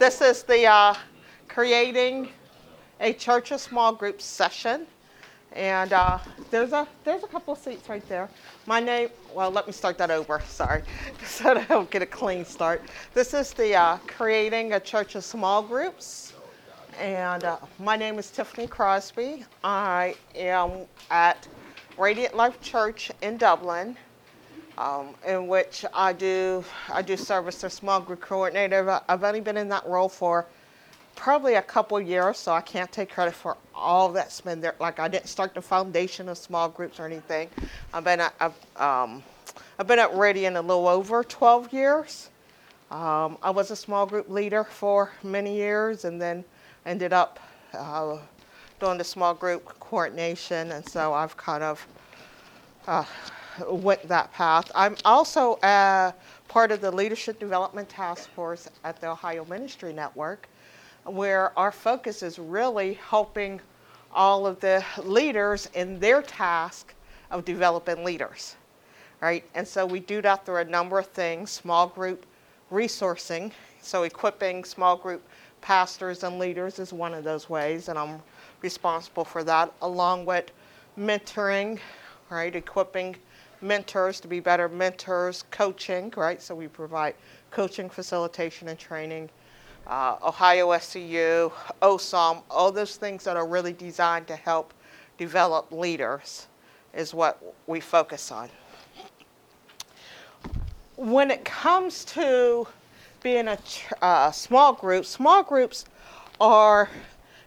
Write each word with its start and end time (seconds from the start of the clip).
This 0.00 0.22
is 0.22 0.44
the 0.44 0.64
uh, 0.64 0.94
creating 1.46 2.30
a 3.00 3.12
church 3.12 3.50
of 3.50 3.60
small 3.60 3.92
group 3.92 4.22
session. 4.22 4.86
And 5.52 5.92
uh, 5.92 6.18
there's 6.50 6.72
a 6.72 6.88
there's 7.04 7.22
a 7.22 7.26
couple 7.26 7.52
of 7.52 7.58
seats 7.58 7.86
right 7.86 8.08
there. 8.08 8.30
My 8.64 8.80
name, 8.80 9.10
well, 9.34 9.50
let 9.50 9.66
me 9.66 9.74
start 9.74 9.98
that 9.98 10.10
over. 10.10 10.40
Sorry, 10.48 10.84
so 11.26 11.50
I 11.50 11.64
don't 11.64 11.90
get 11.90 12.00
a 12.00 12.06
clean 12.06 12.46
start. 12.46 12.80
This 13.12 13.34
is 13.34 13.52
the 13.52 13.74
uh, 13.74 13.98
creating 14.06 14.72
a 14.72 14.80
church 14.80 15.16
of 15.16 15.22
small 15.22 15.62
groups, 15.62 16.32
and 16.98 17.44
uh, 17.44 17.58
my 17.78 17.96
name 17.96 18.18
is 18.18 18.30
Tiffany 18.30 18.68
Crosby. 18.68 19.44
I 19.62 20.14
am 20.34 20.86
at 21.10 21.46
Radiant 21.98 22.34
Life 22.34 22.58
Church 22.62 23.10
in 23.20 23.36
Dublin, 23.36 23.98
um, 24.80 25.14
in 25.26 25.46
which 25.46 25.84
I 25.92 26.14
do 26.14 26.64
I 26.90 27.02
do 27.02 27.16
service 27.16 27.62
as 27.62 27.74
small 27.74 28.00
group 28.00 28.20
coordinator. 28.20 29.00
I've 29.08 29.22
only 29.22 29.42
been 29.42 29.58
in 29.58 29.68
that 29.68 29.86
role 29.86 30.08
for 30.08 30.46
probably 31.16 31.54
a 31.54 31.62
couple 31.62 32.00
years, 32.00 32.38
so 32.38 32.52
I 32.52 32.62
can't 32.62 32.90
take 32.90 33.10
credit 33.10 33.34
for 33.34 33.58
all 33.74 34.08
that's 34.08 34.40
been 34.40 34.62
there. 34.62 34.74
Like 34.80 34.98
I 34.98 35.06
didn't 35.06 35.26
start 35.26 35.52
the 35.52 35.60
foundation 35.60 36.30
of 36.30 36.38
small 36.38 36.70
groups 36.70 36.98
or 36.98 37.04
anything. 37.04 37.50
I've 37.92 38.04
been 38.04 38.20
at, 38.20 38.34
I've, 38.40 38.80
um, 38.80 39.22
I've 39.78 39.86
been 39.86 39.98
at 39.98 40.16
Radiant 40.16 40.56
a 40.56 40.62
little 40.62 40.88
over 40.88 41.22
12 41.24 41.74
years. 41.74 42.30
Um, 42.90 43.36
I 43.42 43.50
was 43.50 43.70
a 43.70 43.76
small 43.76 44.06
group 44.06 44.30
leader 44.30 44.64
for 44.64 45.12
many 45.22 45.56
years, 45.56 46.06
and 46.06 46.20
then 46.20 46.42
ended 46.86 47.12
up 47.12 47.38
uh, 47.74 48.16
doing 48.80 48.96
the 48.96 49.04
small 49.04 49.34
group 49.34 49.78
coordination, 49.78 50.72
and 50.72 50.88
so 50.88 51.12
I've 51.12 51.36
kind 51.36 51.62
of 51.62 51.86
uh, 52.88 53.04
went 53.68 54.06
that 54.08 54.32
path. 54.32 54.70
I'm 54.74 54.96
also 55.04 55.54
uh, 55.56 56.12
part 56.48 56.70
of 56.72 56.80
the 56.80 56.90
Leadership 56.90 57.38
Development 57.38 57.88
Task 57.88 58.30
Force 58.30 58.68
at 58.84 59.00
the 59.00 59.08
Ohio 59.10 59.44
Ministry 59.44 59.92
Network 59.92 60.48
where 61.04 61.58
our 61.58 61.72
focus 61.72 62.22
is 62.22 62.38
really 62.38 62.94
helping 62.94 63.60
all 64.12 64.46
of 64.46 64.60
the 64.60 64.84
leaders 65.02 65.68
in 65.74 65.98
their 66.00 66.22
task 66.22 66.94
of 67.30 67.44
developing 67.44 68.04
leaders, 68.04 68.56
right? 69.20 69.44
And 69.54 69.66
so 69.66 69.86
we 69.86 70.00
do 70.00 70.20
that 70.22 70.44
through 70.44 70.58
a 70.58 70.64
number 70.64 70.98
of 70.98 71.06
things 71.06 71.50
small 71.50 71.86
group 71.86 72.26
resourcing, 72.72 73.52
so 73.80 74.02
equipping 74.02 74.64
small 74.64 74.96
group 74.96 75.22
pastors 75.60 76.22
and 76.22 76.38
leaders 76.38 76.78
is 76.78 76.92
one 76.92 77.14
of 77.14 77.24
those 77.24 77.48
ways, 77.48 77.88
and 77.88 77.98
I'm 77.98 78.20
responsible 78.62 79.24
for 79.24 79.44
that, 79.44 79.72
along 79.82 80.26
with 80.26 80.50
mentoring, 80.98 81.78
right? 82.30 82.54
Equipping 82.54 83.16
mentors 83.62 84.20
to 84.20 84.28
be 84.28 84.40
better 84.40 84.68
mentors, 84.68 85.44
coaching, 85.50 86.12
right? 86.16 86.40
So 86.40 86.54
we 86.54 86.68
provide 86.68 87.14
coaching, 87.50 87.90
facilitation, 87.90 88.68
and 88.68 88.78
training 88.78 89.30
uh, 89.86 90.16
Ohio 90.22 90.68
SCU, 90.70 91.52
OSOM, 91.82 92.42
all 92.50 92.70
those 92.70 92.96
things 92.96 93.24
that 93.24 93.36
are 93.36 93.46
really 93.46 93.72
designed 93.72 94.26
to 94.28 94.36
help 94.36 94.72
develop 95.18 95.70
leaders 95.72 96.46
is 96.94 97.12
what 97.12 97.54
we 97.66 97.80
focus 97.80 98.30
on. 98.30 98.48
When 100.96 101.30
it 101.30 101.44
comes 101.44 102.04
to 102.06 102.66
being 103.22 103.48
a 103.48 103.58
uh, 104.02 104.30
small 104.30 104.72
group, 104.72 105.04
small 105.04 105.42
groups 105.42 105.84
are 106.40 106.88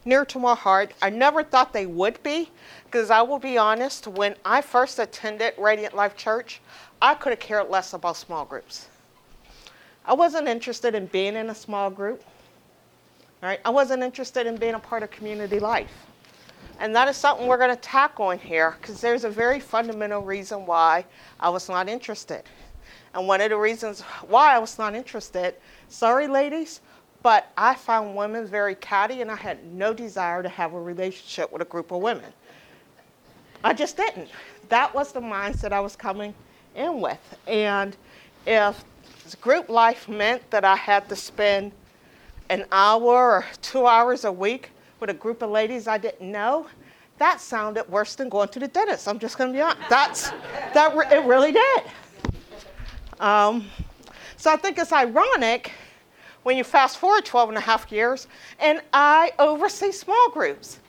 near 0.05 0.25
to 0.25 0.39
my 0.39 0.55
heart. 0.55 0.93
I 1.01 1.09
never 1.09 1.43
thought 1.43 1.73
they 1.73 1.85
would 1.85 2.21
be, 2.23 2.49
because 2.93 3.09
I 3.09 3.23
will 3.23 3.39
be 3.39 3.57
honest, 3.57 4.05
when 4.05 4.35
I 4.45 4.61
first 4.61 4.99
attended 4.99 5.55
Radiant 5.57 5.95
Life 5.95 6.15
Church, 6.15 6.61
I 7.01 7.15
could 7.15 7.31
have 7.31 7.39
cared 7.39 7.71
less 7.71 7.93
about 7.93 8.17
small 8.17 8.45
groups. 8.45 8.87
I 10.05 10.13
wasn't 10.13 10.47
interested 10.47 10.93
in 10.93 11.07
being 11.07 11.35
in 11.35 11.49
a 11.49 11.55
small 11.55 11.89
group. 11.89 12.23
Right? 13.41 13.59
I 13.65 13.71
wasn't 13.71 14.03
interested 14.03 14.45
in 14.45 14.57
being 14.57 14.75
a 14.75 14.79
part 14.79 15.01
of 15.01 15.09
community 15.09 15.59
life. 15.59 15.89
And 16.79 16.95
that 16.95 17.07
is 17.07 17.17
something 17.17 17.47
we're 17.47 17.57
going 17.57 17.75
to 17.75 17.81
tackle 17.81 18.29
in 18.29 18.37
here 18.37 18.77
because 18.79 19.01
there's 19.01 19.23
a 19.23 19.29
very 19.29 19.59
fundamental 19.59 20.21
reason 20.21 20.67
why 20.67 21.03
I 21.39 21.49
was 21.49 21.69
not 21.69 21.89
interested. 21.89 22.43
And 23.15 23.27
one 23.27 23.41
of 23.41 23.49
the 23.49 23.57
reasons 23.57 24.01
why 24.27 24.55
I 24.55 24.59
was 24.59 24.77
not 24.77 24.93
interested, 24.93 25.55
sorry 25.89 26.27
ladies, 26.27 26.81
but 27.23 27.51
I 27.57 27.73
found 27.73 28.15
women 28.15 28.45
very 28.45 28.75
catty 28.75 29.21
and 29.21 29.31
I 29.31 29.35
had 29.35 29.65
no 29.73 29.95
desire 29.95 30.43
to 30.43 30.49
have 30.49 30.73
a 30.73 30.79
relationship 30.79 31.51
with 31.51 31.63
a 31.63 31.65
group 31.65 31.91
of 31.91 31.99
women. 31.99 32.31
I 33.63 33.73
just 33.73 33.95
didn't. 33.95 34.29
That 34.69 34.93
was 34.93 35.11
the 35.11 35.21
mindset 35.21 35.71
I 35.71 35.79
was 35.79 35.95
coming 35.95 36.33
in 36.75 36.99
with. 36.99 37.37
And 37.47 37.95
if 38.45 38.83
group 39.39 39.69
life 39.69 40.09
meant 40.09 40.49
that 40.51 40.65
I 40.65 40.75
had 40.75 41.07
to 41.09 41.15
spend 41.15 41.71
an 42.49 42.65
hour 42.71 43.31
or 43.31 43.45
two 43.61 43.87
hours 43.87 44.25
a 44.25 44.31
week 44.31 44.71
with 44.99 45.09
a 45.09 45.13
group 45.13 45.41
of 45.41 45.49
ladies 45.49 45.87
I 45.87 45.97
didn't 45.97 46.29
know, 46.29 46.67
that 47.19 47.39
sounded 47.39 47.87
worse 47.89 48.15
than 48.15 48.27
going 48.27 48.49
to 48.49 48.59
the 48.59 48.67
dentist. 48.67 49.07
I'm 49.07 49.19
just 49.19 49.37
going 49.37 49.51
to 49.51 49.57
be 49.57 49.61
honest. 49.61 49.89
That's, 49.89 50.29
that 50.73 50.95
re- 50.95 51.07
it 51.09 51.23
really 51.25 51.53
did. 51.53 51.83
Um, 53.19 53.65
so 54.35 54.51
I 54.51 54.57
think 54.57 54.77
it's 54.77 54.91
ironic 54.91 55.71
when 56.43 56.57
you 56.57 56.65
fast 56.65 56.97
forward 56.97 57.23
12 57.23 57.49
and 57.49 57.57
a 57.57 57.61
half 57.61 57.91
years 57.91 58.27
and 58.59 58.81
I 58.91 59.31
oversee 59.39 59.91
small 59.91 60.29
groups. 60.31 60.79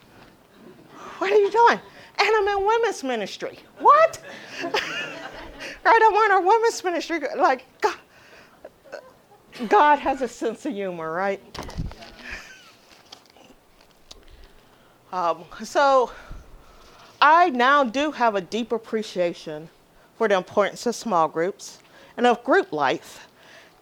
What 1.19 1.31
are 1.31 1.37
you 1.37 1.49
doing? 1.49 1.79
And 2.17 2.29
I'm 2.35 2.47
in 2.47 2.65
women's 2.65 3.03
ministry. 3.03 3.59
What? 3.79 4.21
right, 4.63 4.73
I'm 5.85 6.13
on 6.13 6.31
our 6.31 6.41
women's 6.41 6.83
ministry. 6.83 7.19
Like, 7.37 7.65
God, 7.81 7.97
God 9.67 9.99
has 9.99 10.21
a 10.21 10.27
sense 10.27 10.65
of 10.65 10.73
humor, 10.73 11.11
right? 11.11 11.41
Um, 15.11 15.45
so 15.63 16.11
I 17.21 17.49
now 17.49 17.83
do 17.83 18.11
have 18.11 18.35
a 18.35 18.41
deep 18.41 18.71
appreciation 18.71 19.69
for 20.17 20.27
the 20.27 20.35
importance 20.35 20.85
of 20.85 20.95
small 20.95 21.27
groups 21.27 21.79
and 22.17 22.27
of 22.27 22.43
group 22.43 22.71
life, 22.71 23.27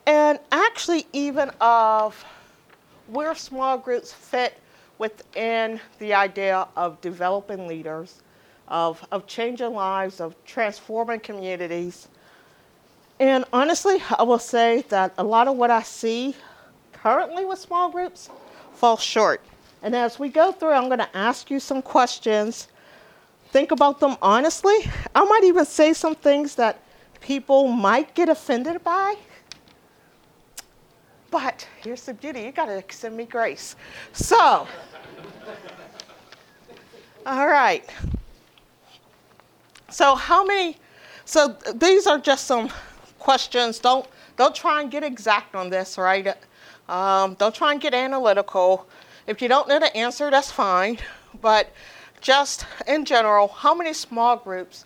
and 0.05 0.39
actually 0.51 1.07
even 1.13 1.51
of 1.61 2.23
where 3.07 3.35
small 3.35 3.77
groups 3.77 4.11
fit 4.11 4.59
within 4.97 5.79
the 6.00 6.13
idea 6.13 6.67
of 6.75 7.00
developing 7.01 7.67
leaders, 7.67 8.21
of, 8.73 9.06
of 9.11 9.28
changing 9.28 9.73
lives, 9.73 10.19
of 10.19 10.35
transforming 10.44 11.22
communities, 11.22 12.09
and 13.19 13.45
honestly, 13.53 14.01
I 14.17 14.23
will 14.23 14.39
say 14.39 14.84
that 14.89 15.13
a 15.17 15.23
lot 15.23 15.47
of 15.47 15.56
what 15.56 15.72
I 15.72 15.84
see 15.84 16.35
currently 16.91 17.45
with 17.45 17.59
small 17.59 17.89
groups 17.89 18.29
falls 18.73 19.01
short. 19.01 19.41
And 19.81 19.95
as 19.95 20.17
we 20.17 20.29
go 20.29 20.51
through, 20.51 20.72
I'm 20.72 20.88
going 20.88 21.00
to 21.00 21.16
ask 21.16 21.51
you 21.51 21.59
some 21.59 21.81
questions. 21.81 22.67
Think 23.51 23.72
about 23.72 24.00
them 24.00 24.17
honestly. 24.22 24.75
I 25.13 25.23
might 25.23 25.44
even 25.44 25.66
say 25.66 25.94
some 25.94 26.16
things 26.16 26.56
that 26.56 26.81
people 27.22 27.67
might 27.67 28.16
get 28.16 28.29
offended 28.29 28.83
by. 28.83 29.16
But 31.29 31.67
here's 31.83 32.03
the 32.03 32.13
beauty 32.13 32.41
you 32.41 32.51
got 32.51 32.66
to 32.66 32.78
extend 32.78 33.16
me 33.16 33.25
grace. 33.25 33.75
So, 34.12 34.38
all 37.25 37.47
right. 37.47 37.89
So, 39.94 40.16
how 40.16 40.44
many? 40.44 40.78
So, 41.24 41.56
these 41.76 42.08
are 42.08 42.18
just 42.18 42.46
some 42.46 42.70
questions. 43.20 43.78
Don't 43.78 44.08
don't 44.36 44.56
try 44.56 44.81
and 44.81 44.90
get 44.90 45.04
exact 45.04 45.54
on 45.54 45.70
this, 45.70 46.00
right? 46.00 46.36
Um, 46.90 47.36
don't 47.36 47.54
try 47.54 47.74
and 47.74 47.80
get 47.80 47.94
analytical. 47.94 48.88
If 49.28 49.40
you 49.40 49.48
don't 49.48 49.68
know 49.68 49.80
the 49.80 49.96
answer, 49.96 50.31
that's 50.31 50.52
fine. 50.52 50.98
But 51.40 51.72
just 52.22 52.66
in 52.88 53.06
general, 53.06 53.48
how 53.48 53.76
many 53.76 53.94
small 53.94 54.36
groups 54.36 54.86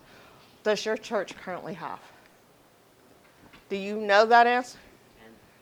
does 0.63 0.85
your 0.85 0.97
church 0.97 1.37
currently 1.37 1.75
have? 1.75 1.99
Do 3.69 3.77
you 3.77 4.01
know 4.01 4.25
that 4.25 4.45
answer? 4.45 4.77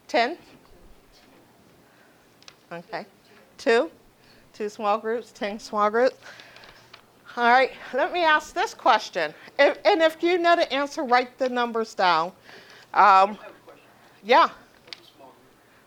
Ten? 0.07 0.39
Okay. 2.71 3.05
Two? 3.59 3.91
Two 4.53 4.69
small 4.69 4.97
groups, 4.97 5.31
ten 5.31 5.59
small 5.59 5.91
groups. 5.91 6.15
All 7.37 7.49
right, 7.49 7.71
let 7.93 8.13
me 8.13 8.23
ask 8.23 8.53
this 8.53 8.73
question. 8.73 9.33
If, 9.59 9.77
and 9.83 10.01
if 10.01 10.23
you 10.23 10.37
know 10.37 10.55
the 10.55 10.71
answer, 10.71 11.03
write 11.03 11.37
the 11.37 11.49
numbers 11.49 11.93
down. 11.93 12.31
Um, 12.93 13.37
yeah. 14.23 14.49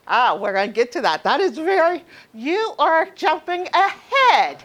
Ah, 0.06 0.36
we're 0.38 0.52
going 0.52 0.68
to 0.68 0.74
get 0.74 0.92
to 0.92 1.00
that. 1.00 1.24
That 1.24 1.40
is 1.40 1.56
very, 1.56 2.04
you 2.34 2.74
are 2.78 3.06
jumping 3.14 3.66
ahead. 3.72 4.62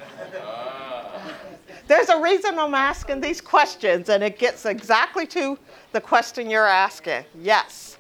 There's 1.88 2.09
a 2.09 2.19
reason 2.19 2.59
I'm 2.59 2.74
asking 2.74 3.21
these 3.21 3.39
questions, 3.39 4.09
and 4.09 4.21
it 4.21 4.38
gets 4.38 4.65
exactly 4.65 5.25
to 5.27 5.57
the 5.94 6.01
question 6.01 6.50
you're 6.50 6.68
asking. 6.68 7.24
Yes. 7.39 7.97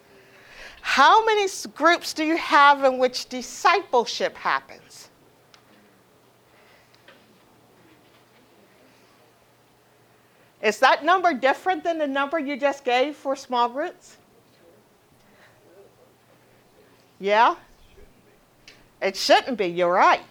How 0.81 1.23
many 1.23 1.47
groups 1.73 2.13
do 2.13 2.25
you 2.25 2.35
have 2.35 2.83
in 2.83 2.97
which 2.97 3.29
discipleship 3.29 4.35
happens? 4.35 4.82
Is 10.63 10.79
that 10.79 11.03
number 11.03 11.33
different 11.33 11.83
than 11.83 11.97
the 11.97 12.07
number 12.07 12.39
you 12.39 12.55
just 12.55 12.85
gave 12.85 13.17
for 13.17 13.35
small 13.35 13.67
groups? 13.67 14.15
Yeah? 17.19 17.55
It 19.01 19.17
shouldn't 19.17 19.57
be, 19.57 19.65
you're 19.65 19.91
right. 19.91 20.21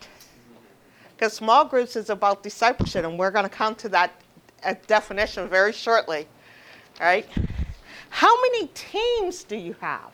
Because 1.14 1.34
small 1.34 1.66
groups 1.66 1.96
is 1.96 2.08
about 2.08 2.42
discipleship, 2.42 3.04
and 3.04 3.18
we're 3.18 3.30
going 3.30 3.44
to 3.44 3.54
come 3.54 3.74
to 3.74 3.90
that 3.90 4.22
uh, 4.64 4.74
definition 4.86 5.48
very 5.48 5.72
shortly. 5.72 6.26
All 6.98 7.06
right? 7.06 7.28
How 8.08 8.34
many 8.40 8.68
teams 8.68 9.44
do 9.44 9.56
you 9.56 9.76
have? 9.82 10.12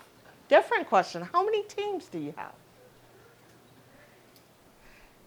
Different 0.48 0.88
question. 0.88 1.28
How 1.32 1.44
many 1.44 1.62
teams 1.62 2.06
do 2.06 2.18
you 2.18 2.34
have? 2.36 2.52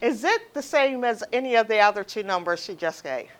Is 0.02 0.22
it 0.22 0.52
the 0.52 0.62
same 0.62 1.02
as 1.02 1.24
any 1.32 1.54
of 1.54 1.66
the 1.68 1.78
other 1.78 2.04
two 2.04 2.24
numbers 2.24 2.62
she 2.62 2.74
just 2.74 3.02
gave? 3.02 3.30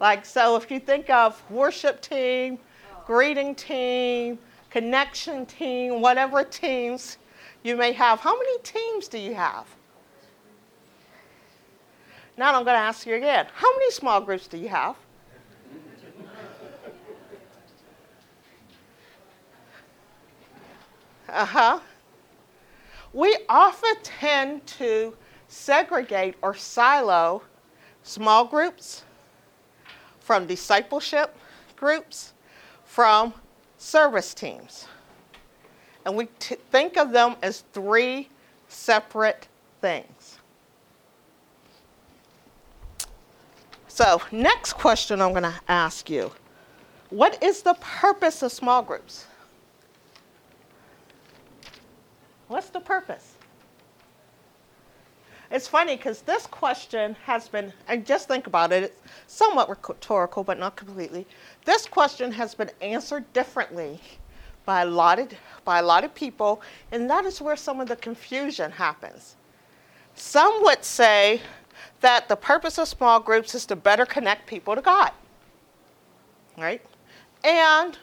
Like, 0.00 0.24
so 0.24 0.56
if 0.56 0.70
you 0.70 0.78
think 0.78 1.10
of 1.10 1.42
worship 1.50 2.00
team, 2.00 2.58
greeting 3.06 3.54
team, 3.54 4.38
connection 4.70 5.44
team, 5.46 6.00
whatever 6.00 6.44
teams 6.44 7.18
you 7.64 7.76
may 7.76 7.92
have, 7.92 8.20
how 8.20 8.38
many 8.38 8.58
teams 8.60 9.08
do 9.08 9.18
you 9.18 9.34
have? 9.34 9.66
Now 12.36 12.54
I'm 12.54 12.64
going 12.64 12.76
to 12.76 12.80
ask 12.80 13.04
you 13.06 13.16
again 13.16 13.48
how 13.52 13.70
many 13.76 13.90
small 13.90 14.20
groups 14.20 14.46
do 14.46 14.58
you 14.58 14.68
have? 14.68 14.94
Uh 21.28 21.44
huh. 21.44 21.80
We 23.12 23.36
often 23.48 23.94
tend 24.02 24.66
to 24.66 25.16
segregate 25.48 26.36
or 26.40 26.54
silo 26.54 27.42
small 28.02 28.44
groups 28.44 29.04
from 30.28 30.46
discipleship 30.46 31.34
groups 31.74 32.34
from 32.84 33.32
service 33.78 34.34
teams. 34.34 34.86
And 36.04 36.14
we 36.14 36.26
t- 36.38 36.56
think 36.70 36.98
of 36.98 37.12
them 37.12 37.36
as 37.42 37.64
three 37.72 38.28
separate 38.68 39.48
things. 39.80 40.36
So, 43.88 44.20
next 44.30 44.74
question 44.74 45.22
I'm 45.22 45.30
going 45.30 45.44
to 45.44 45.60
ask 45.66 46.10
you 46.10 46.30
What 47.08 47.42
is 47.42 47.62
the 47.62 47.78
purpose 47.80 48.42
of 48.42 48.52
small 48.52 48.82
groups? 48.82 49.24
What's 52.48 52.68
the 52.68 52.80
purpose? 52.80 53.32
It's 55.50 55.66
funny 55.66 55.96
because 55.96 56.20
this 56.22 56.46
question 56.46 57.16
has 57.24 57.48
been, 57.48 57.72
and 57.86 58.04
just 58.04 58.28
think 58.28 58.46
about 58.46 58.70
it, 58.70 58.82
it's 58.84 58.96
somewhat 59.26 59.70
rhetorical, 59.70 60.44
but 60.44 60.58
not 60.58 60.76
completely. 60.76 61.26
This 61.64 61.86
question 61.86 62.30
has 62.32 62.54
been 62.54 62.70
answered 62.82 63.32
differently 63.32 64.00
by 64.66 64.82
a 64.82 64.86
lot 64.86 65.18
of, 65.18 65.32
by 65.64 65.78
a 65.78 65.82
lot 65.82 66.04
of 66.04 66.14
people, 66.14 66.60
and 66.92 67.08
that 67.08 67.24
is 67.24 67.40
where 67.40 67.56
some 67.56 67.80
of 67.80 67.88
the 67.88 67.96
confusion 67.96 68.70
happens. 68.70 69.36
Some 70.14 70.62
would 70.64 70.84
say 70.84 71.40
that 72.00 72.28
the 72.28 72.36
purpose 72.36 72.78
of 72.78 72.86
small 72.86 73.18
groups 73.18 73.54
is 73.54 73.64
to 73.66 73.76
better 73.76 74.04
connect 74.04 74.46
people 74.46 74.74
to 74.74 74.82
God. 74.82 75.12
Right? 76.58 76.84
And 77.42 77.96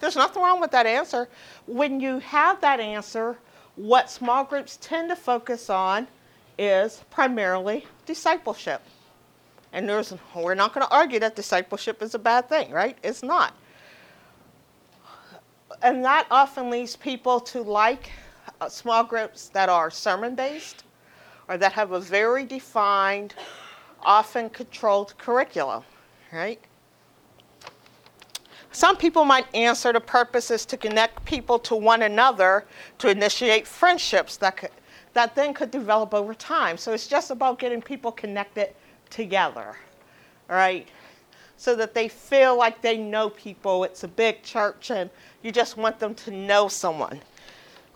there's 0.00 0.16
nothing 0.16 0.42
wrong 0.42 0.60
with 0.60 0.72
that 0.72 0.86
answer. 0.86 1.28
When 1.66 2.00
you 2.00 2.18
have 2.18 2.60
that 2.62 2.80
answer, 2.80 3.38
what 3.76 4.10
small 4.10 4.42
groups 4.42 4.78
tend 4.80 5.10
to 5.10 5.16
focus 5.16 5.70
on 5.70 6.08
is 6.58 7.02
primarily 7.10 7.86
discipleship. 8.06 8.82
And 9.72 9.88
there's, 9.88 10.14
we're 10.34 10.54
not 10.54 10.74
going 10.74 10.86
to 10.86 10.92
argue 10.92 11.20
that 11.20 11.36
discipleship 11.36 12.02
is 12.02 12.14
a 12.14 12.18
bad 12.18 12.48
thing, 12.48 12.70
right? 12.70 12.96
It's 13.02 13.22
not. 13.22 13.54
And 15.82 16.04
that 16.04 16.26
often 16.30 16.70
leads 16.70 16.96
people 16.96 17.38
to 17.40 17.62
like 17.62 18.10
uh, 18.60 18.68
small 18.68 19.04
groups 19.04 19.48
that 19.50 19.68
are 19.68 19.90
sermon 19.90 20.34
based 20.34 20.84
or 21.48 21.56
that 21.58 21.72
have 21.72 21.92
a 21.92 22.00
very 22.00 22.44
defined, 22.44 23.34
often 24.02 24.50
controlled 24.50 25.16
curriculum, 25.18 25.82
right? 26.32 26.60
Some 28.70 28.96
people 28.96 29.24
might 29.24 29.46
answer 29.54 29.92
the 29.92 30.00
purpose 30.00 30.50
is 30.50 30.66
to 30.66 30.76
connect 30.76 31.24
people 31.24 31.58
to 31.60 31.74
one 31.74 32.02
another 32.02 32.66
to 32.98 33.08
initiate 33.08 33.66
friendships 33.66 34.36
that, 34.38 34.58
could, 34.58 34.70
that 35.18 35.34
then 35.34 35.52
could 35.52 35.72
develop 35.72 36.14
over 36.14 36.32
time. 36.32 36.76
So 36.76 36.92
it's 36.92 37.08
just 37.08 37.32
about 37.32 37.58
getting 37.58 37.82
people 37.82 38.12
connected 38.12 38.72
together, 39.10 39.74
right? 40.48 40.86
So 41.56 41.74
that 41.74 41.92
they 41.92 42.06
feel 42.06 42.56
like 42.56 42.80
they 42.82 42.96
know 42.96 43.30
people. 43.30 43.82
It's 43.82 44.04
a 44.04 44.08
big 44.08 44.44
church 44.44 44.92
and 44.92 45.10
you 45.42 45.50
just 45.50 45.76
want 45.76 45.98
them 45.98 46.14
to 46.14 46.30
know 46.30 46.68
someone. 46.68 47.20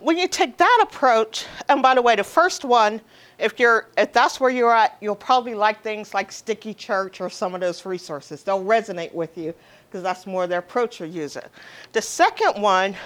When 0.01 0.19
you 0.19 0.27
take 0.27 0.57
that 0.57 0.81
approach, 0.83 1.47
and 1.69 1.81
by 1.81 1.95
the 1.95 2.03
way, 2.03 2.17
the 2.17 2.25
first 2.25 2.65
one, 2.65 3.01
if 3.39 3.61
you're 3.61 3.87
if 3.97 4.13
that's 4.13 4.41
where 4.41 4.51
you're 4.51 4.75
at, 4.75 4.97
you'll 5.01 5.15
probably 5.15 5.55
like 5.55 5.81
things 5.81 6.13
like 6.13 6.33
Sticky 6.33 6.75
Church 6.75 7.21
or 7.21 7.31
some 7.31 7.55
of 7.55 7.61
those 7.61 7.87
resources. 7.87 8.43
They'll 8.43 8.65
resonate 8.65 9.15
with 9.15 9.39
you 9.39 9.55
because 9.89 10.03
that's 10.03 10.27
more 10.27 10.49
their 10.49 10.59
approach 10.59 10.99
you're 10.99 11.09
using. 11.09 11.45
The 11.93 12.03
second 12.03 12.61
one, 12.61 12.97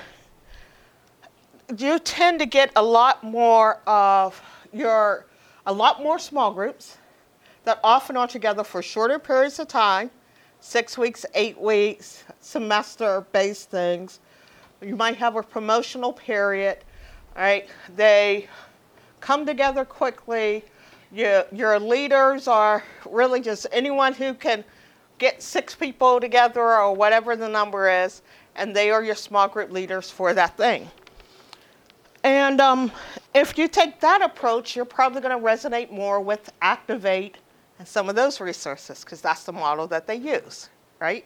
you 1.76 1.98
tend 1.98 2.38
to 2.38 2.46
get 2.46 2.70
a 2.76 2.82
lot 2.82 3.24
more 3.24 3.80
of 3.86 4.40
your, 4.72 5.26
a 5.66 5.72
lot 5.72 6.02
more 6.02 6.18
small 6.18 6.52
groups 6.52 6.98
that 7.64 7.80
often 7.82 8.16
are 8.16 8.28
together 8.28 8.62
for 8.62 8.82
shorter 8.82 9.18
periods 9.18 9.58
of 9.58 9.68
time, 9.68 10.10
six 10.60 10.96
weeks, 10.96 11.26
eight 11.34 11.60
weeks, 11.60 12.24
semester 12.40 13.26
based 13.32 13.70
things. 13.70 14.20
You 14.80 14.94
might 14.94 15.16
have 15.16 15.36
a 15.36 15.42
promotional 15.42 16.12
period, 16.12 16.78
right? 17.36 17.68
They 17.96 18.48
come 19.20 19.44
together 19.44 19.84
quickly. 19.84 20.64
You, 21.12 21.42
your 21.50 21.80
leaders 21.80 22.46
are 22.46 22.84
really 23.08 23.40
just 23.40 23.66
anyone 23.72 24.12
who 24.12 24.34
can 24.34 24.64
get 25.18 25.42
six 25.42 25.74
people 25.74 26.20
together 26.20 26.60
or 26.60 26.94
whatever 26.94 27.34
the 27.34 27.48
number 27.48 27.90
is, 27.90 28.22
and 28.54 28.76
they 28.76 28.90
are 28.90 29.02
your 29.02 29.14
small 29.14 29.48
group 29.48 29.72
leaders 29.72 30.10
for 30.10 30.34
that 30.34 30.56
thing. 30.56 30.88
And 32.26 32.60
um, 32.60 32.90
if 33.36 33.56
you 33.56 33.68
take 33.68 34.00
that 34.00 34.20
approach, 34.20 34.74
you're 34.74 34.84
probably 34.84 35.20
going 35.20 35.38
to 35.38 35.46
resonate 35.46 35.92
more 35.92 36.20
with 36.20 36.52
Activate 36.60 37.38
and 37.78 37.86
some 37.86 38.08
of 38.08 38.16
those 38.16 38.40
resources 38.40 39.04
because 39.04 39.20
that's 39.20 39.44
the 39.44 39.52
model 39.52 39.86
that 39.86 40.08
they 40.08 40.16
use, 40.16 40.68
right? 40.98 41.24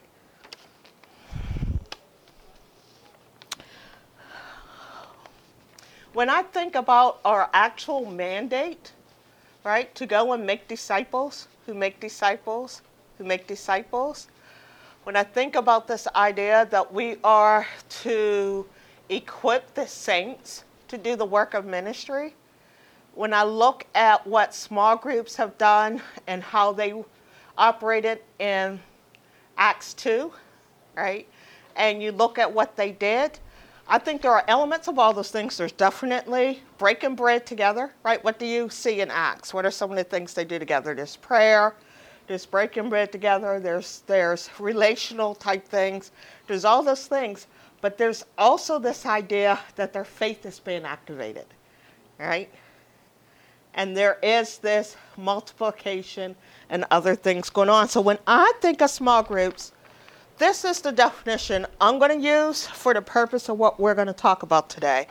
When 6.13 6.29
I 6.29 6.43
think 6.43 6.75
about 6.75 7.19
our 7.25 7.49
actual 7.51 8.05
mandate, 8.05 8.91
right, 9.63 9.95
to 9.95 10.05
go 10.05 10.33
and 10.33 10.45
make 10.45 10.67
disciples 10.67 11.47
who 11.65 11.73
make 11.73 11.99
disciples, 11.99 12.83
who 13.17 13.23
make 13.23 13.47
disciples. 13.47 14.27
When 15.05 15.15
I 15.15 15.23
think 15.23 15.55
about 15.55 15.87
this 15.87 16.07
idea 16.15 16.67
that 16.69 16.93
we 16.93 17.17
are 17.23 17.65
to 18.03 18.67
equip 19.09 19.73
the 19.73 19.87
saints 19.87 20.63
to 20.91 20.97
do 20.97 21.15
the 21.15 21.25
work 21.25 21.53
of 21.53 21.65
ministry, 21.65 22.35
when 23.15 23.33
I 23.33 23.43
look 23.43 23.87
at 23.95 24.27
what 24.27 24.53
small 24.53 24.97
groups 24.97 25.37
have 25.37 25.57
done 25.57 26.01
and 26.27 26.43
how 26.43 26.73
they 26.73 26.93
operated 27.57 28.19
in 28.39 28.77
Acts 29.57 29.93
2, 29.93 30.31
right? 30.95 31.27
And 31.77 32.03
you 32.03 32.11
look 32.11 32.37
at 32.37 32.51
what 32.51 32.75
they 32.75 32.91
did, 32.91 33.39
I 33.87 33.99
think 33.99 34.21
there 34.21 34.33
are 34.33 34.43
elements 34.49 34.89
of 34.89 34.99
all 34.99 35.13
those 35.13 35.31
things. 35.31 35.55
There's 35.57 35.71
definitely 35.71 36.61
breaking 36.77 37.15
bread 37.15 37.45
together, 37.45 37.93
right? 38.03 38.21
What 38.21 38.37
do 38.37 38.45
you 38.45 38.69
see 38.69 38.99
in 38.99 39.09
Acts? 39.09 39.53
What 39.53 39.65
are 39.65 39.71
some 39.71 39.91
of 39.91 39.97
the 39.97 40.03
things 40.03 40.33
they 40.33 40.45
do 40.45 40.59
together? 40.59 40.93
There's 40.93 41.15
prayer, 41.15 41.73
there's 42.27 42.45
breaking 42.45 42.89
bread 42.89 43.13
together, 43.13 43.61
there's, 43.61 44.03
there's 44.07 44.49
relational 44.59 45.35
type 45.35 45.65
things, 45.65 46.11
there's 46.47 46.65
all 46.65 46.83
those 46.83 47.07
things, 47.07 47.47
but 47.81 47.97
there's 47.97 48.25
also 48.37 48.79
this 48.79 49.05
idea 49.05 49.59
that 49.75 49.91
their 49.91 50.05
faith 50.05 50.45
is 50.45 50.59
being 50.59 50.85
activated, 50.85 51.45
right? 52.19 52.49
And 53.73 53.95
there 53.97 54.17
is 54.21 54.59
this 54.59 54.95
multiplication 55.17 56.35
and 56.69 56.85
other 56.91 57.15
things 57.15 57.49
going 57.49 57.69
on. 57.69 57.89
So 57.89 58.01
when 58.01 58.19
I 58.27 58.51
think 58.61 58.81
of 58.81 58.89
small 58.89 59.23
groups, 59.23 59.71
this 60.37 60.63
is 60.63 60.81
the 60.81 60.91
definition 60.91 61.65
I'm 61.79 61.99
going 61.99 62.19
to 62.19 62.27
use 62.27 62.67
for 62.67 62.93
the 62.93 63.01
purpose 63.01 63.49
of 63.49 63.57
what 63.57 63.79
we're 63.79 63.95
going 63.95 64.07
to 64.07 64.13
talk 64.13 64.43
about 64.43 64.69
today. 64.69 65.07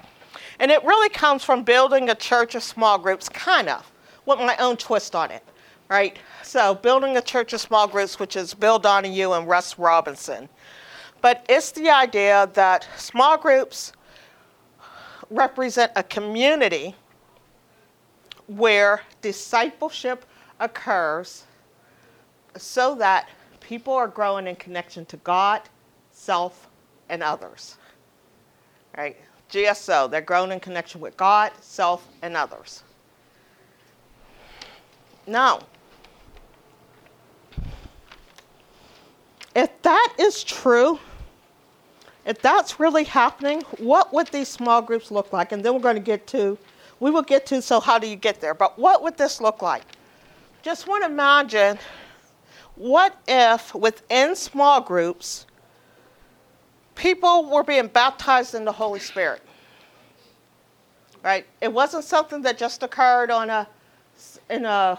And 0.58 0.70
it 0.70 0.84
really 0.84 1.08
comes 1.08 1.42
from 1.42 1.64
building 1.64 2.10
a 2.10 2.14
church 2.14 2.54
of 2.54 2.62
small 2.62 2.98
groups, 2.98 3.28
kind 3.28 3.68
of, 3.68 3.90
with 4.26 4.38
my 4.38 4.56
own 4.58 4.76
twist 4.76 5.14
on 5.14 5.30
it 5.30 5.42
right? 5.90 6.16
So, 6.42 6.74
building 6.74 7.18
a 7.18 7.20
church 7.20 7.52
of 7.52 7.60
small 7.60 7.86
groups, 7.86 8.18
which 8.18 8.36
is 8.36 8.54
Bill 8.54 8.78
Donahue 8.78 9.32
and 9.32 9.46
Russ 9.46 9.78
Robinson. 9.78 10.48
But 11.20 11.44
it's 11.48 11.72
the 11.72 11.90
idea 11.90 12.48
that 12.54 12.88
small 12.96 13.36
groups 13.36 13.92
represent 15.28 15.92
a 15.96 16.02
community 16.02 16.94
where 18.46 19.02
discipleship 19.20 20.24
occurs 20.58 21.44
so 22.56 22.94
that 22.96 23.28
people 23.60 23.92
are 23.92 24.08
growing 24.08 24.46
in 24.46 24.56
connection 24.56 25.04
to 25.06 25.16
God, 25.18 25.62
self, 26.10 26.68
and 27.08 27.22
others. 27.22 27.76
Right? 28.96 29.16
GSO, 29.50 30.10
they're 30.10 30.20
growing 30.20 30.52
in 30.52 30.60
connection 30.60 31.00
with 31.00 31.16
God, 31.16 31.52
self, 31.60 32.06
and 32.22 32.36
others. 32.36 32.82
Now, 35.26 35.60
if 39.54 39.82
that 39.82 40.14
is 40.18 40.42
true, 40.42 40.98
if 42.26 42.40
that's 42.42 42.78
really 42.78 43.04
happening, 43.04 43.62
what 43.78 44.12
would 44.12 44.28
these 44.28 44.48
small 44.48 44.82
groups 44.82 45.10
look 45.10 45.32
like? 45.32 45.52
And 45.52 45.64
then 45.64 45.74
we're 45.74 45.80
going 45.80 45.96
to 45.96 46.00
get 46.00 46.26
to, 46.28 46.58
we 46.98 47.10
will 47.10 47.22
get 47.22 47.46
to, 47.46 47.62
so 47.62 47.80
how 47.80 47.98
do 47.98 48.06
you 48.06 48.16
get 48.16 48.40
there? 48.40 48.54
But 48.54 48.78
what 48.78 49.02
would 49.02 49.16
this 49.16 49.40
look 49.40 49.62
like? 49.62 49.82
Just 50.62 50.86
want 50.86 51.04
to 51.04 51.10
imagine 51.10 51.78
what 52.76 53.16
if 53.26 53.74
within 53.74 54.36
small 54.36 54.80
groups, 54.80 55.46
people 56.94 57.50
were 57.50 57.64
being 57.64 57.86
baptized 57.86 58.54
in 58.54 58.64
the 58.64 58.72
Holy 58.72 59.00
Spirit? 59.00 59.42
Right? 61.22 61.46
It 61.60 61.72
wasn't 61.72 62.04
something 62.04 62.42
that 62.42 62.58
just 62.58 62.82
occurred 62.82 63.30
on 63.30 63.50
a 63.50 63.68
in 64.50 64.64
a 64.66 64.98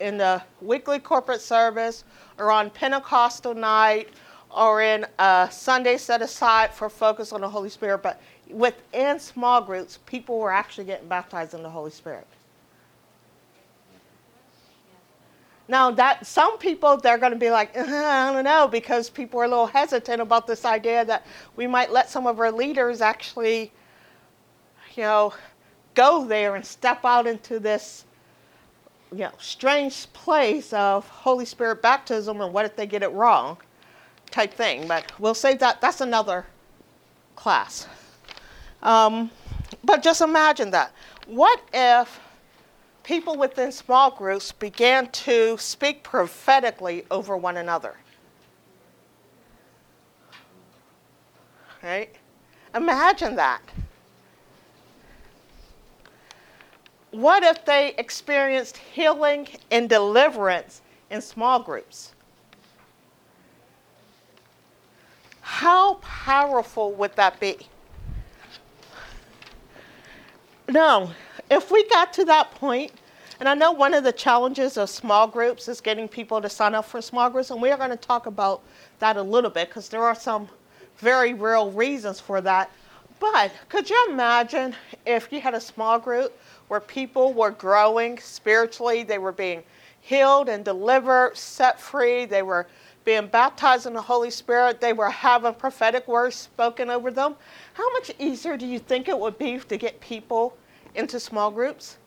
in 0.00 0.20
a 0.20 0.44
weekly 0.60 0.98
corporate 0.98 1.40
service 1.40 2.04
or 2.38 2.50
on 2.50 2.70
Pentecostal 2.70 3.54
night 3.54 4.08
or 4.54 4.82
in 4.82 5.06
a 5.18 5.48
Sunday 5.50 5.96
set 5.96 6.22
aside 6.22 6.72
for 6.72 6.88
focus 6.88 7.32
on 7.32 7.40
the 7.40 7.48
Holy 7.48 7.70
Spirit, 7.70 8.02
but 8.02 8.20
within 8.50 9.18
small 9.18 9.62
groups, 9.62 9.98
people 10.06 10.38
were 10.38 10.52
actually 10.52 10.84
getting 10.84 11.08
baptized 11.08 11.54
in 11.54 11.62
the 11.62 11.70
Holy 11.70 11.90
Spirit. 11.90 12.26
Now 15.68 15.90
that 15.92 16.26
some 16.26 16.58
people 16.58 16.98
they're 16.98 17.18
going 17.18 17.32
to 17.32 17.38
be 17.38 17.50
like, 17.50 17.70
uh, 17.76 17.82
I 17.82 18.32
don't 18.32 18.44
know, 18.44 18.68
because 18.68 19.08
people 19.08 19.40
are 19.40 19.44
a 19.44 19.48
little 19.48 19.66
hesitant 19.66 20.20
about 20.20 20.46
this 20.46 20.64
idea 20.64 21.04
that 21.06 21.26
we 21.56 21.66
might 21.66 21.90
let 21.90 22.10
some 22.10 22.26
of 22.26 22.40
our 22.40 22.52
leaders 22.52 23.00
actually, 23.00 23.72
you 24.94 25.02
know, 25.04 25.32
go 25.94 26.26
there 26.26 26.56
and 26.56 26.64
step 26.64 27.04
out 27.04 27.26
into 27.26 27.58
this 27.58 28.04
you 29.12 29.18
know, 29.18 29.32
strange 29.38 30.10
place 30.14 30.72
of 30.72 31.06
Holy 31.06 31.44
Spirit 31.44 31.82
baptism 31.82 32.40
and 32.40 32.52
what 32.52 32.64
if 32.64 32.76
they 32.76 32.86
get 32.86 33.02
it 33.02 33.12
wrong 33.12 33.58
type 34.32 34.52
thing. 34.52 34.88
But 34.88 35.12
we'll 35.20 35.34
save 35.34 35.60
that. 35.60 35.80
That's 35.80 36.00
another 36.00 36.46
class. 37.36 37.86
Um, 38.82 39.30
but 39.84 40.02
just 40.02 40.20
imagine 40.20 40.70
that. 40.72 40.92
What 41.26 41.60
if 41.72 42.20
people 43.04 43.36
within 43.36 43.70
small 43.70 44.10
groups 44.10 44.52
began 44.52 45.08
to 45.10 45.56
speak 45.58 46.02
prophetically 46.02 47.04
over 47.10 47.36
one 47.36 47.56
another? 47.56 47.96
Right? 51.82 52.14
Imagine 52.74 53.36
that. 53.36 53.60
What 57.10 57.42
if 57.42 57.64
they 57.64 57.94
experienced 57.98 58.78
healing 58.78 59.46
and 59.70 59.88
deliverance 59.88 60.80
in 61.10 61.20
small 61.20 61.60
groups? 61.60 62.14
How 65.52 65.96
powerful 66.00 66.92
would 66.92 67.14
that 67.16 67.38
be? 67.38 67.58
Now, 70.66 71.12
if 71.50 71.70
we 71.70 71.86
got 71.90 72.10
to 72.14 72.24
that 72.24 72.52
point, 72.52 72.90
and 73.38 73.46
I 73.46 73.54
know 73.54 73.70
one 73.70 73.92
of 73.92 74.02
the 74.02 74.12
challenges 74.12 74.78
of 74.78 74.88
small 74.88 75.26
groups 75.26 75.68
is 75.68 75.82
getting 75.82 76.08
people 76.08 76.40
to 76.40 76.48
sign 76.48 76.74
up 76.74 76.86
for 76.86 77.02
small 77.02 77.28
groups, 77.28 77.50
and 77.50 77.60
we 77.60 77.70
are 77.70 77.76
going 77.76 77.90
to 77.90 77.96
talk 77.98 78.24
about 78.24 78.62
that 78.98 79.18
a 79.18 79.22
little 79.22 79.50
bit 79.50 79.68
because 79.68 79.90
there 79.90 80.02
are 80.02 80.14
some 80.14 80.48
very 80.96 81.34
real 81.34 81.70
reasons 81.70 82.18
for 82.18 82.40
that. 82.40 82.70
But 83.20 83.52
could 83.68 83.90
you 83.90 84.06
imagine 84.08 84.74
if 85.04 85.30
you 85.30 85.42
had 85.42 85.52
a 85.52 85.60
small 85.60 85.98
group 85.98 86.36
where 86.68 86.80
people 86.80 87.34
were 87.34 87.50
growing 87.50 88.18
spiritually, 88.18 89.02
they 89.02 89.18
were 89.18 89.32
being 89.32 89.62
healed 90.00 90.48
and 90.48 90.64
delivered, 90.64 91.36
set 91.36 91.78
free, 91.78 92.24
they 92.24 92.42
were 92.42 92.66
being 93.04 93.26
baptized 93.26 93.86
in 93.86 93.94
the 93.94 94.02
Holy 94.02 94.30
Spirit, 94.30 94.80
they 94.80 94.92
were 94.92 95.10
having 95.10 95.54
prophetic 95.54 96.06
words 96.06 96.36
spoken 96.36 96.90
over 96.90 97.10
them. 97.10 97.36
How 97.74 97.90
much 97.92 98.12
easier 98.18 98.56
do 98.56 98.66
you 98.66 98.78
think 98.78 99.08
it 99.08 99.18
would 99.18 99.38
be 99.38 99.58
to 99.58 99.76
get 99.76 100.00
people 100.00 100.56
into 100.94 101.18
small 101.18 101.50
groups? 101.50 101.98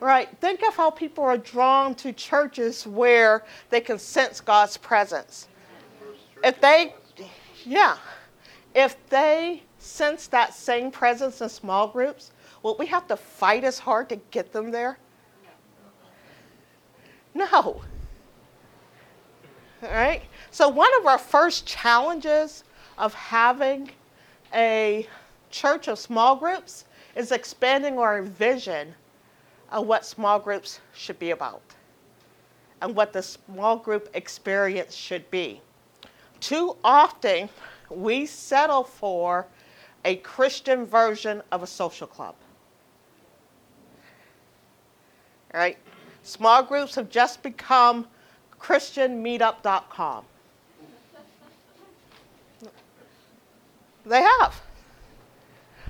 Right. 0.00 0.28
Think 0.40 0.66
of 0.66 0.74
how 0.74 0.90
people 0.90 1.22
are 1.22 1.38
drawn 1.38 1.94
to 1.96 2.12
churches 2.12 2.84
where 2.86 3.44
they 3.70 3.80
can 3.80 4.00
sense 4.00 4.40
God's 4.40 4.76
presence. 4.76 5.46
If 6.42 6.60
they, 6.60 6.94
yeah, 7.64 7.96
if 8.74 8.96
they 9.08 9.62
sense 9.78 10.26
that 10.28 10.54
same 10.54 10.90
presence 10.90 11.40
in 11.40 11.48
small 11.48 11.86
groups, 11.86 12.32
will 12.64 12.76
we 12.78 12.86
have 12.86 13.06
to 13.08 13.16
fight 13.16 13.62
as 13.62 13.78
hard 13.78 14.08
to 14.08 14.16
get 14.32 14.52
them 14.52 14.72
there? 14.72 14.98
No. 17.34 17.80
All 19.82 19.90
right? 19.90 20.22
So, 20.50 20.68
one 20.68 20.90
of 21.00 21.06
our 21.06 21.18
first 21.18 21.66
challenges 21.66 22.62
of 22.98 23.14
having 23.14 23.90
a 24.54 25.08
church 25.50 25.88
of 25.88 25.98
small 25.98 26.36
groups 26.36 26.84
is 27.16 27.32
expanding 27.32 27.98
our 27.98 28.22
vision 28.22 28.94
of 29.70 29.86
what 29.86 30.06
small 30.06 30.38
groups 30.38 30.80
should 30.94 31.18
be 31.18 31.30
about 31.30 31.62
and 32.80 32.94
what 32.94 33.12
the 33.12 33.22
small 33.22 33.76
group 33.76 34.08
experience 34.14 34.94
should 34.94 35.28
be. 35.30 35.60
Too 36.40 36.76
often, 36.84 37.48
we 37.88 38.26
settle 38.26 38.84
for 38.84 39.46
a 40.04 40.16
Christian 40.16 40.84
version 40.84 41.42
of 41.52 41.62
a 41.62 41.66
social 41.66 42.06
club. 42.06 42.34
Right? 45.54 45.78
Small 46.22 46.62
groups 46.62 46.94
have 46.94 47.08
just 47.08 47.42
become 47.42 48.06
ChristianMeetup.com. 48.62 50.24
They 54.06 54.22
have. 54.22 54.60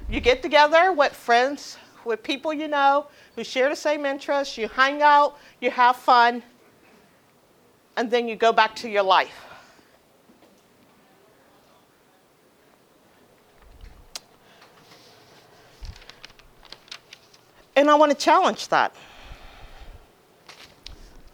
You 0.09 0.21
get 0.21 0.43
together 0.43 0.93
with 0.93 1.13
friends, 1.13 1.79
with 2.05 2.23
people 2.23 2.53
you 2.53 2.69
know 2.69 3.07
who 3.37 3.45
share 3.45 3.69
the 3.69 3.77
same 3.77 4.05
interests, 4.05 4.59
you 4.59 4.69
hang 4.69 5.03
out, 5.03 5.39
you 5.61 5.71
have 5.71 5.97
fun, 5.97 6.43
and 7.97 8.11
then 8.11 8.29
you 8.29 8.37
go 8.37 8.53
back 8.53 8.75
to 8.77 8.89
your 8.89 9.03
life. 9.03 9.47
And 17.75 17.89
I 17.89 17.95
want 17.95 18.13
to 18.13 18.19
challenge 18.19 18.69
that. 18.69 18.95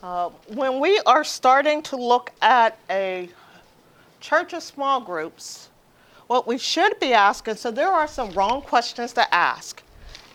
Uh, 0.01 0.31
when 0.55 0.79
we 0.79 1.01
are 1.07 1.25
starting 1.25 1.83
to 1.83 1.97
look 1.97 2.31
at 2.41 2.79
a 2.89 3.29
church 4.21 4.53
of 4.53 4.63
small 4.63 5.01
groups, 5.01 5.71
what 6.29 6.47
we 6.47 6.57
should 6.57 7.01
be 7.01 7.13
asking 7.13 7.57
so 7.57 7.73
there 7.73 7.89
are 7.89 8.07
some 8.07 8.31
wrong 8.31 8.63
questions 8.63 9.13
to 9.13 9.35
ask, 9.35 9.83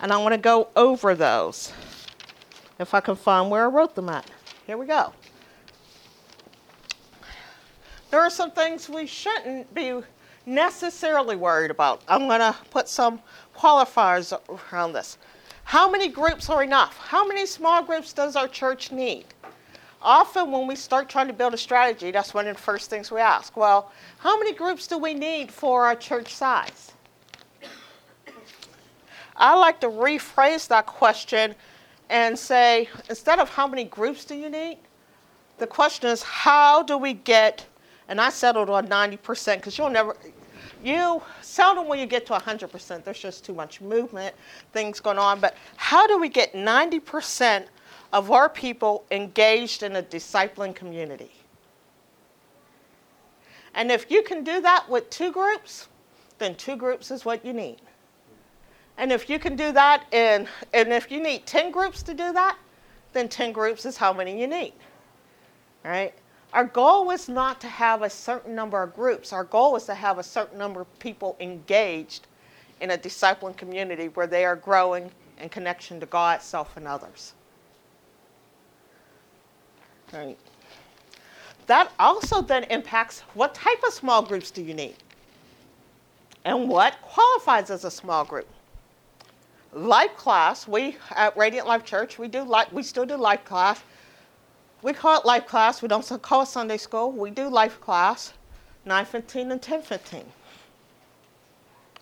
and 0.01 0.11
I 0.11 0.17
want 0.17 0.33
to 0.33 0.37
go 0.37 0.67
over 0.75 1.15
those. 1.15 1.71
If 2.77 2.93
I 2.93 2.99
can 2.99 3.15
find 3.15 3.49
where 3.49 3.63
I 3.63 3.67
wrote 3.67 3.95
them 3.95 4.09
at. 4.09 4.29
Here 4.67 4.77
we 4.77 4.85
go. 4.85 5.13
There 8.11 8.19
are 8.19 8.29
some 8.29 8.51
things 8.51 8.89
we 8.89 9.05
shouldn't 9.05 9.73
be 9.73 10.01
necessarily 10.45 11.37
worried 11.37 11.71
about. 11.71 12.01
I'm 12.09 12.27
going 12.27 12.41
to 12.41 12.53
put 12.69 12.89
some 12.89 13.21
qualifiers 13.55 14.37
around 14.73 14.91
this. 14.91 15.17
How 15.63 15.89
many 15.89 16.09
groups 16.09 16.49
are 16.49 16.63
enough? 16.63 16.97
How 16.97 17.25
many 17.25 17.45
small 17.45 17.81
groups 17.81 18.11
does 18.11 18.35
our 18.35 18.49
church 18.49 18.91
need? 18.91 19.25
Often, 20.03 20.51
when 20.51 20.67
we 20.67 20.75
start 20.75 21.07
trying 21.07 21.27
to 21.27 21.33
build 21.33 21.53
a 21.53 21.57
strategy, 21.57 22.11
that's 22.11 22.33
one 22.33 22.45
of 22.47 22.57
the 22.57 22.61
first 22.61 22.89
things 22.89 23.09
we 23.09 23.21
ask. 23.21 23.55
Well, 23.55 23.89
how 24.17 24.37
many 24.37 24.53
groups 24.53 24.85
do 24.85 24.97
we 24.97 25.13
need 25.13 25.49
for 25.49 25.85
our 25.85 25.95
church 25.95 26.33
size? 26.33 26.91
I 29.37 29.55
like 29.55 29.79
to 29.79 29.87
rephrase 29.87 30.67
that 30.67 30.85
question 30.85 31.55
and 32.09 32.37
say 32.37 32.89
instead 33.09 33.39
of 33.39 33.49
how 33.49 33.65
many 33.65 33.85
groups 33.85 34.25
do 34.25 34.35
you 34.35 34.49
need, 34.49 34.77
the 35.57 35.67
question 35.67 36.09
is 36.09 36.21
how 36.21 36.83
do 36.83 36.97
we 36.97 37.13
get, 37.13 37.65
and 38.09 38.19
I 38.19 38.29
settled 38.29 38.69
on 38.69 38.87
90% 38.87 39.55
because 39.55 39.77
you'll 39.77 39.89
never, 39.89 40.17
you 40.83 41.21
seldom 41.41 41.87
will 41.87 41.95
you 41.95 42.05
get 42.05 42.25
to 42.27 42.33
100%. 42.33 43.03
There's 43.03 43.19
just 43.19 43.45
too 43.45 43.53
much 43.53 43.79
movement, 43.79 44.35
things 44.73 44.99
going 44.99 45.17
on. 45.17 45.39
But 45.39 45.55
how 45.77 46.05
do 46.07 46.19
we 46.19 46.27
get 46.27 46.53
90% 46.53 47.65
of 48.13 48.31
our 48.31 48.47
people 48.47 49.03
engaged 49.11 49.83
in 49.83 49.97
a 49.97 50.03
discipling 50.03 50.73
community? 50.73 51.31
And 53.73 53.91
if 53.91 54.09
you 54.09 54.21
can 54.21 54.43
do 54.43 54.61
that 54.61 54.87
with 54.87 55.09
two 55.09 55.31
groups, 55.31 55.87
then 56.37 56.55
two 56.55 56.75
groups 56.75 57.09
is 57.09 57.25
what 57.25 57.43
you 57.43 57.53
need. 57.53 57.77
And 58.97 59.11
if 59.11 59.29
you 59.29 59.39
can 59.39 59.55
do 59.55 59.71
that 59.71 60.05
in, 60.13 60.47
and 60.73 60.93
if 60.93 61.09
you 61.09 61.21
need 61.21 61.47
10 61.47 61.71
groups 61.71 62.03
to 62.03 62.13
do 62.13 62.31
that, 62.33 62.57
then 63.13 63.27
10 63.27 63.51
groups 63.51 63.85
is 63.85 63.97
how 63.97 64.13
many 64.13 64.39
you 64.39 64.45
need. 64.45 64.73
Right? 65.83 66.13
Our 66.53 66.65
goal 66.65 67.09
is 67.09 67.27
not 67.27 67.59
to 67.61 67.67
have 67.67 68.03
a 68.03 68.09
certain 68.09 68.53
number 68.53 68.83
of 68.83 68.93
groups. 68.95 69.33
Our 69.33 69.43
goal 69.43 69.75
is 69.75 69.85
to 69.85 69.95
have 69.95 70.19
a 70.19 70.23
certain 70.23 70.59
number 70.59 70.81
of 70.81 70.99
people 70.99 71.35
engaged 71.39 72.27
in 72.79 72.91
a 72.91 72.97
discipling 72.97 73.57
community 73.57 74.09
where 74.09 74.27
they 74.27 74.45
are 74.45 74.55
growing 74.55 75.09
in 75.39 75.49
connection 75.49 75.99
to 75.99 76.05
God, 76.05 76.43
self, 76.43 76.77
and 76.77 76.87
others. 76.87 77.33
Right. 80.13 80.37
That 81.67 81.91
also 81.97 82.41
then 82.41 82.65
impacts 82.65 83.21
what 83.33 83.55
type 83.55 83.81
of 83.87 83.93
small 83.93 84.21
groups 84.21 84.51
do 84.51 84.61
you 84.61 84.73
need? 84.73 84.95
And 86.45 86.67
what 86.67 87.01
qualifies 87.01 87.69
as 87.69 87.85
a 87.85 87.91
small 87.91 88.25
group? 88.25 88.47
Life 89.71 90.15
class, 90.17 90.67
we 90.67 90.97
at 91.11 91.35
Radiant 91.35 91.67
Life 91.67 91.83
Church, 91.83 92.19
we 92.19 92.27
do 92.27 92.43
life, 92.43 92.71
we 92.71 92.83
still 92.83 93.05
do 93.05 93.15
life 93.15 93.43
class. 93.43 93.81
We 94.83 94.93
call 94.93 95.19
it 95.19 95.25
life 95.25 95.47
class. 95.47 95.81
We 95.81 95.87
don't 95.87 96.05
call 96.21 96.41
it 96.41 96.47
Sunday 96.47 96.77
school. 96.77 97.11
We 97.11 97.31
do 97.31 97.47
life 97.47 97.79
class, 97.79 98.33
9:15 98.85 99.51
and 99.51 99.61
10:15. 99.61 100.25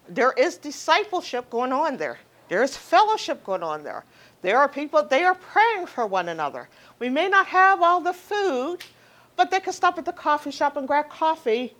There 0.10 0.34
is 0.34 0.58
discipleship 0.58 1.50
going 1.51 1.72
on 1.72 1.98
there. 1.98 2.20
There 2.50 2.63
is 2.63 2.75
fellowship 2.75 3.44
going 3.46 3.63
on 3.63 3.84
there. 3.84 4.03
There 4.42 4.58
are 4.58 4.68
people, 4.68 5.04
they 5.04 5.24
are 5.24 5.36
praying 5.36 5.86
for 5.88 6.08
one 6.08 6.30
another. 6.30 6.68
We 7.00 7.10
may 7.10 7.30
not 7.30 7.48
have 7.48 7.82
all 7.82 8.02
the 8.02 8.14
food, 8.14 8.78
but 9.36 9.52
they 9.52 9.60
can 9.60 9.74
stop 9.74 9.98
at 9.98 10.06
the 10.06 10.14
coffee 10.14 10.52
shop 10.52 10.78
and 10.78 10.88
grab 10.88 11.10
coffee 11.10 11.76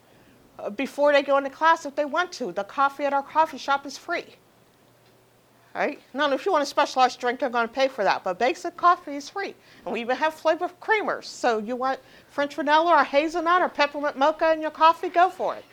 uh, 0.60 0.70
before 0.70 1.12
they 1.12 1.24
go 1.24 1.38
into 1.38 1.50
class 1.50 1.86
if 1.86 1.96
they 1.96 2.06
want 2.06 2.32
to. 2.34 2.52
The 2.52 2.64
coffee 2.64 3.06
at 3.06 3.14
our 3.14 3.24
coffee 3.24 3.58
shop 3.58 3.86
is 3.86 3.98
free. 3.98 4.26
Right? 5.74 6.02
Now, 6.14 6.30
if 6.34 6.46
you 6.46 6.52
want 6.52 6.64
a 6.64 6.66
specialized 6.66 7.20
drink, 7.20 7.40
they're 7.40 7.50
going 7.50 7.68
to 7.68 7.74
pay 7.74 7.88
for 7.88 8.04
that. 8.04 8.26
But 8.26 8.38
basic 8.38 8.76
coffee 8.76 9.16
is 9.16 9.30
free. 9.30 9.56
And 9.86 9.94
we 9.94 10.02
even 10.02 10.18
have 10.18 10.34
flavored 10.34 10.78
creamers. 10.82 11.24
So 11.24 11.60
you 11.60 11.78
want 11.78 12.00
French 12.28 12.56
vanilla 12.56 12.98
or 12.98 13.04
hazelnut 13.06 13.62
or 13.62 13.70
peppermint 13.70 14.18
mocha 14.18 14.52
in 14.52 14.62
your 14.62 14.72
coffee, 14.72 15.08
go 15.08 15.30
for 15.30 15.56
it. 15.56 15.64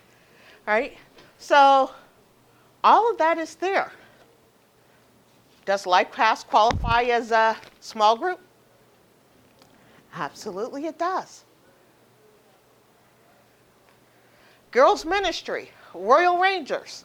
Right? 0.66 0.96
So 1.38 1.90
all 2.84 3.10
of 3.10 3.18
that 3.18 3.38
is 3.38 3.56
there. 3.56 3.90
Does 5.68 5.84
Life 5.84 6.10
Class 6.12 6.44
qualify 6.44 7.02
as 7.02 7.30
a 7.30 7.54
small 7.80 8.16
group? 8.16 8.40
Absolutely, 10.14 10.86
it 10.86 10.98
does. 10.98 11.44
Girls 14.70 15.04
Ministry, 15.04 15.70
Royal 15.92 16.38
Rangers. 16.38 17.04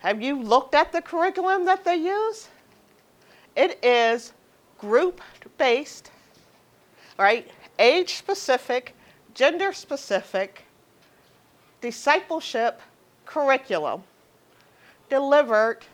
Have 0.00 0.20
you 0.20 0.42
looked 0.42 0.74
at 0.74 0.90
the 0.90 1.00
curriculum 1.00 1.64
that 1.66 1.84
they 1.84 1.94
use? 1.94 2.48
It 3.54 3.78
is 3.84 4.32
group 4.76 5.20
based, 5.56 6.10
right? 7.16 7.48
Age 7.78 8.14
specific, 8.14 8.96
gender 9.34 9.72
specific, 9.72 10.64
discipleship 11.80 12.80
curriculum 13.24 14.02
delivered 15.08 15.84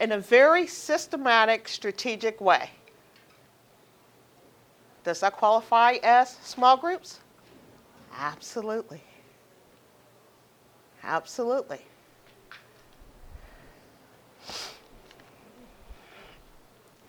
in 0.00 0.12
a 0.12 0.18
very 0.18 0.66
systematic, 0.66 1.68
strategic 1.68 2.40
way. 2.40 2.70
Does 5.04 5.20
that 5.20 5.32
qualify 5.32 5.96
as 6.02 6.30
small 6.42 6.76
groups? 6.76 7.20
Absolutely. 8.16 9.02
Absolutely. 11.02 11.80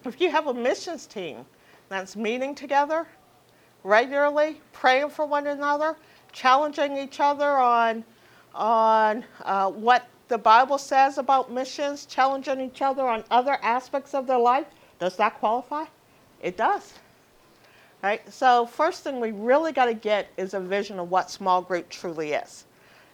If 0.06 0.22
you 0.22 0.32
have 0.32 0.48
a 0.48 0.54
missions 0.54 1.06
team 1.06 1.46
that's 1.90 2.16
meeting 2.16 2.56
together 2.56 3.06
regularly, 3.84 4.62
praying 4.72 5.10
for 5.10 5.26
one 5.26 5.48
another, 5.48 5.96
challenging 6.32 6.98
each 6.98 7.20
other 7.20 7.50
on, 7.58 8.04
on 8.54 9.26
uh, 9.44 9.70
what 9.70 10.08
the 10.30 10.38
Bible 10.38 10.78
says 10.78 11.18
about 11.18 11.52
missions, 11.52 12.06
challenging 12.06 12.62
each 12.62 12.82
other 12.82 13.06
on 13.08 13.24
other 13.32 13.58
aspects 13.64 14.14
of 14.14 14.28
their 14.28 14.38
life, 14.38 14.68
does 15.00 15.18
that 15.18 15.40
qualify? 15.40 15.86
It 16.42 16.56
does. 16.56 16.94
Right? 18.02 18.22
So, 18.32 18.66
first 18.68 19.04
thing 19.04 19.20
we 19.20 19.32
really 19.32 19.74
got 19.74 19.86
to 19.86 19.94
get 19.94 20.30
is 20.38 20.54
a 20.54 20.60
vision 20.60 21.00
of 21.00 21.10
what 21.10 21.30
small 21.32 21.62
group 21.62 21.90
truly 21.90 22.34
is. 22.34 22.66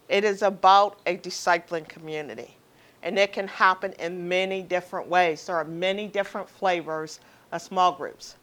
It 0.09 0.23
is 0.23 0.43
about 0.43 0.99
a 1.07 1.17
discipling 1.17 1.87
community, 1.87 2.55
and 3.01 3.17
it 3.17 3.33
can 3.33 3.47
happen 3.47 3.93
in 3.93 4.27
many 4.27 4.61
different 4.61 5.07
ways. 5.07 5.47
There 5.47 5.55
are 5.55 5.63
many 5.63 6.07
different 6.07 6.47
flavors 6.47 7.21
of 7.51 7.61
small 7.61 7.93
groups. 7.93 8.35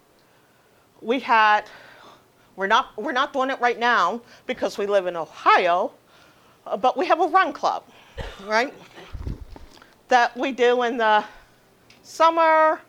We 1.00 1.20
had, 1.20 1.64
we're 2.56 2.66
not, 2.66 2.96
we're 2.96 3.12
not 3.12 3.32
doing 3.32 3.50
it 3.50 3.60
right 3.60 3.78
now 3.78 4.22
because 4.46 4.78
we 4.78 4.86
live 4.86 5.06
in 5.06 5.14
Ohio, 5.14 5.92
uh, 6.66 6.76
but 6.76 6.96
we 6.96 7.06
have 7.06 7.20
a 7.20 7.26
run 7.26 7.52
club 7.52 7.84
right? 8.46 8.72
That 10.08 10.36
we 10.36 10.52
do 10.52 10.82
in 10.82 10.96
the 10.96 11.24
summer, 12.02 12.80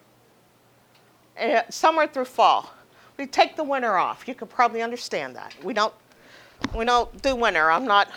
uh, 1.40 1.62
summer 1.70 2.08
through 2.08 2.26
fall. 2.26 2.74
We 3.18 3.28
take 3.28 3.56
the 3.56 3.64
winter 3.64 3.96
off. 3.96 4.28
You 4.28 4.36
could 4.36 4.50
probably 4.50 4.82
understand 4.82 5.36
that. 5.36 5.56
We 5.64 5.74
don't, 5.74 5.94
we 6.76 6.86
don't 6.86 7.22
do 7.22 7.36
winter. 7.36 7.72
I'm 7.72 7.86
not, 7.86 8.10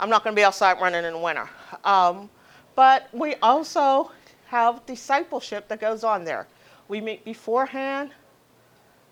I'm 0.00 0.08
not 0.08 0.24
going 0.24 0.34
to 0.34 0.40
be 0.40 0.44
outside 0.44 0.80
running 0.80 1.04
in 1.04 1.20
winter. 1.20 1.48
Um, 1.84 2.30
but 2.74 3.08
we 3.12 3.34
also 3.36 4.12
have 4.46 4.84
discipleship 4.86 5.68
that 5.68 5.80
goes 5.80 6.04
on 6.04 6.24
there. 6.24 6.46
We 6.88 7.00
meet 7.00 7.24
beforehand, 7.24 8.10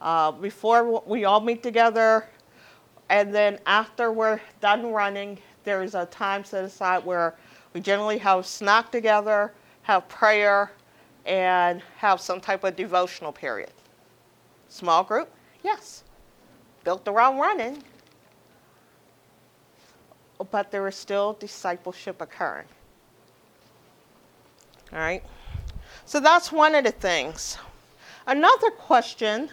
uh, 0.01 0.33
before 0.33 1.03
we 1.07 1.25
all 1.25 1.41
meet 1.41 1.63
together, 1.63 2.27
and 3.09 3.35
then 3.35 3.59
after 3.67 4.11
we're 4.11 4.41
done 4.61 4.93
running, 4.93 5.39
there 5.67 5.83
is 5.83 5.95
a 5.95 6.07
time 6.07 6.45
set 6.45 6.65
aside 6.65 7.05
where 7.05 7.35
we 7.75 7.81
generally 7.81 8.17
have 8.19 8.47
snack 8.47 8.91
together, 8.91 9.53
have 9.83 10.09
prayer, 10.09 10.71
and 11.27 11.83
have 11.99 12.21
some 12.21 12.41
type 12.41 12.65
of 12.65 12.77
devotional 12.77 13.33
period. 13.33 13.73
Small 14.69 15.03
group? 15.03 15.29
Yes. 15.63 16.05
Built 16.85 17.07
around 17.09 17.39
running, 17.39 17.83
but 20.53 20.71
there 20.71 20.87
is 20.87 20.95
still 20.95 21.33
discipleship 21.35 22.23
occurring. 22.23 22.69
All 24.93 25.01
right? 25.01 25.25
So 26.05 26.21
that's 26.21 26.53
one 26.53 26.77
of 26.77 26.85
the 26.85 26.93
things. 26.93 27.59
Another 28.29 28.71
question 28.71 29.51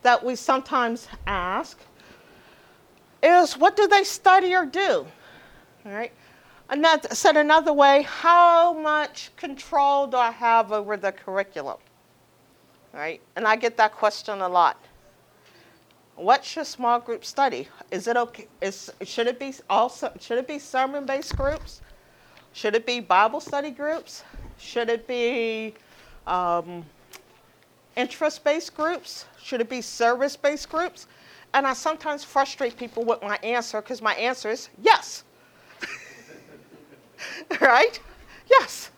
that 0.00 0.24
we 0.24 0.34
sometimes 0.34 1.08
ask 1.26 1.78
is 3.22 3.58
what 3.58 3.76
do 3.76 3.86
they 3.86 4.02
study 4.02 4.54
or 4.54 4.64
do? 4.64 5.06
All 5.84 5.92
right. 5.92 6.12
Another, 6.68 7.14
said 7.14 7.36
another 7.36 7.72
way, 7.72 8.02
how 8.02 8.72
much 8.72 9.30
control 9.36 10.06
do 10.06 10.16
I 10.16 10.30
have 10.30 10.72
over 10.72 10.96
the 10.96 11.12
curriculum? 11.12 11.78
All 12.94 13.00
right. 13.00 13.20
And 13.36 13.46
I 13.46 13.56
get 13.56 13.76
that 13.78 13.92
question 13.92 14.40
a 14.40 14.48
lot. 14.48 14.78
What 16.14 16.44
should 16.44 16.66
small 16.66 17.00
group 17.00 17.24
study? 17.24 17.68
Is 17.90 18.06
it 18.06 18.16
okay? 18.16 18.46
Is, 18.60 18.92
should 19.02 19.26
it 19.26 19.40
be 19.40 19.54
also 19.68 20.12
should 20.20 20.38
it 20.38 20.46
be 20.46 20.58
sermon 20.58 21.06
based 21.06 21.36
groups? 21.36 21.80
Should 22.52 22.74
it 22.74 22.86
be 22.86 23.00
Bible 23.00 23.40
study 23.40 23.70
groups? 23.70 24.22
Should 24.58 24.90
it 24.90 25.06
be 25.06 25.74
um, 26.26 26.84
interest 27.96 28.44
based 28.44 28.76
groups? 28.76 29.24
Should 29.42 29.62
it 29.62 29.70
be 29.70 29.80
service 29.80 30.36
based 30.36 30.68
groups? 30.68 31.06
And 31.54 31.66
I 31.66 31.72
sometimes 31.72 32.24
frustrate 32.24 32.76
people 32.76 33.04
with 33.04 33.22
my 33.22 33.36
answer 33.42 33.80
because 33.80 34.00
my 34.00 34.14
answer 34.14 34.50
is 34.50 34.68
yes. 34.82 35.24
right? 37.60 37.98
Yes. 38.50 38.90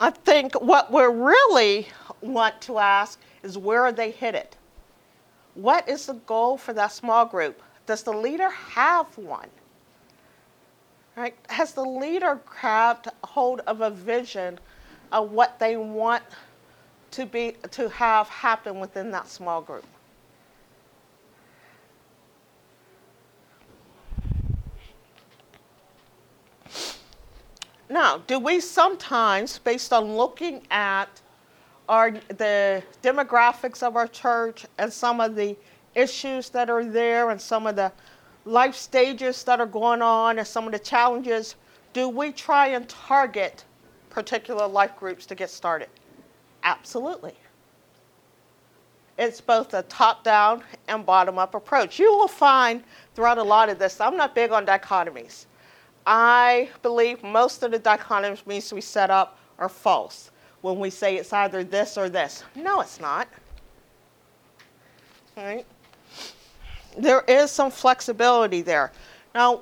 I 0.00 0.10
think 0.10 0.54
what 0.54 0.90
we 0.90 1.02
really 1.02 1.88
want 2.22 2.60
to 2.62 2.78
ask 2.78 3.20
is 3.42 3.58
where 3.58 3.82
are 3.82 3.92
they 3.92 4.12
headed? 4.12 4.48
What 5.54 5.86
is 5.88 6.06
the 6.06 6.14
goal 6.14 6.56
for 6.56 6.72
that 6.72 6.92
small 6.92 7.26
group? 7.26 7.62
Does 7.84 8.02
the 8.02 8.12
leader 8.12 8.48
have 8.48 9.06
one? 9.18 9.48
Right? 11.16 11.34
Has 11.50 11.74
the 11.74 11.84
leader 11.84 12.40
grabbed 12.46 13.08
hold 13.24 13.60
of 13.66 13.82
a 13.82 13.90
vision 13.90 14.58
of 15.12 15.32
what 15.32 15.58
they 15.58 15.76
want 15.76 16.22
to 17.10 17.26
be 17.26 17.56
to 17.72 17.88
have 17.90 18.28
happen 18.28 18.80
within 18.80 19.10
that 19.10 19.28
small 19.28 19.60
group? 19.60 19.84
Now, 27.90 28.18
do 28.18 28.38
we 28.38 28.60
sometimes, 28.60 29.58
based 29.58 29.92
on 29.92 30.16
looking 30.16 30.62
at 30.70 31.08
our, 31.88 32.12
the 32.28 32.84
demographics 33.02 33.82
of 33.82 33.96
our 33.96 34.06
church 34.06 34.64
and 34.78 34.92
some 34.92 35.20
of 35.20 35.34
the 35.34 35.56
issues 35.96 36.50
that 36.50 36.70
are 36.70 36.84
there 36.84 37.30
and 37.30 37.40
some 37.40 37.66
of 37.66 37.74
the 37.74 37.90
life 38.44 38.76
stages 38.76 39.42
that 39.42 39.58
are 39.58 39.66
going 39.66 40.02
on 40.02 40.38
and 40.38 40.46
some 40.46 40.66
of 40.66 40.72
the 40.72 40.78
challenges, 40.78 41.56
do 41.92 42.08
we 42.08 42.30
try 42.30 42.68
and 42.68 42.88
target 42.88 43.64
particular 44.08 44.68
life 44.68 44.96
groups 44.96 45.26
to 45.26 45.34
get 45.34 45.50
started? 45.50 45.88
Absolutely. 46.62 47.34
It's 49.18 49.40
both 49.40 49.74
a 49.74 49.82
top 49.82 50.22
down 50.22 50.62
and 50.86 51.04
bottom 51.04 51.40
up 51.40 51.56
approach. 51.56 51.98
You 51.98 52.12
will 52.16 52.28
find 52.28 52.84
throughout 53.16 53.38
a 53.38 53.42
lot 53.42 53.68
of 53.68 53.80
this, 53.80 54.00
I'm 54.00 54.16
not 54.16 54.32
big 54.36 54.52
on 54.52 54.64
dichotomies. 54.64 55.46
I 56.06 56.68
believe 56.82 57.22
most 57.22 57.62
of 57.62 57.70
the 57.70 57.78
dichotomies 57.78 58.72
we 58.72 58.80
set 58.80 59.10
up 59.10 59.38
are 59.58 59.68
false 59.68 60.30
when 60.62 60.78
we 60.78 60.90
say 60.90 61.16
it's 61.16 61.32
either 61.32 61.64
this 61.64 61.96
or 61.96 62.08
this. 62.08 62.44
No, 62.54 62.80
it's 62.80 63.00
not. 63.00 63.28
Right? 65.36 65.64
There 66.98 67.22
is 67.28 67.50
some 67.50 67.70
flexibility 67.70 68.62
there. 68.62 68.92
Now, 69.34 69.60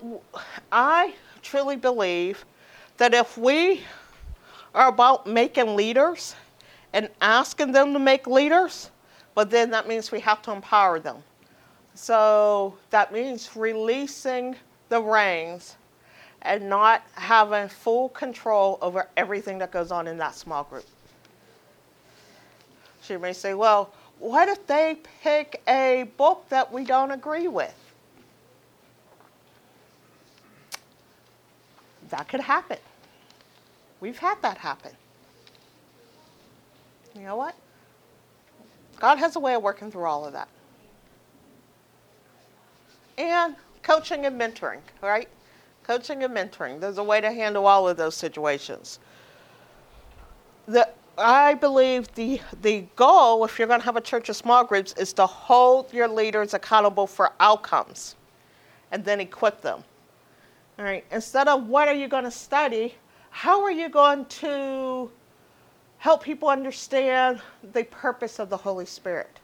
I 0.72 1.14
truly 1.42 1.76
believe 1.76 2.44
that 2.96 3.14
if 3.14 3.36
we 3.36 3.82
are 4.74 4.88
about 4.88 5.26
making 5.26 5.76
leaders 5.76 6.34
and 6.92 7.08
asking 7.20 7.72
them 7.72 7.92
to 7.92 7.98
make 7.98 8.26
leaders, 8.26 8.90
but 9.34 9.50
then 9.50 9.70
that 9.70 9.86
means 9.86 10.10
we 10.10 10.20
have 10.20 10.42
to 10.42 10.52
empower 10.52 10.98
them. 10.98 11.22
So 11.94 12.76
that 12.90 13.12
means 13.12 13.54
releasing 13.54 14.56
the 14.88 15.02
reins 15.02 15.76
and 16.42 16.68
not 16.68 17.02
having 17.14 17.68
full 17.68 18.08
control 18.10 18.78
over 18.80 19.08
everything 19.16 19.58
that 19.58 19.70
goes 19.70 19.90
on 19.90 20.06
in 20.06 20.18
that 20.18 20.34
small 20.34 20.64
group. 20.64 20.86
She 23.02 23.16
may 23.16 23.32
say, 23.32 23.54
well, 23.54 23.92
what 24.18 24.48
if 24.48 24.66
they 24.66 24.98
pick 25.22 25.62
a 25.68 26.08
book 26.16 26.48
that 26.48 26.72
we 26.72 26.84
don't 26.84 27.10
agree 27.10 27.48
with? 27.48 27.74
That 32.10 32.28
could 32.28 32.40
happen. 32.40 32.78
We've 34.00 34.18
had 34.18 34.40
that 34.42 34.58
happen. 34.58 34.92
You 37.14 37.22
know 37.22 37.36
what? 37.36 37.54
God 39.00 39.18
has 39.18 39.36
a 39.36 39.40
way 39.40 39.54
of 39.54 39.62
working 39.62 39.90
through 39.90 40.04
all 40.04 40.24
of 40.24 40.32
that. 40.32 40.48
And 43.16 43.56
coaching 43.82 44.26
and 44.26 44.40
mentoring, 44.40 44.80
right? 45.02 45.28
Coaching 45.88 46.22
and 46.22 46.36
mentoring. 46.36 46.80
There's 46.80 46.98
a 46.98 47.02
way 47.02 47.18
to 47.22 47.32
handle 47.32 47.66
all 47.66 47.88
of 47.88 47.96
those 47.96 48.14
situations. 48.14 48.98
The, 50.66 50.86
I 51.16 51.54
believe 51.54 52.14
the, 52.14 52.42
the 52.60 52.84
goal, 52.94 53.42
if 53.46 53.58
you're 53.58 53.66
going 53.66 53.80
to 53.80 53.86
have 53.86 53.96
a 53.96 54.02
church 54.02 54.28
of 54.28 54.36
small 54.36 54.64
groups, 54.64 54.92
is 54.98 55.14
to 55.14 55.24
hold 55.24 55.90
your 55.94 56.06
leaders 56.06 56.52
accountable 56.52 57.06
for 57.06 57.32
outcomes 57.40 58.16
and 58.92 59.02
then 59.02 59.18
equip 59.18 59.62
them. 59.62 59.82
All 60.78 60.84
right, 60.84 61.06
instead 61.10 61.48
of 61.48 61.66
what 61.66 61.88
are 61.88 61.94
you 61.94 62.06
going 62.06 62.24
to 62.24 62.30
study, 62.30 62.94
how 63.30 63.62
are 63.62 63.70
you 63.70 63.88
going 63.88 64.26
to 64.26 65.10
help 65.96 66.22
people 66.22 66.50
understand 66.50 67.40
the 67.72 67.84
purpose 67.84 68.38
of 68.38 68.50
the 68.50 68.58
Holy 68.58 68.84
Spirit? 68.84 69.40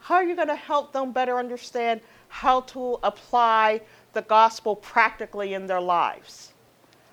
How 0.00 0.16
are 0.16 0.24
you 0.24 0.34
going 0.34 0.48
to 0.48 0.56
help 0.56 0.92
them 0.92 1.12
better 1.12 1.38
understand 1.38 2.00
how 2.28 2.62
to 2.62 2.98
apply 3.04 3.82
the 4.16 4.22
gospel 4.22 4.74
practically 4.74 5.52
in 5.52 5.66
their 5.66 5.80
lives? 5.80 6.54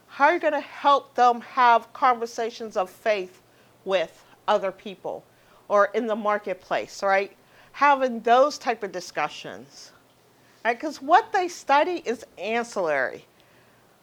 How 0.08 0.26
are 0.26 0.36
you 0.36 0.40
going 0.40 0.54
to 0.54 0.62
help 0.62 1.14
them 1.16 1.42
have 1.42 1.92
conversations 1.92 2.78
of 2.78 2.90
faith 2.90 3.42
with 3.84 4.24
other 4.48 4.72
people 4.72 5.26
or 5.68 5.88
in 5.94 6.08
the 6.08 6.16
marketplace, 6.16 7.04
right? 7.04 7.36
Having 7.74 8.22
those 8.22 8.58
type 8.58 8.84
of 8.84 8.94
discussions. 8.94 9.92
Right? 10.64 10.80
Because 10.80 11.02
what 11.02 11.34
they 11.34 11.50
study 11.50 12.02
is 12.06 12.24
ancillary. 12.38 13.26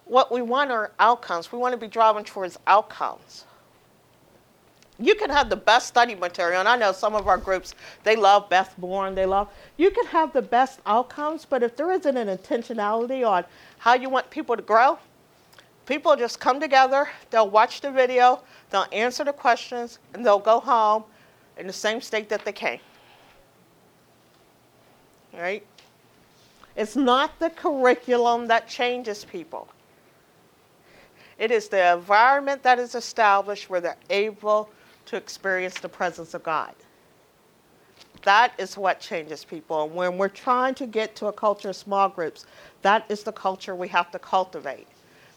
What 0.05 0.31
we 0.31 0.43
want 0.43 0.71
are 0.71 0.93
outcomes. 0.99 1.51
We 1.51 1.59
want 1.59 1.73
to 1.73 1.79
be 1.79 1.89
driving 1.89 2.25
towards 2.25 2.59
outcomes 2.67 3.47
you 5.01 5.15
can 5.15 5.31
have 5.31 5.49
the 5.49 5.57
best 5.57 5.89
study 5.89 6.15
material, 6.15 6.61
and 6.61 6.69
I 6.69 6.77
know 6.77 6.93
some 6.93 7.15
of 7.15 7.27
our 7.27 7.39
groups, 7.39 7.75
they 8.05 8.17
love 8.17 8.49
Beth 8.51 8.77
Moore, 8.79 9.11
they 9.11 9.27
love, 9.27 9.49
you 9.77 9.91
can 9.91 10.07
have 10.07 10.33
the 10.33 10.43
best 10.43 10.81
outcomes, 10.85 11.45
but 11.45 11.63
if 11.63 11.77
there 11.77 11.91
isn't 11.93 12.17
an 12.17 12.29
intentionality 12.29 13.27
on 13.27 13.45
how 13.79 13.95
you 13.95 14.11
want 14.11 14.29
people 14.31 14.57
to 14.57 14.63
grow, 14.63 14.99
people 15.87 16.15
just 16.17 16.39
come 16.39 16.61
together, 16.61 17.09
they'll 17.31 17.49
watch 17.49 17.81
the 17.81 17.91
video, 17.91 18.43
they'll 18.71 18.87
answer 18.93 19.25
the 19.25 19.33
questions, 19.33 19.99
and 20.13 20.25
they'll 20.25 20.39
go 20.39 20.61
home 20.61 21.05
in 21.57 21.67
the 21.67 21.73
same 21.73 22.01
state 22.01 22.29
that 22.29 22.45
they 22.45 22.53
came. 22.53 22.81
Right? 25.33 25.65
It's 26.77 26.97
not 26.97 27.39
the 27.39 27.51
curriculum 27.51 28.49
that 28.49 28.69
changes 28.69 29.25
people. 29.25 29.69
It 31.39 31.51
is 31.51 31.69
the 31.69 31.95
environment 31.95 32.63
that 32.65 32.79
is 32.79 32.95
established 32.95 33.71
where 33.71 33.81
they're 33.81 33.97
able 34.11 34.69
to 35.11 35.17
experience 35.17 35.75
the 35.81 35.89
presence 35.89 36.35
of 36.35 36.43
God. 36.45 36.73
That 38.23 38.53
is 38.59 38.77
what 38.77 39.01
changes 39.01 39.45
people. 39.45 39.85
And 39.85 39.95
when 39.95 40.19
we're 40.19 40.29
trying 40.29 40.75
to 40.77 40.87
get 40.87 41.17
to 41.17 41.27
a 41.27 41.33
culture 41.33 41.71
of 41.71 41.77
small 41.77 42.09
groups, 42.09 42.47
that 42.83 43.05
is 43.09 43.25
the 43.25 43.33
culture 43.33 43.75
we 43.75 43.89
have 43.89 44.13
to 44.13 44.21
cultivate. 44.21 44.87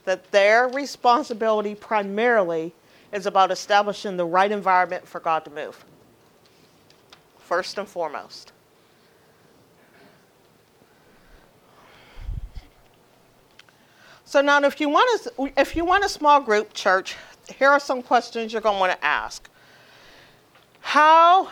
That 0.06 0.30
their 0.32 0.68
responsibility 0.68 1.74
primarily 1.74 2.72
is 3.12 3.26
about 3.26 3.50
establishing 3.52 4.16
the 4.16 4.26
right 4.26 4.52
environment 4.52 5.08
for 5.08 5.20
God 5.20 5.44
to 5.46 5.52
move. 5.52 5.84
First 7.40 7.78
and 7.80 7.88
foremost. 7.88 8.52
So 14.24 14.42
now 14.42 14.62
if 14.62 14.80
you 14.80 14.90
want 14.90 15.28
a, 15.38 15.60
if 15.60 15.76
you 15.76 15.84
want 15.84 16.04
a 16.04 16.10
small 16.10 16.42
group 16.42 16.74
church, 16.74 17.16
here 17.58 17.70
are 17.70 17.80
some 17.80 18.04
questions 18.04 18.54
you're 18.54 18.62
going 18.62 18.76
to 18.76 18.80
want 18.80 18.92
to 18.92 19.06
ask. 19.06 19.50
How 20.84 21.50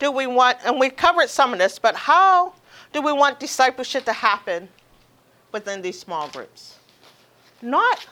do 0.00 0.10
we 0.10 0.26
want, 0.26 0.58
and 0.64 0.80
we've 0.80 0.96
covered 0.96 1.28
some 1.28 1.52
of 1.52 1.58
this, 1.58 1.78
but 1.78 1.94
how 1.94 2.54
do 2.92 3.00
we 3.00 3.12
want 3.12 3.38
discipleship 3.38 4.04
to 4.06 4.12
happen 4.12 4.68
within 5.52 5.82
these 5.82 6.00
small 6.00 6.28
groups? 6.28 6.78
Not 7.62 8.06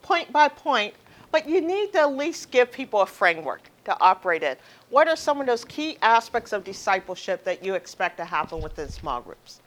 point 0.00 0.32
by 0.32 0.48
point, 0.48 0.94
but 1.30 1.48
you 1.48 1.60
need 1.60 1.92
to 1.92 2.00
at 2.00 2.16
least 2.16 2.50
give 2.50 2.70
people 2.70 3.02
a 3.02 3.06
framework 3.06 3.68
to 3.84 4.00
operate 4.00 4.42
in. 4.42 4.56
What 4.90 5.08
are 5.08 5.16
some 5.16 5.40
of 5.40 5.46
those 5.46 5.64
key 5.64 5.98
aspects 6.02 6.52
of 6.52 6.62
discipleship 6.64 7.44
that 7.44 7.64
you 7.64 7.74
expect 7.74 8.18
to 8.18 8.24
happen 8.24 8.62
within 8.62 8.88
small 8.88 9.20
groups? 9.20 9.60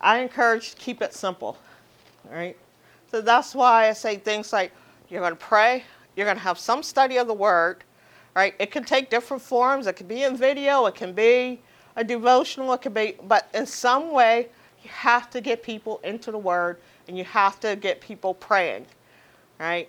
I 0.00 0.18
encourage 0.18 0.74
keep 0.74 1.00
it 1.00 1.14
simple, 1.14 1.56
right? 2.30 2.56
So 3.10 3.20
that's 3.20 3.54
why 3.54 3.88
I 3.88 3.92
say 3.92 4.16
things 4.16 4.52
like 4.52 4.72
you're 5.08 5.20
going 5.20 5.32
to 5.32 5.36
pray, 5.36 5.84
you're 6.16 6.26
going 6.26 6.36
to 6.36 6.42
have 6.42 6.58
some 6.58 6.82
study 6.82 7.16
of 7.16 7.28
the 7.28 7.34
word, 7.34 7.84
right? 8.34 8.54
It 8.58 8.70
can 8.70 8.84
take 8.84 9.10
different 9.10 9.42
forms. 9.42 9.86
It 9.86 9.96
can 9.96 10.06
be 10.06 10.22
in 10.22 10.36
video, 10.36 10.86
it 10.86 10.94
can 10.94 11.12
be 11.12 11.60
a 11.96 12.04
devotional, 12.04 12.72
it 12.72 12.82
can 12.82 12.92
be, 12.92 13.14
but 13.24 13.48
in 13.54 13.66
some 13.66 14.10
way, 14.12 14.48
you 14.82 14.90
have 14.90 15.30
to 15.30 15.40
get 15.40 15.62
people 15.62 16.00
into 16.04 16.30
the 16.30 16.38
Word 16.38 16.78
and 17.08 17.16
you 17.16 17.24
have 17.24 17.60
to 17.60 17.76
get 17.76 18.00
people 18.00 18.34
praying, 18.34 18.86
right? 19.58 19.88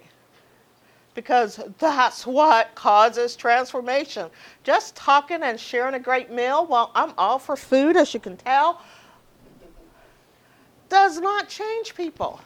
Because 1.14 1.60
that's 1.80 2.28
what 2.28 2.76
causes 2.76 3.36
transformation. 3.36 4.30
Just 4.64 4.96
talking 4.96 5.42
and 5.44 5.60
sharing 5.60 5.96
a 5.96 6.00
great 6.00 6.30
meal, 6.32 6.66
well, 6.66 6.92
I'm 6.94 7.14
all 7.18 7.40
for 7.40 7.56
food, 7.56 7.96
as 7.98 8.14
you 8.14 8.20
can 8.20 8.38
tell, 8.38 8.82
does 10.90 11.20
not 11.20 11.50
change 11.50 11.96
people. 11.96 12.40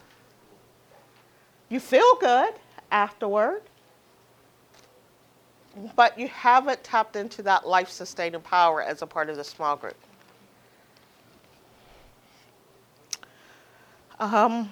You 1.68 1.80
feel 1.80 2.16
good 2.16 2.54
afterward, 2.92 3.62
but 5.96 6.18
you 6.18 6.28
haven't 6.28 6.84
tapped 6.84 7.16
into 7.16 7.42
that 7.44 7.68
life 7.68 7.90
sustaining 7.90 8.42
power 8.42 8.82
as 8.82 9.02
a 9.02 9.08
part 9.08 9.30
of 9.30 9.38
the 9.38 9.44
small 9.44 9.76
group. 9.76 9.96
Um, 14.20 14.70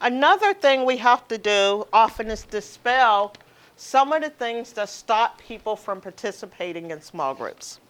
another 0.00 0.52
thing 0.52 0.84
we 0.84 0.98
have 0.98 1.26
to 1.28 1.38
do 1.38 1.86
often 1.92 2.30
is 2.30 2.42
dispel 2.42 3.32
some 3.76 4.12
of 4.12 4.22
the 4.22 4.30
things 4.30 4.72
that 4.72 4.88
stop 4.88 5.40
people 5.40 5.76
from 5.76 6.00
participating 6.00 6.90
in 6.90 7.00
small 7.00 7.34
groups. 7.34 7.80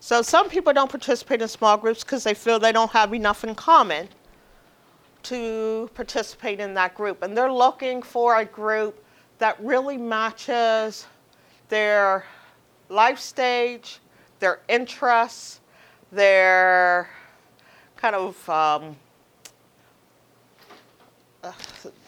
So 0.00 0.22
some 0.22 0.48
people 0.48 0.72
don't 0.72 0.90
participate 0.90 1.42
in 1.42 1.48
small 1.48 1.76
groups 1.76 2.02
because 2.02 2.24
they 2.24 2.32
feel 2.32 2.58
they 2.58 2.72
don't 2.72 2.90
have 2.90 3.12
enough 3.12 3.44
in 3.44 3.54
common 3.54 4.08
to 5.24 5.90
participate 5.94 6.58
in 6.58 6.72
that 6.74 6.94
group. 6.94 7.22
And 7.22 7.36
they're 7.36 7.52
looking 7.52 8.00
for 8.02 8.38
a 8.38 8.44
group 8.46 9.04
that 9.40 9.58
really 9.64 9.96
matches 9.96 11.06
their 11.70 12.24
life 12.90 13.18
stage, 13.18 13.98
their 14.38 14.60
interests, 14.68 15.60
their 16.12 17.08
kind 17.96 18.14
of 18.14 18.48
um, 18.50 18.96
uh, 21.42 21.52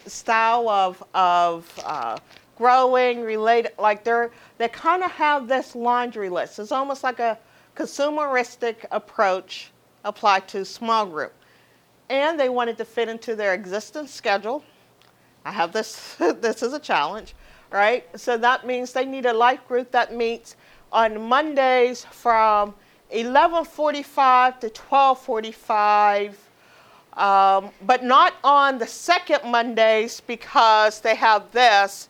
style 0.06 0.68
of, 0.68 1.02
of 1.14 1.80
uh, 1.86 2.18
growing, 2.56 3.22
related, 3.22 3.72
like 3.78 4.04
they're, 4.04 4.30
they 4.58 4.68
kind 4.68 5.02
of 5.02 5.10
have 5.12 5.48
this 5.48 5.74
laundry 5.74 6.28
list. 6.28 6.58
It's 6.58 6.70
almost 6.70 7.02
like 7.02 7.18
a 7.18 7.38
consumeristic 7.74 8.84
approach 8.90 9.70
applied 10.04 10.48
to 10.48 10.66
small 10.66 11.06
group. 11.06 11.32
And 12.10 12.38
they 12.38 12.50
wanted 12.50 12.76
to 12.76 12.84
fit 12.84 13.08
into 13.08 13.34
their 13.34 13.54
existing 13.54 14.06
schedule 14.06 14.62
I 15.44 15.50
have 15.52 15.72
this, 15.72 16.14
this 16.40 16.62
is 16.62 16.72
a 16.72 16.78
challenge, 16.78 17.34
right? 17.70 18.04
So 18.18 18.36
that 18.38 18.66
means 18.66 18.92
they 18.92 19.04
need 19.04 19.26
a 19.26 19.32
life 19.32 19.66
group 19.66 19.90
that 19.92 20.14
meets 20.14 20.56
on 20.92 21.20
Mondays 21.20 22.04
from 22.04 22.74
11:45 23.12 24.60
to 24.60 24.70
12:45, 24.70 26.34
um, 27.18 27.70
but 27.82 28.02
not 28.02 28.34
on 28.42 28.78
the 28.78 28.86
second 28.86 29.50
Mondays 29.50 30.20
because 30.20 31.00
they 31.00 31.14
have 31.14 31.50
this. 31.52 32.08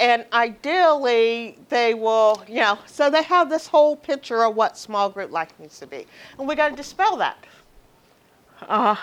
And 0.00 0.24
ideally, 0.32 1.58
they 1.68 1.92
will, 1.92 2.42
you 2.46 2.60
know, 2.60 2.78
so 2.86 3.10
they 3.10 3.24
have 3.24 3.50
this 3.50 3.66
whole 3.66 3.96
picture 3.96 4.44
of 4.44 4.54
what 4.54 4.78
small 4.78 5.10
group 5.10 5.32
life 5.32 5.52
needs 5.58 5.80
to 5.80 5.88
be. 5.88 6.06
And 6.38 6.46
we 6.46 6.54
got 6.54 6.68
to 6.68 6.76
dispel 6.76 7.16
that. 7.16 7.36
Uh, 8.62 8.96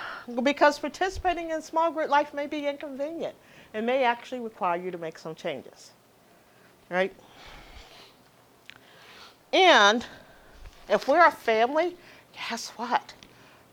because 0.43 0.79
participating 0.79 1.51
in 1.51 1.61
small 1.61 1.91
group 1.91 2.09
life 2.09 2.33
may 2.33 2.47
be 2.47 2.67
inconvenient. 2.67 3.35
It 3.75 3.83
may 3.83 4.05
actually 4.05 4.39
require 4.39 4.81
you 4.81 4.89
to 4.89 4.97
make 4.97 5.19
some 5.19 5.35
changes. 5.35 5.91
Right? 6.89 7.13
And 9.51 10.05
if 10.87 11.09
we're 11.09 11.25
a 11.25 11.31
family, 11.31 11.97
guess 12.31 12.69
what? 12.69 13.13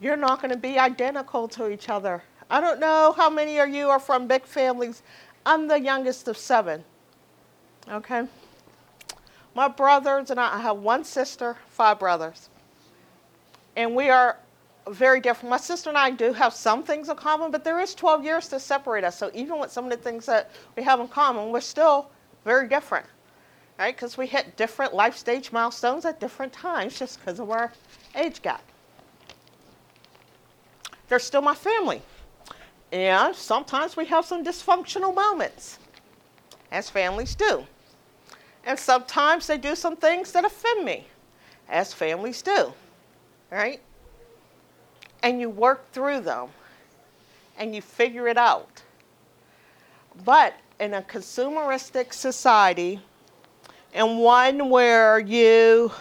You're 0.01 0.17
not 0.17 0.43
going 0.43 0.51
to 0.51 0.59
be 0.59 0.77
identical 0.77 1.47
to 1.49 1.71
each 1.71 1.88
other. 1.88 2.25
I 2.51 2.61
don't 2.61 2.81
know 2.81 3.15
how 3.17 3.31
many 3.31 3.59
of 3.59 3.69
you 3.69 3.91
are 3.91 4.01
from 4.01 4.27
big 4.27 4.45
families. 4.45 5.05
I'm 5.47 5.69
the 5.69 5.79
youngest 5.79 6.27
of 6.27 6.37
seven. 6.37 6.83
Okay? 7.88 8.27
My 9.55 9.69
brothers 9.69 10.33
and 10.33 10.41
I, 10.41 10.57
I 10.57 10.59
have 10.62 10.79
one 10.79 11.05
sister, 11.05 11.57
five 11.69 12.01
brothers. 12.01 12.49
And 13.77 13.95
we 13.95 14.11
are 14.11 14.37
very 14.90 15.21
different. 15.21 15.51
My 15.51 15.57
sister 15.57 15.88
and 15.88 15.99
I 15.99 16.11
do 16.11 16.33
have 16.33 16.53
some 16.53 16.83
things 16.83 17.09
in 17.09 17.16
common, 17.16 17.51
but 17.51 17.64
there 17.64 17.81
is 17.81 17.95
12 17.95 18.25
years 18.25 18.49
to 18.49 18.59
separate 18.59 19.05
us. 19.05 19.16
So 19.16 19.31
even 19.35 19.59
with 19.59 19.71
some 19.71 19.85
of 19.85 19.90
the 19.90 19.97
things 19.97 20.27
that 20.27 20.51
we 20.77 20.83
have 20.83 21.01
in 21.01 21.09
common, 21.09 21.51
we're 21.51 21.61
still 21.61 22.11
very 22.45 22.68
different, 22.68 23.07
right? 23.79 23.95
Because 23.95 24.16
we 24.18 24.27
hit 24.27 24.57
different 24.57 24.95
life 24.95 25.16
stage 25.16 25.53
milestones 25.53 26.05
at 26.05 26.18
different 26.21 26.53
times 26.53 26.99
just 26.99 27.21
because 27.21 27.38
of 27.38 27.51
our 27.51 27.73
age 28.14 28.42
gap. 28.42 28.62
They're 31.09 31.18
still 31.18 31.42
my 31.42 31.55
family. 31.55 32.03
And 32.90 33.35
sometimes 33.35 33.97
we 33.97 34.05
have 34.07 34.25
some 34.25 34.45
dysfunctional 34.45 35.14
moments, 35.14 35.79
as 36.71 36.90
families 36.90 37.35
do. 37.35 37.66
And 38.64 38.79
sometimes 38.79 39.47
they 39.47 39.59
do 39.59 39.75
some 39.75 39.97
things 39.97 40.33
that 40.33 40.45
offend 40.45 40.85
me, 40.85 41.07
as 41.68 41.92
families 41.92 42.42
do, 42.42 42.73
right? 43.51 43.81
And 45.22 45.40
you 45.40 45.48
work 45.48 45.90
through 45.92 46.20
them 46.20 46.48
and 47.56 47.74
you 47.74 47.82
figure 47.82 48.28
it 48.28 48.37
out. 48.37 48.82
But 50.24 50.54
in 50.80 50.94
a 50.94 51.02
consumeristic 51.02 52.12
society, 52.12 53.00
and 53.94 54.18
one 54.18 54.68
where 54.68 55.18
you 55.18 55.92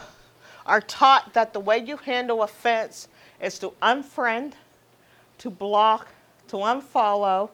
are 0.65 0.81
taught 0.81 1.33
that 1.33 1.53
the 1.53 1.59
way 1.59 1.77
you 1.77 1.97
handle 1.97 2.43
offense 2.43 3.07
is 3.41 3.59
to 3.59 3.73
unfriend, 3.81 4.53
to 5.39 5.49
block, 5.49 6.07
to 6.47 6.57
unfollow, 6.57 7.49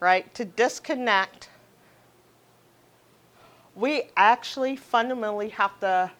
right, 0.00 0.32
to 0.34 0.44
disconnect, 0.44 1.48
we 3.74 4.04
actually 4.16 4.76
fundamentally 4.76 5.48
have 5.48 5.78
to 5.80 6.10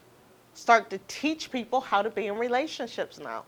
start 0.54 0.88
to 0.90 0.98
teach 1.08 1.50
people 1.50 1.80
how 1.80 2.00
to 2.00 2.10
be 2.10 2.26
in 2.26 2.36
relationships 2.36 3.18
now 3.18 3.44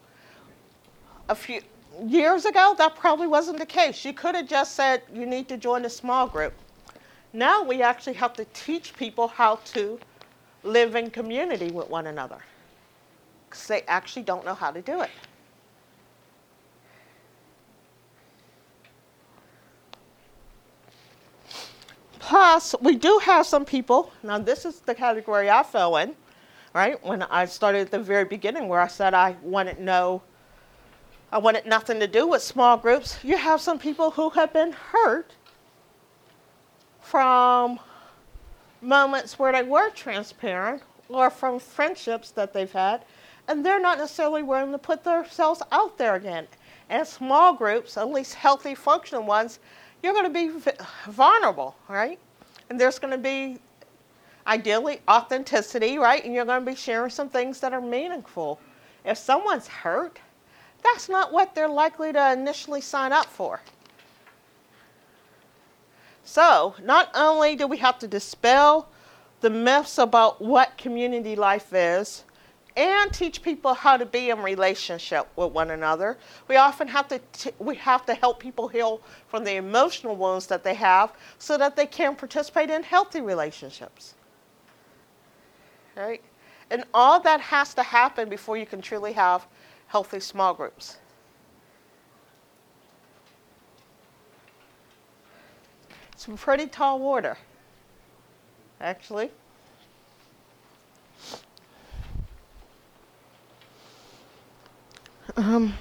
a 1.33 1.35
few 1.35 1.63
years 2.07 2.45
ago, 2.45 2.75
that 2.77 2.95
probably 2.95 3.27
wasn't 3.27 3.59
the 3.59 3.67
case. 3.67 4.05
You 4.05 4.13
could 4.13 4.35
have 4.35 4.47
just 4.47 4.75
said, 4.75 5.03
you 5.13 5.25
need 5.25 5.49
to 5.49 5.57
join 5.57 5.85
a 5.87 5.91
small 5.91 6.29
group. 6.29 6.53
Now 7.33 7.65
we 7.65 7.81
actually 7.81 8.13
have 8.15 8.35
to 8.35 8.45
teach 8.53 8.95
people 8.95 9.29
how 9.29 9.57
to 9.73 9.99
live 10.63 10.95
in 10.95 11.11
community 11.11 11.71
with 11.71 11.89
one 11.89 12.07
another 12.07 12.39
because 13.49 13.67
they 13.67 13.83
actually 13.89 14.23
don't 14.23 14.45
know 14.45 14.55
how 14.55 14.71
to 14.71 14.83
do 14.83 15.01
it. 15.01 15.11
Plus, 22.19 22.75
we 22.81 22.95
do 22.95 23.19
have 23.23 23.47
some 23.47 23.65
people, 23.65 24.13
now 24.23 24.39
this 24.39 24.65
is 24.65 24.81
the 24.81 24.95
category 24.95 25.51
I 25.51 25.63
fell 25.63 25.97
in, 25.97 26.15
right? 26.75 27.03
When 27.05 27.23
I 27.23 27.47
started 27.47 27.81
at 27.81 27.91
the 27.91 27.99
very 27.99 28.25
beginning 28.25 28.69
where 28.69 28.81
I 28.81 28.87
said 28.87 29.15
I 29.15 29.37
wanted 29.43 29.77
to 29.77 29.83
know 29.83 30.23
I 31.33 31.39
wanted 31.39 31.65
nothing 31.65 31.99
to 32.01 32.07
do 32.07 32.27
with 32.27 32.43
small 32.43 32.77
groups. 32.77 33.19
You 33.25 33.39
have 33.39 33.59
some 33.59 33.79
people 33.79 34.11
who 34.11 34.29
have 34.31 34.53
been 34.53 34.73
hurt 34.73 35.33
from 37.01 37.81
moments 38.83 39.39
where 39.39 39.51
they 39.51 39.63
were 39.63 39.89
transparent 39.91 40.83
or 41.09 41.31
from 41.31 41.59
friendships 41.59 42.33
that 42.33 42.53
they've 42.53 42.71
had, 42.71 43.07
and 43.49 43.65
they're 43.65 43.81
not 43.81 43.97
necessarily 43.97 44.43
willing 44.43 44.73
to 44.73 44.79
put 44.79 45.05
themselves 45.05 45.63
out 45.73 45.97
there 45.97 46.17
again. 46.17 46.47
And 46.91 47.07
small 47.07 47.55
groups, 47.55 47.97
at 47.97 48.11
least 48.11 48.35
healthy, 48.35 48.75
functional 48.75 49.25
ones, 49.25 49.59
you're 50.03 50.13
going 50.13 50.31
to 50.31 50.31
be 50.31 50.51
vulnerable, 51.09 51.75
right? 51.89 52.19
And 52.69 52.79
there's 52.79 52.99
going 52.99 53.13
to 53.13 53.19
be, 53.19 53.59
ideally, 54.47 55.01
authenticity, 55.09 55.97
right? 55.97 56.23
And 56.23 56.35
you're 56.35 56.45
going 56.45 56.63
to 56.63 56.71
be 56.71 56.77
sharing 56.77 57.11
some 57.11 57.31
things 57.31 57.59
that 57.61 57.73
are 57.73 57.81
meaningful. 57.81 58.61
If 59.05 59.17
someone's 59.17 59.67
hurt, 59.67 60.19
that's 60.83 61.09
not 61.09 61.33
what 61.33 61.55
they're 61.55 61.69
likely 61.69 62.13
to 62.13 62.33
initially 62.33 62.81
sign 62.81 63.13
up 63.13 63.27
for. 63.27 63.61
So, 66.25 66.75
not 66.83 67.11
only 67.15 67.57
do 67.57 67.67
we 67.67 67.79
have 67.79 67.99
to 68.01 68.09
dispel 68.09 68.89
the 69.41 69.51
myths 69.51 69.99
about 69.99 70.41
what 70.41 70.79
community 70.79 71.35
life 71.35 71.73
is 71.73 72.25
and 72.77 73.13
teach 73.13 73.43
people 73.43 73.75
how 73.75 73.97
to 73.97 74.07
be 74.07 74.31
in 74.31 74.41
relationship 74.43 75.29
with 75.37 75.53
one 75.53 75.71
another, 75.71 76.17
we 76.49 76.57
often 76.57 76.89
have 76.89 77.09
to 77.09 77.21
t- 77.33 77.51
we 77.59 77.75
have 77.75 78.07
to 78.07 78.15
help 78.15 78.39
people 78.39 78.69
heal 78.69 79.03
from 79.29 79.45
the 79.45 79.57
emotional 79.57 80.17
wounds 80.17 80.47
that 80.47 80.65
they 80.65 80.75
have 80.75 81.13
so 81.39 81.59
that 81.59 81.77
they 81.77 81.87
can 81.87 82.15
participate 82.15 82.71
in 82.71 82.83
healthy 82.83 83.21
relationships. 83.21 84.15
Right? 85.97 86.23
And 86.71 86.85
all 86.95 87.21
that 87.21 87.41
has 87.41 87.75
to 87.75 87.83
happen 87.83 88.31
before 88.31 88.57
you 88.57 88.65
can 88.65 88.81
truly 88.81 89.13
have 89.13 89.47
healthy 89.93 90.21
small 90.21 90.55
groups. 90.55 90.97
Some 96.17 96.39
pretty 96.39 96.67
tall 96.67 96.99
water, 96.99 97.37
actually. 98.81 99.31
Um, 105.37 105.75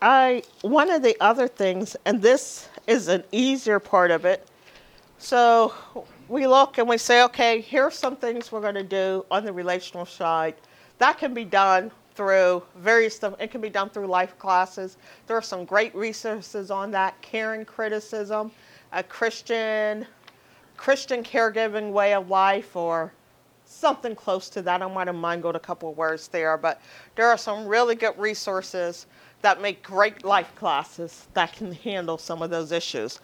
I 0.00 0.42
one 0.62 0.90
of 0.90 1.02
the 1.02 1.18
other 1.20 1.48
things, 1.48 1.96
and 2.06 2.22
this 2.22 2.70
is 2.86 3.08
an 3.08 3.24
easier 3.30 3.78
part 3.78 4.10
of 4.10 4.24
it. 4.24 4.48
So 5.18 5.74
we 6.28 6.46
look 6.46 6.78
and 6.78 6.88
we 6.88 6.98
say, 6.98 7.22
okay, 7.24 7.60
here 7.60 7.84
are 7.84 7.90
some 7.90 8.16
things 8.16 8.50
we're 8.50 8.60
going 8.60 8.74
to 8.74 8.82
do 8.82 9.24
on 9.30 9.44
the 9.44 9.52
relational 9.52 10.06
side. 10.06 10.54
That 10.98 11.18
can 11.18 11.34
be 11.34 11.44
done 11.44 11.90
through 12.14 12.62
various 12.76 13.16
stuff. 13.16 13.34
It 13.38 13.50
can 13.50 13.60
be 13.60 13.70
done 13.70 13.90
through 13.90 14.06
life 14.06 14.38
classes. 14.38 14.96
There 15.26 15.36
are 15.36 15.42
some 15.42 15.64
great 15.64 15.94
resources 15.94 16.70
on 16.70 16.90
that. 16.92 17.20
Caring 17.22 17.64
criticism, 17.64 18.50
a 18.92 19.02
Christian 19.02 20.06
Christian 20.76 21.22
caregiving 21.22 21.90
way 21.90 22.12
of 22.12 22.28
life, 22.28 22.76
or 22.76 23.12
something 23.64 24.14
close 24.14 24.50
to 24.50 24.62
that. 24.62 24.82
I 24.82 24.86
might 24.86 25.06
have 25.06 25.16
mangled 25.16 25.56
a 25.56 25.60
couple 25.60 25.90
of 25.90 25.96
words 25.96 26.28
there, 26.28 26.58
but 26.58 26.82
there 27.14 27.28
are 27.28 27.38
some 27.38 27.66
really 27.66 27.94
good 27.94 28.18
resources 28.18 29.06
that 29.40 29.62
make 29.62 29.82
great 29.82 30.24
life 30.24 30.54
classes 30.54 31.28
that 31.34 31.52
can 31.54 31.72
handle 31.72 32.18
some 32.18 32.42
of 32.42 32.50
those 32.50 32.72
issues 32.72 33.20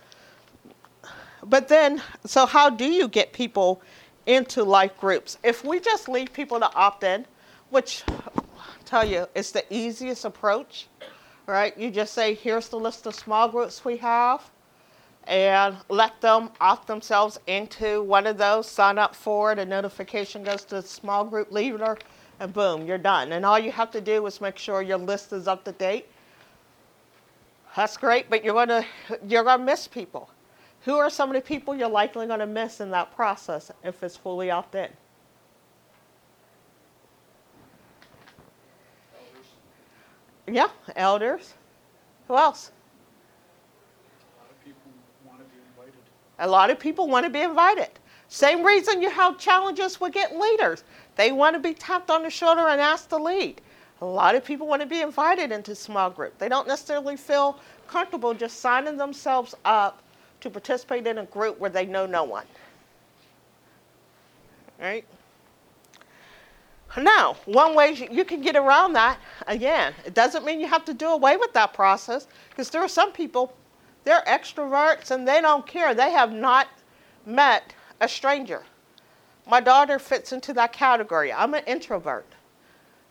but 1.44 1.68
then, 1.68 2.02
so 2.24 2.46
how 2.46 2.70
do 2.70 2.84
you 2.84 3.08
get 3.08 3.32
people 3.32 3.82
into 4.26 4.62
life 4.62 4.96
groups? 4.98 5.38
If 5.42 5.64
we 5.64 5.80
just 5.80 6.08
leave 6.08 6.32
people 6.32 6.60
to 6.60 6.72
opt 6.74 7.04
in, 7.04 7.26
which 7.70 8.04
I 8.08 8.12
tell 8.84 9.04
you, 9.04 9.26
it's 9.34 9.50
the 9.50 9.64
easiest 9.74 10.24
approach, 10.24 10.86
right? 11.46 11.76
You 11.76 11.90
just 11.90 12.14
say, 12.14 12.34
here's 12.34 12.68
the 12.68 12.78
list 12.78 13.06
of 13.06 13.14
small 13.14 13.48
groups 13.48 13.84
we 13.84 13.96
have, 13.98 14.50
and 15.26 15.76
let 15.88 16.20
them 16.20 16.50
opt 16.60 16.86
themselves 16.86 17.38
into 17.46 18.02
one 18.02 18.26
of 18.26 18.38
those, 18.38 18.68
sign 18.68 18.98
up 18.98 19.14
for 19.14 19.52
it, 19.52 19.58
a 19.58 19.64
notification 19.64 20.42
goes 20.42 20.64
to 20.64 20.76
the 20.76 20.82
small 20.82 21.24
group 21.24 21.52
leader, 21.52 21.96
and 22.40 22.52
boom, 22.52 22.86
you're 22.86 22.98
done. 22.98 23.32
And 23.32 23.46
all 23.46 23.58
you 23.58 23.70
have 23.70 23.90
to 23.92 24.00
do 24.00 24.26
is 24.26 24.40
make 24.40 24.58
sure 24.58 24.82
your 24.82 24.98
list 24.98 25.32
is 25.32 25.46
up 25.46 25.64
to 25.64 25.72
date. 25.72 26.06
That's 27.76 27.96
great, 27.96 28.28
but 28.28 28.44
you're 28.44 28.54
gonna 28.54 28.84
you're 29.26 29.44
gonna 29.44 29.64
miss 29.64 29.86
people. 29.88 30.28
Who 30.84 30.96
are 30.96 31.10
some 31.10 31.30
of 31.30 31.34
the 31.34 31.40
people 31.40 31.76
you're 31.76 31.88
likely 31.88 32.26
going 32.26 32.40
to 32.40 32.46
miss 32.46 32.80
in 32.80 32.90
that 32.90 33.14
process 33.14 33.70
if 33.84 34.02
it's 34.02 34.16
fully 34.16 34.50
opt 34.50 34.74
in? 34.74 34.88
Yeah, 40.48 40.68
elders. 40.96 41.54
Who 42.26 42.36
else? 42.36 42.72
A 44.40 44.42
lot 44.42 44.50
of 44.50 44.64
people 44.64 44.90
want 45.24 45.38
to 45.38 45.44
be 45.44 45.60
invited. 45.68 46.00
A 46.40 46.48
lot 46.48 46.70
of 46.70 46.78
people 46.80 47.08
want 47.08 47.26
to 47.26 47.30
be 47.30 47.40
invited. 47.40 47.90
Same 48.28 48.64
reason 48.64 49.00
you 49.00 49.10
have 49.10 49.38
challenges 49.38 50.00
with 50.00 50.12
getting 50.12 50.40
leaders. 50.40 50.82
They 51.14 51.30
want 51.30 51.54
to 51.54 51.60
be 51.60 51.74
tapped 51.74 52.10
on 52.10 52.24
the 52.24 52.30
shoulder 52.30 52.62
and 52.62 52.80
asked 52.80 53.10
to 53.10 53.18
lead. 53.18 53.60
A 54.00 54.06
lot 54.06 54.34
of 54.34 54.44
people 54.44 54.66
want 54.66 54.82
to 54.82 54.88
be 54.88 55.00
invited 55.00 55.52
into 55.52 55.76
small 55.76 56.10
group. 56.10 56.36
They 56.38 56.48
don't 56.48 56.66
necessarily 56.66 57.16
feel 57.16 57.60
comfortable 57.86 58.34
just 58.34 58.58
signing 58.58 58.96
themselves 58.96 59.54
up 59.64 60.01
to 60.42 60.50
participate 60.50 61.06
in 61.06 61.18
a 61.18 61.24
group 61.24 61.58
where 61.58 61.70
they 61.70 61.86
know 61.86 62.06
no 62.06 62.24
one. 62.24 62.46
Right? 64.78 65.04
Now, 66.96 67.36
one 67.46 67.74
way 67.74 67.92
you- 67.92 68.24
can 68.24 68.42
get 68.42 68.54
around 68.54 68.92
that, 68.92 69.18
again, 69.46 69.94
it 70.04 70.12
doesn't 70.12 70.44
mean 70.44 70.60
you 70.60 70.66
have 70.66 70.84
to 70.84 70.94
do 70.94 71.08
away 71.08 71.38
with 71.38 71.54
that 71.54 71.72
process 71.72 72.26
because 72.50 72.68
there 72.68 72.82
are 72.82 72.88
some 72.88 73.12
people, 73.12 73.54
they're 74.04 74.22
extroverts 74.26 75.10
and 75.10 75.26
they 75.26 75.40
don't 75.40 75.66
care. 75.66 75.94
They 75.94 76.10
have 76.10 76.32
not 76.32 76.68
met 77.24 77.72
a 78.00 78.08
stranger. 78.08 78.64
My 79.46 79.60
daughter 79.60 79.98
fits 79.98 80.32
into 80.32 80.52
that 80.54 80.72
category. 80.72 81.32
I'm 81.32 81.54
an 81.54 81.64
introvert, 81.64 82.26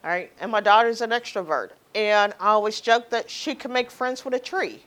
all 0.04 0.12
right, 0.12 0.32
and 0.40 0.52
my 0.52 0.62
daughter's 0.62 1.02
an 1.02 1.10
extrovert. 1.10 1.72
And 1.96 2.34
I 2.40 2.50
always 2.50 2.80
joke 2.82 3.10
that 3.10 3.30
she 3.30 3.56
can 3.56 3.74
make 3.74 3.90
friends 3.90 4.24
with 4.24 4.34
a 4.34 4.40
tree, 4.40 4.84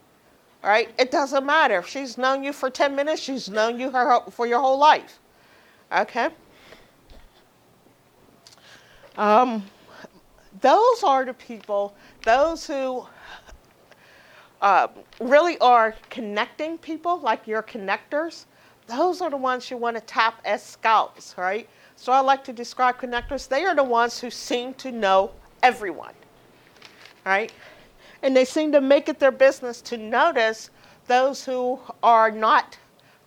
right? 0.65 0.89
It 0.97 1.11
doesn't 1.11 1.45
matter. 1.45 1.77
If 1.77 1.87
she's 1.87 2.17
known 2.17 2.43
you 2.43 2.51
for 2.51 2.69
10 2.69 2.95
minutes, 2.95 3.21
she's 3.21 3.47
known 3.49 3.79
you 3.79 3.91
her, 3.91 4.21
for 4.31 4.47
your 4.47 4.59
whole 4.59 4.79
life, 4.79 5.19
okay? 5.95 6.29
Um, 9.15 9.63
those 10.61 11.03
are 11.03 11.23
the 11.23 11.35
people, 11.35 11.95
those 12.23 12.65
who 12.65 13.05
uh, 14.61 14.87
really 15.19 15.57
are 15.59 15.93
connecting 16.09 16.77
people, 16.79 17.19
like 17.19 17.45
your 17.45 17.61
connectors. 17.61 18.45
Those 18.87 19.21
are 19.21 19.29
the 19.29 19.37
ones 19.37 19.69
you 19.69 19.77
want 19.77 19.95
to 19.97 20.01
tap 20.01 20.41
as 20.45 20.63
scouts, 20.63 21.35
right? 21.37 21.69
So 21.95 22.11
I 22.11 22.19
like 22.19 22.43
to 22.45 22.53
describe 22.53 22.99
connectors. 22.99 23.47
They 23.47 23.65
are 23.65 23.75
the 23.75 23.83
ones 23.83 24.19
who 24.19 24.31
seem 24.31 24.73
to 24.75 24.91
know 24.91 25.31
everyone, 25.61 26.13
right? 27.25 27.51
And 28.25 28.35
they 28.35 28.43
seem 28.43 28.71
to 28.71 28.81
make 28.81 29.07
it 29.07 29.19
their 29.19 29.31
business 29.31 29.81
to 29.81 29.97
notice 29.97 30.71
those 31.05 31.45
who 31.45 31.79
are 32.01 32.31
not 32.31 32.75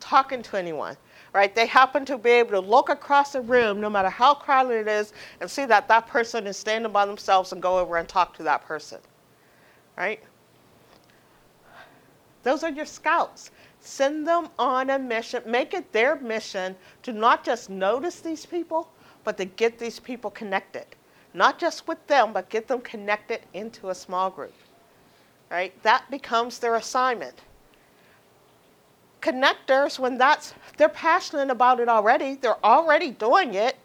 talking 0.01 0.43
to 0.43 0.59
anyone, 0.59 0.97
right? 1.33 1.55
They 1.55 1.67
happen 1.67 2.05
to 2.07 2.19
be 2.19 2.31
able 2.31 2.51
to 2.51 2.59
look 2.59 2.89
across 2.89 3.31
the 3.31 3.41
room, 3.41 3.81
no 3.81 3.89
matter 3.89 4.11
how 4.11 4.35
crowded 4.35 4.75
it 4.75 4.89
is, 4.89 5.13
and 5.41 5.49
see 5.49 5.67
that 5.67 5.87
that 5.87 6.09
person 6.09 6.49
is 6.49 6.57
standing 6.57 6.91
by 6.91 7.07
themselves 7.07 7.53
and 7.53 7.63
go 7.63 7.79
over 7.79 7.97
and 7.97 8.09
talk 8.09 8.37
to 8.39 8.43
that 8.43 8.65
person, 8.65 8.99
right? 9.97 10.21
Those 12.43 12.65
are 12.65 12.71
your 12.71 12.85
scouts. 12.85 13.53
Send 13.79 14.27
them 14.27 14.49
on 14.59 14.91
a 14.91 14.99
mission. 14.99 15.45
Make 15.47 15.75
it 15.75 15.93
their 15.93 16.17
mission 16.17 16.75
to 17.05 17.13
not 17.13 17.45
just 17.45 17.71
notice 17.71 18.19
these 18.19 18.45
people, 18.45 18.91
but 19.23 19.37
to 19.37 19.45
get 19.45 19.79
these 19.79 20.01
people 20.01 20.33
connected. 20.33 20.87
Not 21.35 21.61
just 21.61 21.87
with 21.87 22.05
them, 22.09 22.33
but 22.33 22.49
get 22.49 22.67
them 22.67 22.81
connected 22.81 23.43
into 23.55 23.91
a 23.91 23.95
small 23.95 24.29
group. 24.29 24.55
Right? 25.51 25.83
That 25.83 26.11
becomes 26.11 26.59
their 26.59 26.75
assignment. 26.75 27.41
Connectors, 29.21 29.99
when 29.99 30.19
that's, 30.19 30.55
they're 30.77 30.89
passionate 30.89 31.51
about 31.51 31.81
it 31.81 31.89
already, 31.89 32.35
they're 32.35 32.65
already 32.65 33.11
doing 33.11 33.55
it. 33.55 33.77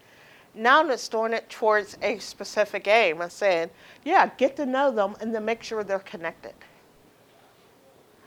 Now 0.53 0.87
it's 0.87 1.07
doing 1.07 1.33
it 1.33 1.49
towards 1.49 1.97
a 2.01 2.19
specific 2.19 2.87
aim 2.87 3.21
and 3.21 3.31
saying, 3.31 3.71
yeah, 4.03 4.29
get 4.37 4.55
to 4.57 4.65
know 4.65 4.91
them 4.91 5.15
and 5.19 5.33
then 5.33 5.45
make 5.45 5.63
sure 5.63 5.83
they're 5.83 5.99
connected. 5.99 6.53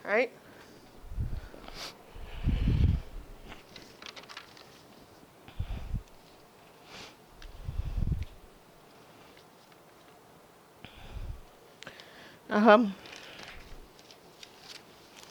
Right? 0.03 0.31
Um, 12.49 12.95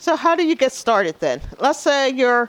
so 0.07 0.15
how 0.15 0.37
do 0.37 0.47
you 0.47 0.55
get 0.55 0.71
started 0.71 1.19
then? 1.19 1.41
Let's 1.59 1.81
say 1.81 2.11
you're 2.11 2.49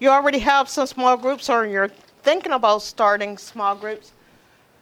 you 0.00 0.08
already 0.08 0.40
have 0.40 0.68
some 0.68 0.88
small 0.88 1.16
groups 1.16 1.48
or 1.48 1.64
you're 1.64 1.92
thinking 2.24 2.50
about 2.50 2.82
starting 2.82 3.38
small 3.38 3.76
groups. 3.76 4.10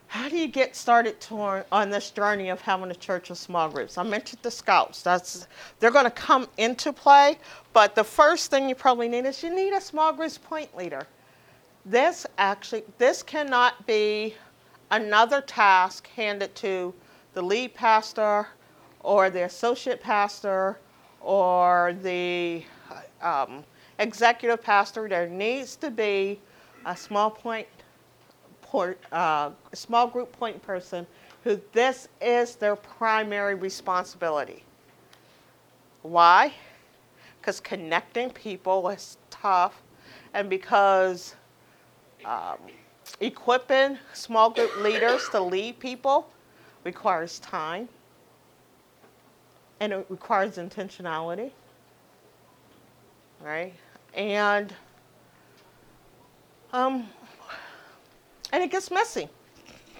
How 0.07 0.31
do 0.31 0.39
you 0.39 0.49
get 0.49 0.75
started 0.75 1.21
to, 1.21 1.67
on 1.71 1.91
this 1.91 2.11
journey 2.11 2.49
of 2.49 2.63
having 2.63 2.91
a 2.91 2.95
church 2.95 3.29
of 3.29 3.37
small 3.37 3.69
groups? 3.69 3.99
I 3.99 4.05
mentioned 4.05 4.41
the 4.41 4.51
scouts. 4.51 5.03
That's 5.03 5.47
they're 5.79 5.91
going 5.91 6.07
to 6.07 6.11
come 6.11 6.49
into 6.57 6.95
play, 6.95 7.37
but 7.75 7.95
the 7.95 8.05
first 8.05 8.51
thing 8.51 8.71
you 8.71 8.75
probably 8.75 9.11
need 9.11 9.27
is 9.27 9.43
you 9.43 9.55
need 9.55 9.75
a 9.75 9.81
small 9.83 10.11
groups 10.11 10.39
point 10.39 10.75
leader. 10.75 11.07
This 11.85 12.27
actually 12.39 12.85
this 12.97 13.23
cannot 13.23 13.87
be 13.87 14.35
another 14.91 15.43
task 15.43 16.09
handed 16.17 16.55
to 16.55 16.95
the 17.35 17.43
lead 17.43 17.75
pastor 17.75 18.49
or 19.01 19.29
the 19.29 19.45
associate 19.45 20.01
pastor 20.01 20.79
or 21.25 21.97
the 22.03 22.63
um, 23.23 23.65
executive 23.99 24.63
pastor. 24.63 25.09
There 25.09 25.29
needs 25.29 25.75
to 25.77 25.91
be 25.91 26.39
a 26.85 26.97
small 26.97 27.31
point 27.31 27.67
port, 28.63 28.99
uh, 29.11 29.51
small 29.73 30.07
group 30.07 30.31
point 30.33 30.63
person 30.63 31.07
who 31.43 31.61
this 31.73 32.09
is 32.21 32.57
their 32.57 32.77
primary 32.77 33.55
responsibility. 33.55 34.63
Why? 36.03 36.53
Because 37.41 37.61
connecting 37.61 38.31
people 38.31 38.89
is 38.89 39.17
tough, 39.31 39.83
and 40.35 40.49
because 40.51 41.35
um, 42.25 42.59
equipping 43.21 43.99
small 44.13 44.51
group 44.51 44.75
leaders 44.83 45.29
to 45.31 45.41
lead 45.41 45.79
people 45.79 46.31
requires 46.85 47.39
time 47.39 47.89
and 49.81 49.93
it 49.93 50.07
requires 50.09 50.57
intentionality, 50.57 51.51
right? 53.41 53.75
And 54.15 54.73
um, 56.73 57.09
and 58.53 58.63
it 58.63 58.71
gets 58.71 58.91
messy. 58.91 59.29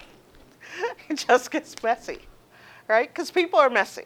it 1.09 1.25
just 1.27 1.51
gets 1.51 1.81
messy, 1.81 2.19
right? 2.87 3.07
Because 3.07 3.31
people 3.31 3.59
are 3.59 3.69
messy. 3.69 4.05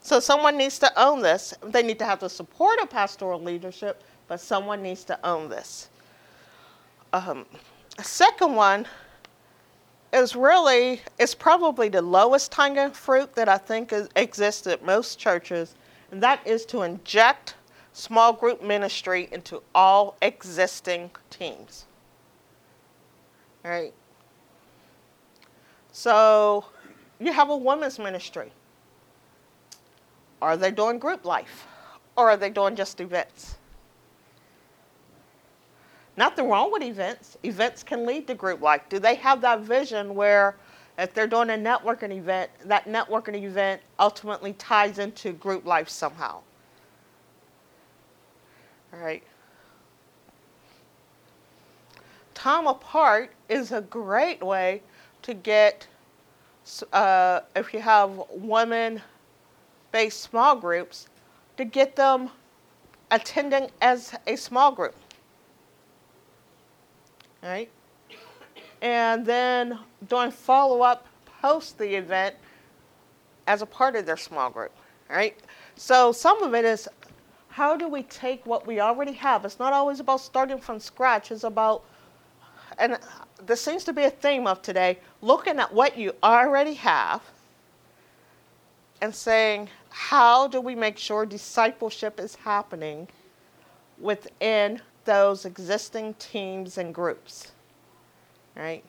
So 0.00 0.18
someone 0.18 0.56
needs 0.56 0.78
to 0.80 0.92
own 1.00 1.22
this. 1.22 1.54
They 1.62 1.82
need 1.82 1.98
to 2.00 2.04
have 2.04 2.20
the 2.20 2.28
support 2.28 2.80
of 2.80 2.90
pastoral 2.90 3.40
leadership, 3.40 4.02
but 4.26 4.40
someone 4.40 4.82
needs 4.82 5.04
to 5.04 5.18
own 5.24 5.48
this. 5.48 5.88
Um, 7.12 7.46
second 8.00 8.54
one 8.54 8.86
is 10.12 10.34
really 10.34 11.00
it's 11.18 11.34
probably 11.34 11.88
the 11.88 12.02
lowest 12.02 12.54
hanging 12.54 12.90
fruit 12.90 13.34
that 13.34 13.48
I 13.48 13.58
think 13.58 13.92
is, 13.92 14.08
exists 14.16 14.66
at 14.66 14.84
most 14.84 15.18
churches, 15.18 15.74
and 16.10 16.22
that 16.22 16.44
is 16.46 16.64
to 16.66 16.82
inject 16.82 17.54
small 17.92 18.32
group 18.32 18.62
ministry 18.62 19.28
into 19.32 19.62
all 19.74 20.16
existing 20.22 21.10
teams. 21.28 21.86
All 23.64 23.70
right. 23.70 23.92
So 25.92 26.64
you 27.18 27.32
have 27.32 27.50
a 27.50 27.56
women's 27.56 27.98
ministry. 27.98 28.52
Are 30.40 30.56
they 30.56 30.70
doing 30.70 30.98
group 30.98 31.24
life? 31.24 31.66
Or 32.16 32.30
are 32.30 32.36
they 32.36 32.50
doing 32.50 32.74
just 32.74 33.00
events? 33.00 33.56
Nothing 36.16 36.48
wrong 36.48 36.72
with 36.72 36.82
events. 36.82 37.36
Events 37.44 37.82
can 37.82 38.04
lead 38.04 38.26
to 38.26 38.34
group 38.34 38.60
life. 38.60 38.82
Do 38.88 38.98
they 38.98 39.14
have 39.16 39.40
that 39.42 39.60
vision 39.60 40.14
where 40.14 40.56
if 40.98 41.14
they're 41.14 41.26
doing 41.26 41.50
a 41.50 41.54
networking 41.54 42.12
event, 42.12 42.50
that 42.64 42.84
networking 42.86 43.42
event 43.42 43.80
ultimately 43.98 44.52
ties 44.54 44.98
into 44.98 45.32
group 45.32 45.64
life 45.64 45.88
somehow? 45.88 46.40
All 48.92 49.00
right. 49.00 49.22
Time 52.34 52.66
apart 52.66 53.30
is 53.48 53.70
a 53.72 53.80
great 53.82 54.42
way 54.42 54.82
to 55.22 55.34
get, 55.34 55.86
uh, 56.92 57.40
if 57.54 57.72
you 57.72 57.80
have 57.80 58.10
women 58.30 59.00
based 59.92 60.20
small 60.20 60.56
groups, 60.56 61.08
to 61.56 61.64
get 61.64 61.96
them 61.96 62.30
attending 63.10 63.70
as 63.80 64.14
a 64.26 64.36
small 64.36 64.72
group. 64.72 64.94
All 67.42 67.50
right? 67.50 67.70
And 68.82 69.24
then 69.24 69.78
doing 70.08 70.30
follow 70.30 70.82
up 70.82 71.06
post 71.40 71.78
the 71.78 71.94
event 71.96 72.34
as 73.46 73.62
a 73.62 73.66
part 73.66 73.96
of 73.96 74.06
their 74.06 74.16
small 74.16 74.50
group. 74.50 74.72
All 75.08 75.16
right? 75.16 75.38
So 75.76 76.12
some 76.12 76.42
of 76.42 76.54
it 76.54 76.64
is 76.64 76.88
how 77.48 77.76
do 77.76 77.88
we 77.88 78.04
take 78.04 78.44
what 78.46 78.66
we 78.66 78.80
already 78.80 79.12
have? 79.12 79.44
It's 79.44 79.58
not 79.58 79.72
always 79.72 80.00
about 80.00 80.20
starting 80.20 80.58
from 80.58 80.78
scratch, 80.78 81.30
it's 81.30 81.44
about 81.44 81.84
and 82.78 82.98
this 83.44 83.60
seems 83.60 83.84
to 83.84 83.92
be 83.92 84.04
a 84.04 84.10
theme 84.10 84.46
of 84.46 84.62
today, 84.62 84.98
looking 85.20 85.58
at 85.58 85.72
what 85.72 85.98
you 85.98 86.14
already 86.22 86.74
have 86.74 87.20
and 89.02 89.14
saying, 89.14 89.68
how 89.90 90.46
do 90.46 90.60
we 90.60 90.74
make 90.74 90.96
sure 90.96 91.26
discipleship 91.26 92.20
is 92.20 92.34
happening 92.36 93.08
within 93.98 94.80
those 95.10 95.44
existing 95.44 96.14
teams 96.20 96.78
and 96.78 96.94
groups? 96.94 97.50
Right? 98.54 98.84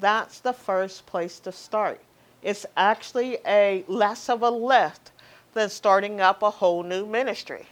That's 0.00 0.40
the 0.40 0.52
first 0.52 1.06
place 1.06 1.38
to 1.40 1.52
start. 1.52 2.00
It's 2.42 2.66
actually 2.76 3.38
a 3.46 3.84
less 3.86 4.28
of 4.28 4.42
a 4.42 4.50
lift 4.50 5.12
than 5.54 5.68
starting 5.68 6.20
up 6.20 6.42
a 6.42 6.50
whole 6.50 6.82
new 6.82 7.06
ministry. 7.06 7.66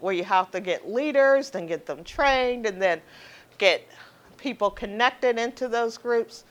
Where 0.00 0.12
you 0.12 0.24
have 0.24 0.50
to 0.50 0.60
get 0.60 0.90
leaders, 0.92 1.50
then 1.50 1.66
get 1.66 1.86
them 1.86 2.02
trained, 2.02 2.66
and 2.66 2.82
then 2.82 3.00
get 3.58 3.86
people 4.36 4.70
connected 4.70 5.38
into 5.38 5.68
those 5.68 5.96
groups. 5.96 6.44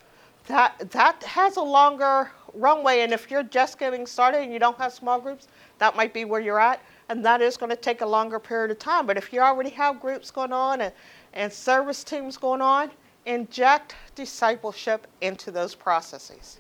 That 0.48 0.90
that 0.92 1.22
has 1.24 1.58
a 1.58 1.62
longer 1.62 2.32
runway, 2.54 3.02
and 3.02 3.12
if 3.12 3.30
you're 3.30 3.44
just 3.44 3.78
getting 3.78 4.08
started 4.08 4.44
and 4.44 4.54
you 4.54 4.60
don't 4.60 4.78
have 4.78 4.94
small 4.94 5.20
groups, 5.20 5.48
that 5.78 5.96
might 5.96 6.14
be 6.14 6.24
where 6.24 6.42
you're 6.42 6.60
at, 6.60 6.80
and 7.10 7.24
that 7.24 7.42
is 7.42 7.58
going 7.58 7.70
to 7.70 7.76
take 7.76 8.02
a 8.02 8.06
longer 8.06 8.40
period 8.40 8.72
of 8.72 8.80
time. 8.80 9.06
But 9.06 9.18
if 9.18 9.32
you 9.32 9.40
already 9.40 9.70
have 9.72 10.00
groups 10.00 10.32
going 10.32 10.52
on 10.52 10.82
and, 10.82 10.94
and 11.34 11.52
service 11.52 12.04
teams 12.04 12.38
going 12.38 12.62
on, 12.62 12.90
inject 13.26 13.96
discipleship 14.16 15.08
into 15.22 15.52
those 15.52 15.76
processes. 15.76 16.60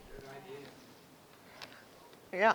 Yeah. 2.34 2.54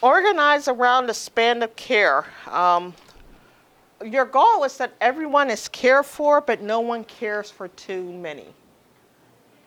Organize 0.00 0.68
around 0.68 1.10
a 1.10 1.14
span 1.14 1.62
of 1.62 1.74
care. 1.76 2.24
Um, 2.50 2.94
your 4.04 4.24
goal 4.24 4.64
is 4.64 4.76
that 4.78 4.92
everyone 5.00 5.50
is 5.50 5.68
cared 5.68 6.06
for, 6.06 6.40
but 6.40 6.60
no 6.60 6.80
one 6.80 7.04
cares 7.04 7.50
for 7.50 7.68
too 7.68 8.02
many. 8.02 8.46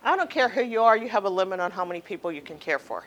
I 0.02 0.16
don't 0.16 0.30
care 0.30 0.48
who 0.48 0.62
you 0.62 0.82
are, 0.82 0.96
you 0.96 1.08
have 1.08 1.24
a 1.24 1.30
limit 1.30 1.60
on 1.60 1.70
how 1.70 1.84
many 1.84 2.00
people 2.00 2.32
you 2.32 2.40
can 2.40 2.58
care 2.58 2.78
for. 2.78 3.04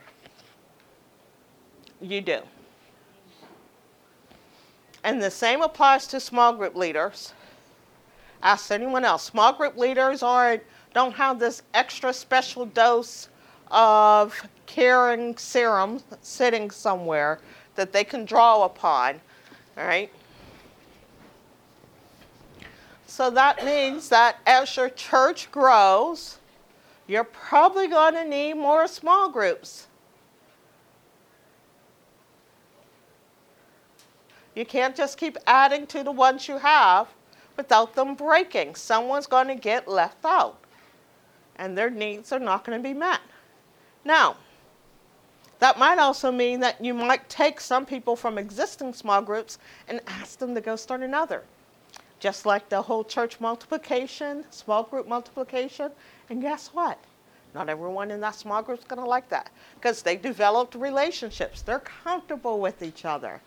You 2.03 2.19
do. 2.19 2.41
And 5.05 5.23
the 5.23 5.31
same 5.31 5.61
applies 5.61 6.05
to 6.07 6.19
small 6.19 6.51
group 6.51 6.75
leaders. 6.75 7.33
Ask 8.41 8.71
anyone 8.71 9.05
else. 9.05 9.23
Small 9.23 9.53
group 9.53 9.77
leaders 9.77 10.21
aren't, 10.21 10.63
don't 10.93 11.13
have 11.13 11.39
this 11.39 11.63
extra 11.73 12.11
special 12.11 12.65
dose 12.65 13.29
of 13.71 14.47
caring 14.65 15.37
serum 15.37 16.01
sitting 16.21 16.69
somewhere 16.71 17.39
that 17.75 17.93
they 17.93 18.03
can 18.03 18.25
draw 18.25 18.65
upon. 18.65 19.21
All 19.77 19.85
right? 19.85 20.11
So 23.07 23.29
that 23.29 23.63
means 23.63 24.09
that 24.09 24.39
as 24.45 24.75
your 24.75 24.89
church 24.89 25.49
grows, 25.51 26.39
you're 27.07 27.23
probably 27.23 27.87
going 27.87 28.15
to 28.15 28.25
need 28.25 28.55
more 28.55 28.87
small 28.87 29.29
groups. 29.29 29.87
You 34.55 34.65
can't 34.65 34.95
just 34.95 35.17
keep 35.17 35.37
adding 35.47 35.87
to 35.87 36.03
the 36.03 36.11
ones 36.11 36.47
you 36.47 36.57
have 36.57 37.07
without 37.57 37.95
them 37.95 38.15
breaking. 38.15 38.75
Someone's 38.75 39.27
going 39.27 39.47
to 39.47 39.55
get 39.55 39.87
left 39.87 40.23
out, 40.25 40.59
and 41.55 41.77
their 41.77 41.89
needs 41.89 42.31
are 42.31 42.39
not 42.39 42.63
going 42.63 42.81
to 42.81 42.87
be 42.87 42.93
met. 42.93 43.21
Now, 44.05 44.37
that 45.59 45.79
might 45.79 45.97
also 45.97 46.31
mean 46.31 46.59
that 46.59 46.83
you 46.83 46.93
might 46.93 47.29
take 47.29 47.61
some 47.61 47.85
people 47.85 48.15
from 48.15 48.37
existing 48.37 48.93
small 48.93 49.21
groups 49.21 49.59
and 49.87 50.01
ask 50.07 50.37
them 50.37 50.53
to 50.55 50.61
go 50.61 50.75
start 50.75 51.01
another. 51.01 51.43
Just 52.19 52.45
like 52.45 52.69
the 52.69 52.81
whole 52.81 53.03
church 53.03 53.39
multiplication, 53.39 54.45
small 54.49 54.83
group 54.83 55.07
multiplication. 55.07 55.91
And 56.29 56.41
guess 56.41 56.67
what? 56.67 56.99
Not 57.53 57.69
everyone 57.69 58.11
in 58.11 58.19
that 58.21 58.35
small 58.35 58.61
group 58.61 58.79
is 58.79 58.85
going 58.85 59.01
to 59.01 59.07
like 59.07 59.29
that 59.29 59.51
because 59.75 60.01
they 60.01 60.15
developed 60.15 60.75
relationships. 60.75 61.61
They're 61.61 61.79
comfortable 61.79 62.59
with 62.59 62.81
each 62.81 63.05
other. 63.05 63.41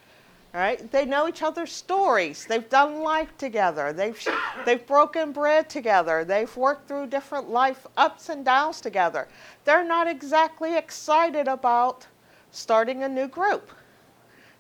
Right? 0.57 0.91
They 0.91 1.05
know 1.05 1.29
each 1.29 1.43
other's 1.43 1.71
stories. 1.71 2.47
They've 2.47 2.67
done 2.71 3.03
life 3.03 3.37
together. 3.37 3.93
They've 3.93 4.19
they've 4.65 4.87
broken 4.87 5.33
bread 5.33 5.69
together. 5.69 6.25
They've 6.25 6.57
worked 6.57 6.89
through 6.89 7.09
different 7.09 7.51
life 7.51 7.87
ups 7.99 8.31
and 8.31 8.43
downs 8.43 8.81
together. 8.81 9.29
They're 9.67 9.85
not 9.85 10.09
exactly 10.09 10.75
excited 10.75 11.47
about 11.47 12.07
starting 12.53 13.03
a 13.03 13.09
new 13.09 13.29
group. 13.29 13.71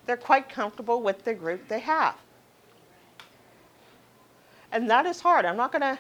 They're 0.04 0.18
quite 0.18 0.50
comfortable 0.50 1.00
with 1.00 1.24
the 1.24 1.32
group 1.32 1.66
they 1.66 1.80
have. 1.80 2.16
And 4.72 4.90
that 4.90 5.06
is 5.06 5.20
hard. 5.20 5.46
I'm 5.46 5.56
not 5.56 5.72
going 5.72 5.96
to 5.96 5.98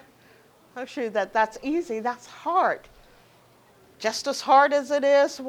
assure 0.76 1.04
you 1.04 1.10
that 1.10 1.32
that's 1.32 1.56
easy. 1.62 2.00
That's 2.00 2.26
hard. 2.26 2.80
Just 3.98 4.26
as 4.26 4.42
hard 4.42 4.72
as 4.72 4.90
it 4.90 5.04
is, 5.04 5.40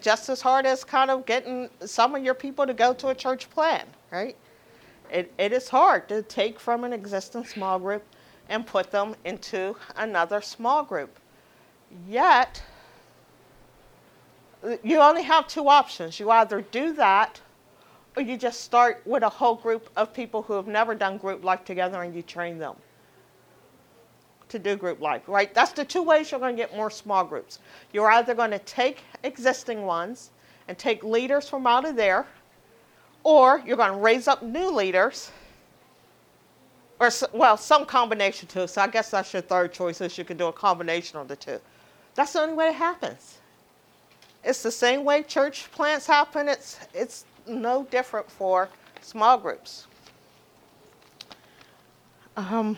just 0.00 0.28
as 0.28 0.40
hard 0.40 0.64
as 0.64 0.84
kind 0.84 1.10
of 1.10 1.26
getting 1.26 1.68
some 1.80 2.14
of 2.14 2.22
your 2.22 2.34
people 2.34 2.66
to 2.66 2.74
go 2.74 2.94
to 2.94 3.08
a 3.08 3.14
church 3.14 3.50
plan, 3.50 3.86
right? 4.12 4.36
It, 5.10 5.32
it 5.38 5.52
is 5.52 5.68
hard 5.68 6.08
to 6.08 6.22
take 6.22 6.60
from 6.60 6.84
an 6.84 6.92
existing 6.92 7.44
small 7.44 7.78
group 7.78 8.04
and 8.48 8.64
put 8.64 8.90
them 8.90 9.16
into 9.24 9.74
another 9.96 10.40
small 10.40 10.84
group. 10.84 11.18
Yet, 12.06 12.62
uh, 14.62 14.76
you 14.84 14.98
only 14.98 15.22
have 15.22 15.48
two 15.48 15.68
options. 15.68 16.20
You 16.20 16.30
either 16.30 16.62
do 16.62 16.92
that 16.94 17.40
or 18.16 18.22
you 18.22 18.36
just 18.36 18.60
start 18.60 19.02
with 19.04 19.22
a 19.22 19.28
whole 19.28 19.54
group 19.56 19.90
of 19.96 20.12
people 20.12 20.42
who 20.42 20.52
have 20.54 20.66
never 20.66 20.94
done 20.94 21.18
group 21.18 21.42
life 21.42 21.64
together 21.64 22.02
and 22.02 22.14
you 22.14 22.22
train 22.22 22.58
them 22.58 22.76
to 24.48 24.58
do 24.58 24.76
group 24.76 25.00
life, 25.00 25.22
right? 25.26 25.52
That's 25.54 25.72
the 25.72 25.84
two 25.84 26.02
ways 26.02 26.30
you're 26.30 26.40
going 26.40 26.56
to 26.56 26.62
get 26.62 26.74
more 26.74 26.90
small 26.90 27.24
groups. 27.24 27.58
You're 27.92 28.10
either 28.10 28.34
going 28.34 28.50
to 28.50 28.58
take 28.60 29.02
existing 29.22 29.84
ones 29.84 30.30
and 30.68 30.76
take 30.78 31.02
leaders 31.02 31.48
from 31.48 31.66
out 31.66 31.84
of 31.84 31.96
there, 31.96 32.26
or 33.24 33.62
you're 33.66 33.76
going 33.76 33.92
to 33.92 33.98
raise 33.98 34.28
up 34.28 34.42
new 34.42 34.70
leaders, 34.70 35.30
or, 37.00 37.10
well, 37.32 37.56
some 37.56 37.86
combination 37.86 38.48
too. 38.48 38.66
So 38.66 38.82
I 38.82 38.88
guess 38.88 39.10
that's 39.10 39.32
your 39.32 39.42
third 39.42 39.72
choice 39.72 40.00
is 40.00 40.18
you 40.18 40.24
can 40.24 40.36
do 40.36 40.46
a 40.46 40.52
combination 40.52 41.18
of 41.18 41.28
the 41.28 41.36
two. 41.36 41.60
That's 42.14 42.32
the 42.32 42.40
only 42.40 42.54
way 42.54 42.68
it 42.68 42.74
happens. 42.74 43.38
It's 44.42 44.62
the 44.62 44.72
same 44.72 45.04
way 45.04 45.22
church 45.22 45.70
plants 45.72 46.06
happen. 46.06 46.48
It's, 46.48 46.78
it's 46.94 47.24
no 47.46 47.86
different 47.90 48.30
for 48.30 48.68
small 49.00 49.38
groups. 49.38 49.86
Um, 52.36 52.76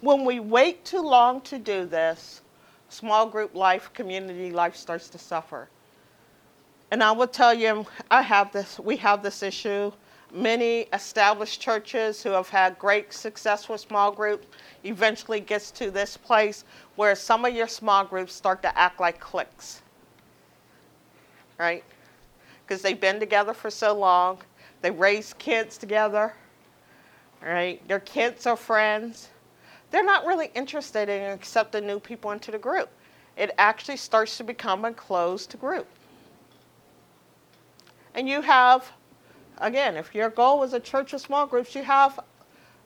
when 0.00 0.24
we 0.24 0.40
wait 0.40 0.84
too 0.84 1.00
long 1.00 1.40
to 1.42 1.58
do 1.58 1.84
this, 1.84 2.42
small 2.88 3.26
group 3.26 3.54
life, 3.54 3.90
community 3.92 4.50
life 4.50 4.76
starts 4.76 5.08
to 5.10 5.18
suffer. 5.18 5.68
And 6.90 7.02
I 7.02 7.12
will 7.12 7.26
tell 7.26 7.52
you, 7.52 7.86
I 8.10 8.22
have 8.22 8.52
this, 8.52 8.78
we 8.78 8.96
have 8.96 9.22
this 9.22 9.42
issue. 9.42 9.92
Many 10.32 10.86
established 10.92 11.60
churches 11.60 12.22
who 12.22 12.30
have 12.30 12.48
had 12.48 12.78
great 12.78 13.12
success 13.12 13.68
with 13.68 13.80
small 13.80 14.12
groups 14.12 14.46
eventually 14.84 15.40
gets 15.40 15.70
to 15.72 15.90
this 15.90 16.16
place 16.16 16.64
where 16.96 17.14
some 17.14 17.44
of 17.44 17.54
your 17.54 17.68
small 17.68 18.04
groups 18.04 18.34
start 18.34 18.62
to 18.62 18.78
act 18.78 19.00
like 19.00 19.20
cliques 19.20 19.82
right? 21.58 21.84
Because 22.66 22.82
they've 22.82 23.00
been 23.00 23.20
together 23.20 23.52
for 23.52 23.70
so 23.70 23.94
long. 23.94 24.38
They 24.80 24.90
raise 24.90 25.34
kids 25.34 25.76
together, 25.76 26.32
right? 27.42 27.86
Their 27.88 28.00
kids 28.00 28.46
are 28.46 28.56
friends. 28.56 29.28
They're 29.90 30.04
not 30.04 30.26
really 30.26 30.50
interested 30.54 31.08
in 31.08 31.22
accepting 31.30 31.86
new 31.86 31.98
people 31.98 32.30
into 32.30 32.50
the 32.50 32.58
group. 32.58 32.90
It 33.36 33.52
actually 33.56 33.96
starts 33.96 34.36
to 34.38 34.44
become 34.44 34.84
a 34.84 34.92
closed 34.92 35.58
group. 35.60 35.86
And 38.14 38.28
you 38.28 38.42
have, 38.42 38.90
again, 39.58 39.96
if 39.96 40.14
your 40.14 40.28
goal 40.28 40.58
was 40.58 40.72
a 40.72 40.80
church 40.80 41.12
of 41.12 41.20
small 41.20 41.46
groups, 41.46 41.74
you 41.74 41.82
have 41.84 42.18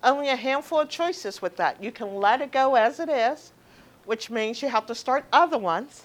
only 0.05 0.29
a 0.29 0.37
handful 0.37 0.81
of 0.81 0.89
choices 0.89 1.41
with 1.41 1.57
that. 1.57 1.83
You 1.83 1.91
can 1.91 2.17
let 2.17 2.41
it 2.41 2.53
go 2.53 2.75
as 2.75 3.01
it 3.01 3.09
is, 3.09 3.53
which 4.05 4.31
means 4.31 4.61
you 4.63 4.69
have 4.69 4.87
to 4.87 4.95
start 4.95 5.25
other 5.33 5.59
ones, 5.59 6.03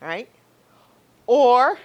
right? 0.00 0.28
Or 1.26 1.78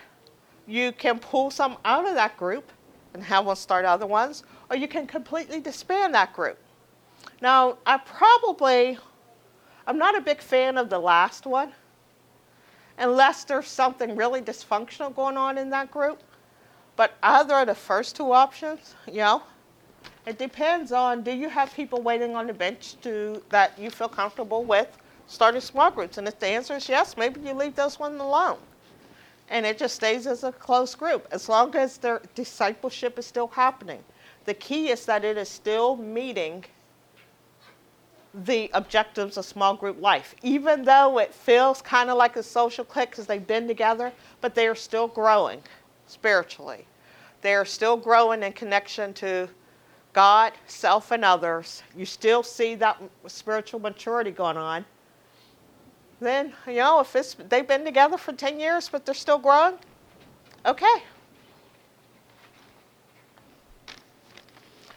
you 0.68 0.92
can 0.92 1.20
pull 1.20 1.50
some 1.52 1.78
out 1.84 2.08
of 2.08 2.16
that 2.16 2.38
group 2.38 2.72
and 3.14 3.24
have 3.24 3.46
one 3.46 3.56
start 3.56 3.86
other 3.86 4.06
ones, 4.06 4.44
or 4.70 4.76
you 4.76 4.88
can 4.88 5.08
completely 5.08 5.60
disband 5.60 6.14
that 6.14 6.34
group. 6.34 6.60
Now, 7.42 7.78
I 7.86 7.98
probably, 7.98 8.98
I'm 9.88 9.98
not 9.98 10.18
a 10.18 10.22
big 10.22 10.42
fan 10.42 10.78
of 10.78 10.90
the 10.90 11.00
last 11.00 11.46
one, 11.46 11.74
unless 12.98 13.46
there's 13.46 13.68
something 13.68 14.16
really 14.16 14.42
dysfunctional 14.42 15.16
going 15.16 15.38
on 15.38 15.58
in 15.58 15.70
that 15.72 15.92
group. 15.92 16.22
But 16.96 17.14
either 17.24 17.56
of 17.56 17.68
the 17.68 17.76
first 17.76 18.16
two 18.18 18.34
options, 18.34 18.96
you 19.08 19.20
know, 19.20 19.44
it 20.26 20.38
depends 20.38 20.92
on 20.92 21.24
do 21.24 21.32
you 21.32 21.50
have 21.50 21.74
people 21.74 22.02
waiting 22.02 22.36
on 22.36 22.48
the 22.48 22.54
bench 22.54 23.00
to 23.02 23.42
that 23.50 23.78
you 23.80 23.90
feel 23.90 24.10
comfortable 24.10 24.64
with 24.66 24.98
starting 25.28 25.62
small 25.62 25.92
groups? 25.92 26.18
And 26.18 26.28
if 26.28 26.40
the 26.40 26.48
answer 26.48 26.76
is 26.76 26.90
yes, 26.90 27.18
maybe 27.18 27.40
you 27.42 27.54
leave 27.54 27.76
those 27.76 28.00
ones 28.00 28.20
alone. 28.22 28.58
and 29.50 29.66
it 29.66 29.78
just 29.78 29.96
stays 29.96 30.28
as 30.28 30.44
a 30.44 30.52
close 30.52 30.96
group 30.96 31.28
as 31.32 31.50
long 31.50 31.76
as 31.76 31.98
their 31.98 32.22
discipleship 32.36 33.18
is 33.20 33.26
still 33.26 33.48
happening. 33.48 34.04
The 34.46 34.54
key 34.54 34.90
is 34.90 35.06
that 35.06 35.26
it 35.26 35.38
is 35.38 35.50
still 35.50 35.96
meeting 35.98 36.66
the 38.34 38.70
objectives 38.74 39.38
of 39.38 39.46
small 39.46 39.76
group 39.76 40.00
life, 40.02 40.36
even 40.44 40.84
though 40.84 41.18
it 41.18 41.34
feels 41.34 41.82
kind 41.82 42.10
of 42.10 42.18
like 42.18 42.36
a 42.36 42.44
social 42.44 42.86
clique 42.86 43.12
because 43.12 43.26
they've 43.26 43.46
been 43.46 43.68
together, 43.68 44.12
but 44.42 44.54
they 44.54 44.68
are 44.68 44.76
still 44.76 45.08
growing 45.08 45.62
spiritually. 46.08 46.86
They 47.42 47.56
are 47.56 47.66
still 47.66 47.98
growing 47.98 48.44
in 48.44 48.54
connection 48.54 49.14
to 49.16 49.50
God, 50.14 50.54
self, 50.68 51.12
and 51.12 51.24
others. 51.24 51.84
You 51.96 52.06
still 52.06 52.44
see 52.44 52.76
that 52.76 53.02
spiritual 53.28 53.80
maturity 53.80 54.32
going 54.32 54.58
on. 54.58 54.86
Then, 56.20 56.54
you 56.68 56.76
know, 56.76 57.00
if 57.00 57.16
it's, 57.16 57.36
they've 57.48 57.68
been 57.68 57.86
together 57.86 58.18
for 58.18 58.34
10 58.34 58.60
years, 58.60 58.90
but 58.90 59.06
they're 59.06 59.16
still 59.16 59.38
growing, 59.38 59.76
okay. 60.66 61.04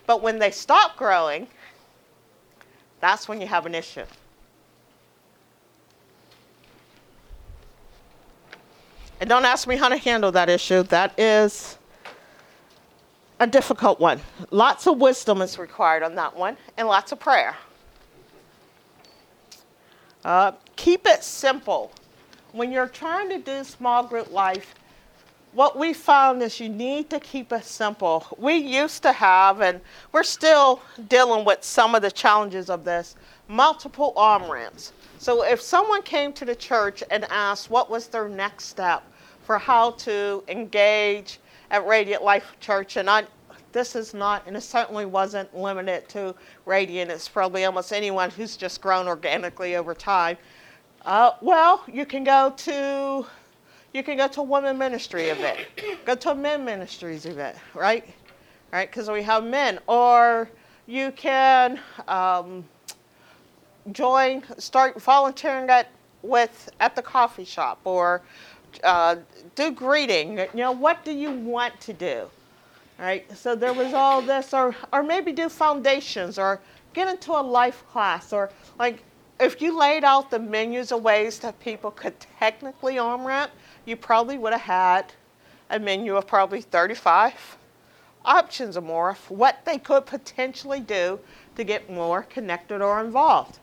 But 0.06 0.20
when 0.20 0.38
they 0.38 0.50
stop 0.50 0.96
growing, 0.96 1.46
that's 3.02 3.28
when 3.28 3.40
you 3.40 3.48
have 3.48 3.66
an 3.66 3.74
issue. 3.74 4.04
And 9.20 9.28
don't 9.28 9.44
ask 9.44 9.66
me 9.66 9.76
how 9.76 9.88
to 9.88 9.96
handle 9.96 10.30
that 10.32 10.48
issue. 10.48 10.84
That 10.84 11.18
is 11.18 11.78
a 13.40 13.46
difficult 13.46 13.98
one. 13.98 14.20
Lots 14.52 14.86
of 14.86 14.98
wisdom 14.98 15.42
is 15.42 15.58
required 15.58 16.04
on 16.04 16.14
that 16.14 16.36
one, 16.36 16.56
and 16.76 16.86
lots 16.86 17.10
of 17.10 17.18
prayer. 17.18 17.56
Uh, 20.24 20.52
keep 20.76 21.04
it 21.04 21.24
simple. 21.24 21.90
When 22.52 22.70
you're 22.70 22.86
trying 22.86 23.28
to 23.30 23.38
do 23.38 23.64
small 23.64 24.04
group 24.04 24.30
life, 24.30 24.76
what 25.52 25.78
we 25.78 25.92
found 25.92 26.42
is 26.42 26.58
you 26.58 26.68
need 26.68 27.10
to 27.10 27.20
keep 27.20 27.52
it 27.52 27.64
simple. 27.64 28.26
We 28.38 28.54
used 28.54 29.02
to 29.02 29.12
have, 29.12 29.60
and 29.60 29.80
we're 30.12 30.22
still 30.22 30.82
dealing 31.08 31.44
with 31.44 31.62
some 31.62 31.94
of 31.94 32.02
the 32.02 32.10
challenges 32.10 32.70
of 32.70 32.84
this, 32.84 33.16
multiple 33.48 34.12
on 34.16 34.50
ramps. 34.50 34.92
So 35.18 35.44
if 35.44 35.60
someone 35.60 36.02
came 36.02 36.32
to 36.34 36.44
the 36.44 36.54
church 36.54 37.02
and 37.10 37.24
asked 37.30 37.70
what 37.70 37.90
was 37.90 38.08
their 38.08 38.28
next 38.28 38.64
step 38.64 39.04
for 39.44 39.58
how 39.58 39.90
to 39.92 40.42
engage 40.48 41.38
at 41.70 41.86
Radiant 41.86 42.22
Life 42.22 42.56
Church, 42.60 42.96
and 42.96 43.08
I, 43.10 43.24
this 43.72 43.94
is 43.94 44.14
not, 44.14 44.46
and 44.46 44.56
it 44.56 44.62
certainly 44.62 45.04
wasn't 45.04 45.54
limited 45.54 46.08
to 46.10 46.34
Radiant. 46.64 47.10
It's 47.10 47.28
probably 47.28 47.64
almost 47.64 47.92
anyone 47.92 48.30
who's 48.30 48.56
just 48.56 48.80
grown 48.80 49.06
organically 49.06 49.76
over 49.76 49.94
time. 49.94 50.38
Uh, 51.04 51.32
well, 51.40 51.84
you 51.92 52.06
can 52.06 52.24
go 52.24 52.54
to 52.56 53.26
you 53.92 54.02
can 54.02 54.16
go 54.16 54.28
to 54.28 54.40
a 54.40 54.42
women 54.42 54.78
ministry 54.78 55.24
event, 55.28 55.60
go 56.04 56.14
to 56.14 56.30
a 56.30 56.34
men 56.34 56.64
ministries 56.64 57.26
event, 57.26 57.56
right? 57.74 58.08
Right, 58.72 58.90
because 58.90 59.10
we 59.10 59.22
have 59.22 59.44
men. 59.44 59.78
Or 59.86 60.48
you 60.86 61.12
can 61.12 61.78
um, 62.08 62.64
join, 63.92 64.42
start 64.58 65.00
volunteering 65.00 65.68
at 65.68 65.88
with 66.22 66.70
at 66.80 66.96
the 66.96 67.02
coffee 67.02 67.44
shop, 67.44 67.80
or 67.84 68.22
uh, 68.84 69.16
do 69.54 69.72
greeting. 69.72 70.38
You 70.38 70.48
know, 70.54 70.72
what 70.72 71.04
do 71.04 71.12
you 71.12 71.32
want 71.32 71.78
to 71.82 71.92
do? 71.92 72.30
Right. 72.98 73.36
So 73.36 73.54
there 73.54 73.72
was 73.74 73.92
all 73.92 74.22
this, 74.22 74.54
or 74.54 74.74
or 74.92 75.02
maybe 75.02 75.32
do 75.32 75.48
foundations, 75.48 76.38
or 76.38 76.60
get 76.94 77.08
into 77.08 77.32
a 77.32 77.42
life 77.42 77.84
class, 77.90 78.32
or 78.32 78.50
like 78.78 79.02
if 79.40 79.60
you 79.60 79.78
laid 79.78 80.04
out 80.04 80.30
the 80.30 80.38
menus 80.38 80.92
of 80.92 81.02
ways 81.02 81.38
that 81.40 81.58
people 81.60 81.90
could 81.90 82.14
technically 82.38 82.98
on 82.98 83.24
ramp, 83.24 83.50
you 83.84 83.96
probably 83.96 84.38
would 84.38 84.52
have 84.52 84.62
had 84.62 85.12
a 85.70 85.78
menu 85.78 86.16
of 86.16 86.26
probably 86.26 86.60
35 86.60 87.58
options 88.24 88.76
or 88.76 88.80
more 88.80 89.10
of 89.10 89.30
what 89.30 89.64
they 89.64 89.78
could 89.78 90.06
potentially 90.06 90.80
do 90.80 91.18
to 91.56 91.64
get 91.64 91.90
more 91.90 92.22
connected 92.24 92.80
or 92.80 93.00
involved. 93.00 93.58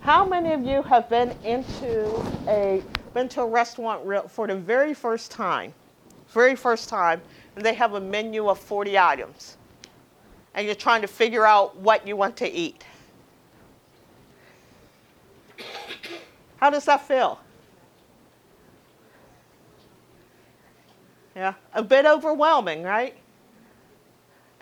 How 0.00 0.26
many 0.26 0.52
of 0.52 0.64
you 0.64 0.82
have 0.82 1.08
been 1.08 1.30
into 1.44 2.10
a 2.48 2.82
been 3.14 3.28
to 3.28 3.42
a 3.42 3.46
restaurant 3.46 4.30
for 4.30 4.46
the 4.46 4.56
very 4.56 4.94
first 4.94 5.30
time? 5.30 5.72
Very 6.28 6.56
first 6.56 6.88
time, 6.88 7.20
and 7.56 7.64
they 7.64 7.74
have 7.74 7.94
a 7.94 8.00
menu 8.00 8.48
of 8.48 8.58
40 8.58 8.98
items. 8.98 9.56
And 10.54 10.66
you're 10.66 10.74
trying 10.74 11.02
to 11.02 11.08
figure 11.08 11.46
out 11.46 11.76
what 11.76 12.06
you 12.06 12.16
want 12.16 12.36
to 12.38 12.50
eat. 12.50 12.84
How 16.56 16.70
does 16.70 16.84
that 16.86 17.06
feel? 17.06 17.38
Yeah, 21.34 21.54
a 21.72 21.82
bit 21.82 22.04
overwhelming, 22.06 22.82
right? 22.82 23.14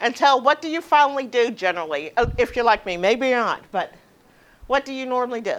Until 0.01 0.41
what 0.41 0.63
do 0.63 0.69
you 0.69 0.81
finally 0.81 1.27
do 1.27 1.51
generally? 1.51 2.13
Uh, 2.17 2.27
If 2.39 2.57
you're 2.57 2.65
like 2.65 2.87
me, 2.87 2.97
maybe 2.97 3.29
you're 3.29 3.39
not, 3.41 3.63
but 3.71 3.93
what 4.67 4.85
do 4.85 4.93
you 4.93 5.05
normally 5.05 5.41
do? 5.41 5.57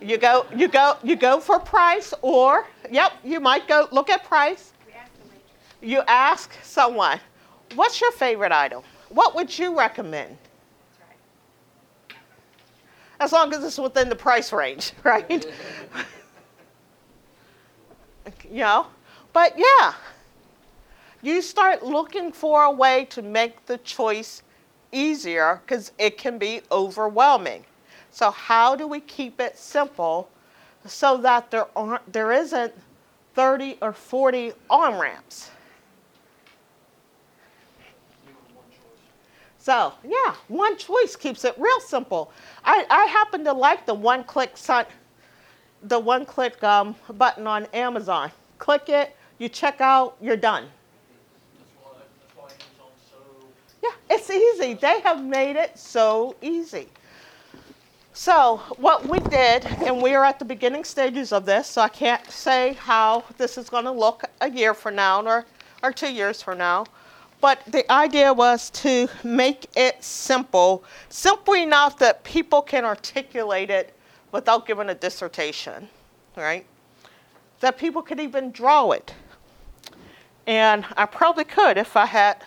You 0.00 0.16
go, 0.16 0.46
you 0.56 0.68
go, 0.68 0.96
you 1.02 1.16
go 1.16 1.40
for 1.40 1.58
price, 1.58 2.14
or 2.22 2.66
yep, 2.90 3.12
you 3.22 3.38
might 3.40 3.68
go 3.68 3.86
look 3.92 4.08
at 4.08 4.24
price. 4.24 4.72
You 5.82 6.02
ask 6.06 6.52
someone, 6.62 7.20
"What's 7.74 8.00
your 8.00 8.12
favorite 8.12 8.52
item? 8.52 8.82
What 9.10 9.34
would 9.34 9.58
you 9.58 9.76
recommend?" 9.76 10.38
As 13.18 13.32
long 13.32 13.52
as 13.52 13.62
it's 13.62 13.76
within 13.76 14.08
the 14.08 14.16
price 14.16 14.52
range, 14.52 14.92
right? 15.04 15.28
you 18.50 18.60
know, 18.60 18.86
but 19.32 19.58
yeah, 19.58 19.94
you 21.22 21.42
start 21.42 21.82
looking 21.82 22.32
for 22.32 22.64
a 22.64 22.70
way 22.70 23.04
to 23.06 23.22
make 23.22 23.66
the 23.66 23.78
choice 23.78 24.42
easier 24.92 25.60
because 25.64 25.92
it 25.98 26.18
can 26.18 26.38
be 26.38 26.62
overwhelming. 26.72 27.64
So 28.10 28.30
how 28.30 28.74
do 28.74 28.86
we 28.86 29.00
keep 29.00 29.40
it 29.40 29.56
simple 29.56 30.28
so 30.86 31.16
that 31.18 31.50
there 31.50 31.66
aren't 31.76 32.12
there 32.12 32.32
isn't 32.32 32.72
30 33.34 33.78
or 33.82 33.92
40 33.92 34.52
on 34.68 34.98
ramps? 34.98 35.50
So 39.58 39.92
yeah, 40.02 40.34
one 40.48 40.76
choice 40.78 41.14
keeps 41.14 41.44
it 41.44 41.54
real 41.58 41.80
simple. 41.80 42.32
I, 42.64 42.86
I 42.90 43.04
happen 43.04 43.44
to 43.44 43.52
like 43.52 43.86
the 43.86 43.94
one 43.94 44.24
click 44.24 44.56
the 45.82 45.98
one 45.98 46.26
click 46.26 46.62
um, 46.64 46.96
button 47.14 47.46
on 47.46 47.66
Amazon. 47.66 48.30
Click 48.58 48.88
it, 48.88 49.16
you 49.40 49.48
check 49.48 49.80
out, 49.80 50.16
you're 50.20 50.36
done. 50.36 50.66
Yeah, 53.82 53.90
it's 54.10 54.30
easy. 54.30 54.74
They 54.74 55.00
have 55.00 55.24
made 55.24 55.56
it 55.56 55.78
so 55.78 56.36
easy. 56.42 56.88
So, 58.12 58.58
what 58.76 59.08
we 59.08 59.18
did, 59.18 59.64
and 59.64 60.02
we 60.02 60.14
are 60.14 60.26
at 60.26 60.38
the 60.38 60.44
beginning 60.44 60.84
stages 60.84 61.32
of 61.32 61.46
this, 61.46 61.68
so 61.68 61.80
I 61.80 61.88
can't 61.88 62.30
say 62.30 62.74
how 62.74 63.24
this 63.38 63.56
is 63.56 63.70
going 63.70 63.84
to 63.84 63.90
look 63.90 64.24
a 64.42 64.50
year 64.50 64.74
from 64.74 64.96
now 64.96 65.22
or, 65.24 65.46
or 65.82 65.90
two 65.90 66.12
years 66.12 66.42
from 66.42 66.58
now. 66.58 66.84
But 67.40 67.62
the 67.66 67.90
idea 67.90 68.30
was 68.34 68.68
to 68.70 69.08
make 69.24 69.70
it 69.74 70.04
simple, 70.04 70.84
simple 71.08 71.54
enough 71.54 71.98
that 72.00 72.22
people 72.22 72.60
can 72.60 72.84
articulate 72.84 73.70
it 73.70 73.94
without 74.32 74.66
giving 74.66 74.90
a 74.90 74.94
dissertation, 74.94 75.88
right? 76.36 76.66
That 77.60 77.78
people 77.78 78.02
could 78.02 78.20
even 78.20 78.50
draw 78.50 78.90
it. 78.90 79.14
And 80.50 80.84
I 80.96 81.06
probably 81.06 81.44
could 81.44 81.78
if 81.78 81.96
I 81.96 82.06
had 82.06 82.44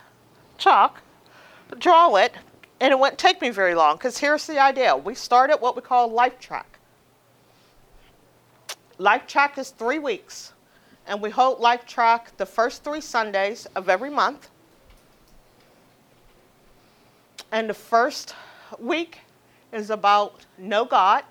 chalk 0.57 1.01
draw 1.79 2.13
it, 2.15 2.33
and 2.81 2.91
it 2.91 2.99
wouldn't 2.99 3.17
take 3.17 3.39
me 3.41 3.49
very 3.49 3.75
long 3.75 3.95
because 3.95 4.17
here's 4.17 4.45
the 4.45 4.59
idea. 4.59 4.93
We 4.97 5.15
started 5.15 5.61
what 5.61 5.77
we 5.77 5.81
call 5.81 6.09
Life 6.09 6.37
Track. 6.37 6.79
Life 8.97 9.25
Track 9.25 9.57
is 9.57 9.69
three 9.69 9.99
weeks, 9.99 10.51
and 11.07 11.21
we 11.21 11.29
hold 11.29 11.61
Life 11.61 11.85
Track 11.85 12.35
the 12.35 12.45
first 12.45 12.83
three 12.83 12.99
Sundays 12.99 13.67
of 13.67 13.87
every 13.87 14.09
month. 14.09 14.49
And 17.53 17.69
the 17.69 17.73
first 17.73 18.35
week 18.79 19.21
is 19.71 19.89
about 19.89 20.45
know 20.57 20.83
God. 20.83 21.23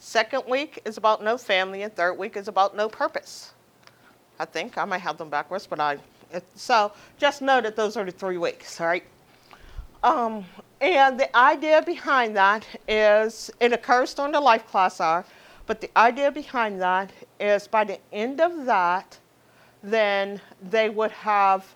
Second 0.00 0.42
week 0.48 0.82
is 0.84 0.96
about 0.96 1.22
know 1.22 1.38
family, 1.38 1.82
and 1.82 1.94
third 1.94 2.14
week 2.14 2.36
is 2.36 2.48
about 2.48 2.74
know 2.74 2.88
purpose. 2.88 3.53
I 4.38 4.44
think 4.44 4.76
I 4.78 4.84
might 4.84 4.98
have 4.98 5.16
them 5.18 5.30
backwards, 5.30 5.66
but 5.66 5.80
I. 5.80 5.98
So 6.56 6.92
just 7.18 7.42
know 7.42 7.60
that 7.60 7.76
those 7.76 7.96
are 7.96 8.04
the 8.04 8.10
three 8.10 8.38
weeks, 8.38 8.80
all 8.80 8.88
right? 8.88 9.04
Um, 10.02 10.44
and 10.80 11.18
the 11.18 11.34
idea 11.36 11.80
behind 11.80 12.36
that 12.36 12.66
is 12.88 13.50
it 13.60 13.72
occurs 13.72 14.12
during 14.14 14.32
the 14.32 14.40
life 14.40 14.66
class 14.66 15.00
hour, 15.00 15.24
but 15.66 15.80
the 15.80 15.90
idea 15.96 16.30
behind 16.30 16.80
that 16.82 17.10
is 17.40 17.68
by 17.68 17.84
the 17.84 17.98
end 18.12 18.40
of 18.40 18.66
that, 18.66 19.18
then 19.82 20.40
they 20.60 20.90
would 20.90 21.12
have, 21.12 21.74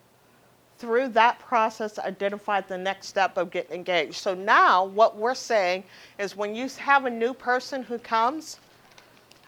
through 0.79 1.09
that 1.09 1.39
process, 1.39 1.99
identified 1.99 2.69
the 2.69 2.77
next 2.77 3.07
step 3.07 3.37
of 3.39 3.51
getting 3.51 3.77
engaged. 3.77 4.17
So 4.17 4.35
now 4.35 4.85
what 4.85 5.17
we're 5.17 5.35
saying 5.35 5.85
is 6.19 6.37
when 6.37 6.55
you 6.55 6.69
have 6.79 7.05
a 7.05 7.11
new 7.11 7.33
person 7.33 7.83
who 7.83 7.99
comes, 7.99 8.59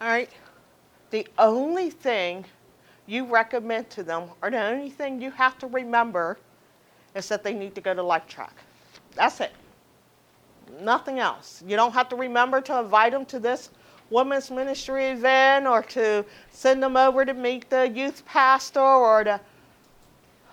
all 0.00 0.08
right, 0.08 0.30
the 1.10 1.26
only 1.38 1.90
thing 1.90 2.44
you 3.10 3.24
recommend 3.24 3.90
to 3.90 4.04
them, 4.04 4.30
or 4.40 4.50
the 4.50 4.62
only 4.62 4.88
thing 4.88 5.20
you 5.20 5.32
have 5.32 5.58
to 5.58 5.66
remember, 5.66 6.38
is 7.14 7.28
that 7.28 7.42
they 7.42 7.52
need 7.52 7.74
to 7.74 7.80
go 7.80 7.92
to 7.92 8.02
Life 8.02 8.28
Track. 8.28 8.54
That's 9.16 9.40
it. 9.40 9.52
Nothing 10.80 11.18
else. 11.18 11.62
You 11.66 11.74
don't 11.74 11.92
have 11.92 12.08
to 12.10 12.16
remember 12.16 12.60
to 12.60 12.78
invite 12.78 13.10
them 13.10 13.24
to 13.26 13.40
this 13.40 13.70
women's 14.10 14.48
ministry 14.48 15.06
event 15.06 15.66
or 15.66 15.82
to 15.82 16.24
send 16.52 16.80
them 16.80 16.96
over 16.96 17.24
to 17.24 17.34
meet 17.34 17.68
the 17.68 17.88
youth 17.88 18.24
pastor 18.26 18.80
or 18.80 19.24
the 19.24 19.40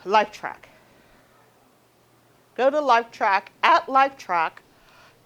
Life 0.03 0.31
Track. 0.31 0.69
Go 2.55 2.71
to 2.71 2.81
Life 2.81 3.11
Track. 3.11 3.51
At 3.61 3.87
Life 3.87 4.17
Track, 4.17 4.63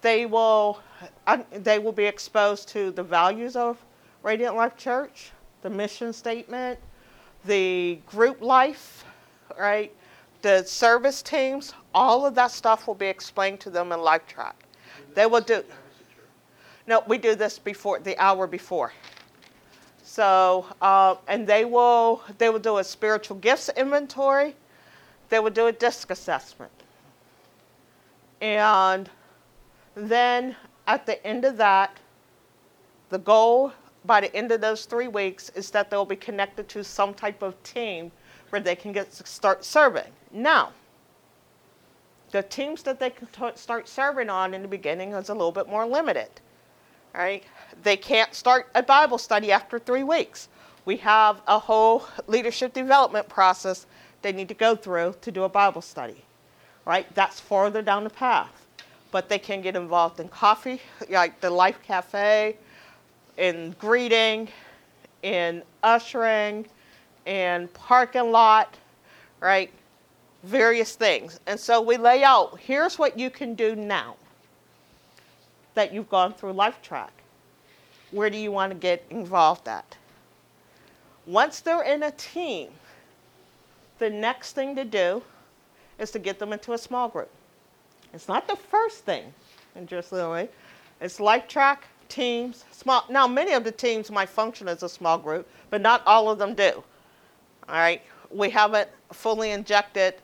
they 0.02 0.26
will 0.26 0.80
uh, 1.26 1.38
they 1.50 1.78
will 1.78 1.92
be 1.92 2.04
exposed 2.04 2.68
to 2.68 2.90
the 2.90 3.02
values 3.02 3.56
of 3.56 3.82
Radiant 4.22 4.54
Life 4.54 4.76
Church, 4.76 5.30
the 5.62 5.70
mission 5.70 6.12
statement, 6.12 6.78
the 7.44 7.98
group 8.06 8.40
life, 8.40 9.04
right? 9.58 9.92
The 10.42 10.64
service 10.64 11.22
teams, 11.22 11.74
all 11.94 12.26
of 12.26 12.34
that 12.34 12.50
stuff 12.50 12.86
will 12.86 12.94
be 12.94 13.06
explained 13.06 13.60
to 13.60 13.70
them 13.70 13.92
in 13.92 14.00
Life 14.00 14.26
Track. 14.26 14.56
They 15.14 15.26
will 15.26 15.40
do. 15.40 15.62
No, 16.86 17.02
we 17.06 17.18
do 17.18 17.34
this 17.34 17.58
before 17.58 18.00
the 18.00 18.18
hour 18.18 18.46
before. 18.46 18.92
So, 20.02 20.66
uh, 20.80 21.16
and 21.28 21.46
they 21.46 21.64
will 21.64 22.22
they 22.38 22.50
will 22.50 22.58
do 22.58 22.78
a 22.78 22.84
spiritual 22.84 23.36
gifts 23.36 23.70
inventory. 23.76 24.56
They 25.28 25.38
will 25.38 25.50
do 25.50 25.68
a 25.68 25.72
disc 25.72 26.10
assessment, 26.10 26.72
and 28.40 29.08
then 29.94 30.56
at 30.86 31.06
the 31.06 31.24
end 31.26 31.44
of 31.44 31.56
that, 31.56 31.96
the 33.08 33.18
goal 33.18 33.72
by 34.04 34.20
the 34.20 34.34
end 34.34 34.52
of 34.52 34.60
those 34.60 34.84
three 34.84 35.08
weeks 35.08 35.50
is 35.50 35.70
that 35.70 35.90
they'll 35.90 36.04
be 36.04 36.16
connected 36.16 36.68
to 36.70 36.82
some 36.82 37.14
type 37.14 37.42
of 37.42 37.60
team 37.62 38.10
where 38.50 38.60
they 38.60 38.76
can 38.76 38.92
get 38.92 39.12
start 39.14 39.64
serving. 39.64 40.12
Now, 40.32 40.72
the 42.32 42.42
teams 42.42 42.82
that 42.82 42.98
they 42.98 43.10
can 43.10 43.28
t- 43.28 43.56
start 43.56 43.88
serving 43.88 44.28
on 44.28 44.54
in 44.54 44.62
the 44.62 44.68
beginning 44.68 45.12
is 45.12 45.28
a 45.28 45.34
little 45.34 45.52
bit 45.52 45.68
more 45.68 45.86
limited. 45.86 46.28
Right? 47.14 47.44
They 47.82 47.96
can't 47.96 48.34
start 48.34 48.68
a 48.74 48.82
Bible 48.82 49.18
study 49.18 49.52
after 49.52 49.78
three 49.78 50.02
weeks. 50.02 50.48
We 50.84 50.96
have 50.98 51.42
a 51.46 51.58
whole 51.58 52.06
leadership 52.26 52.72
development 52.72 53.28
process 53.28 53.86
they 54.22 54.32
need 54.32 54.48
to 54.48 54.54
go 54.54 54.74
through 54.74 55.16
to 55.20 55.30
do 55.30 55.44
a 55.44 55.48
Bible 55.48 55.82
study. 55.82 56.24
Right? 56.86 57.06
That's 57.14 57.38
farther 57.38 57.82
down 57.82 58.04
the 58.04 58.10
path. 58.10 58.66
But 59.10 59.28
they 59.28 59.38
can 59.38 59.60
get 59.60 59.76
involved 59.76 60.20
in 60.20 60.28
coffee, 60.28 60.80
like 61.10 61.40
the 61.40 61.50
Life 61.50 61.80
Cafe, 61.82 62.56
in 63.36 63.74
greeting, 63.78 64.48
in 65.22 65.62
ushering, 65.82 66.66
in 67.26 67.68
parking 67.68 68.30
lot, 68.30 68.76
right? 69.40 69.70
Various 70.42 70.94
things. 70.96 71.40
And 71.46 71.58
so 71.58 71.80
we 71.80 71.96
lay 71.96 72.24
out 72.24 72.58
here's 72.58 72.98
what 72.98 73.18
you 73.18 73.30
can 73.30 73.54
do 73.54 73.76
now 73.76 74.16
that 75.74 75.92
you've 75.92 76.08
gone 76.08 76.34
through 76.34 76.52
Life 76.52 76.82
Track. 76.82 77.12
Where 78.10 78.28
do 78.28 78.36
you 78.36 78.52
want 78.52 78.72
to 78.72 78.78
get 78.78 79.04
involved 79.10 79.68
at? 79.68 79.96
Once 81.26 81.60
they're 81.60 81.82
in 81.82 82.02
a 82.02 82.10
team, 82.12 82.70
the 83.98 84.10
next 84.10 84.52
thing 84.52 84.76
to 84.76 84.84
do 84.84 85.22
is 85.98 86.10
to 86.10 86.18
get 86.18 86.38
them 86.38 86.52
into 86.52 86.72
a 86.72 86.78
small 86.78 87.08
group. 87.08 87.30
It's 88.12 88.28
not 88.28 88.46
the 88.48 88.56
first 88.56 89.04
thing, 89.04 89.32
interestingly. 89.76 90.48
It's 91.00 91.20
Life 91.20 91.48
Track, 91.48 91.84
teams, 92.12 92.64
small. 92.70 93.04
Now, 93.08 93.26
many 93.26 93.52
of 93.52 93.64
the 93.64 93.72
teams 93.72 94.10
might 94.10 94.28
function 94.28 94.68
as 94.68 94.82
a 94.82 94.88
small 94.88 95.16
group, 95.16 95.48
but 95.70 95.80
not 95.80 96.02
all 96.06 96.28
of 96.30 96.38
them 96.38 96.54
do. 96.54 96.84
All 97.68 97.74
right, 97.74 98.02
we 98.30 98.50
haven't 98.50 98.88
fully 99.12 99.50
injected 99.50 100.14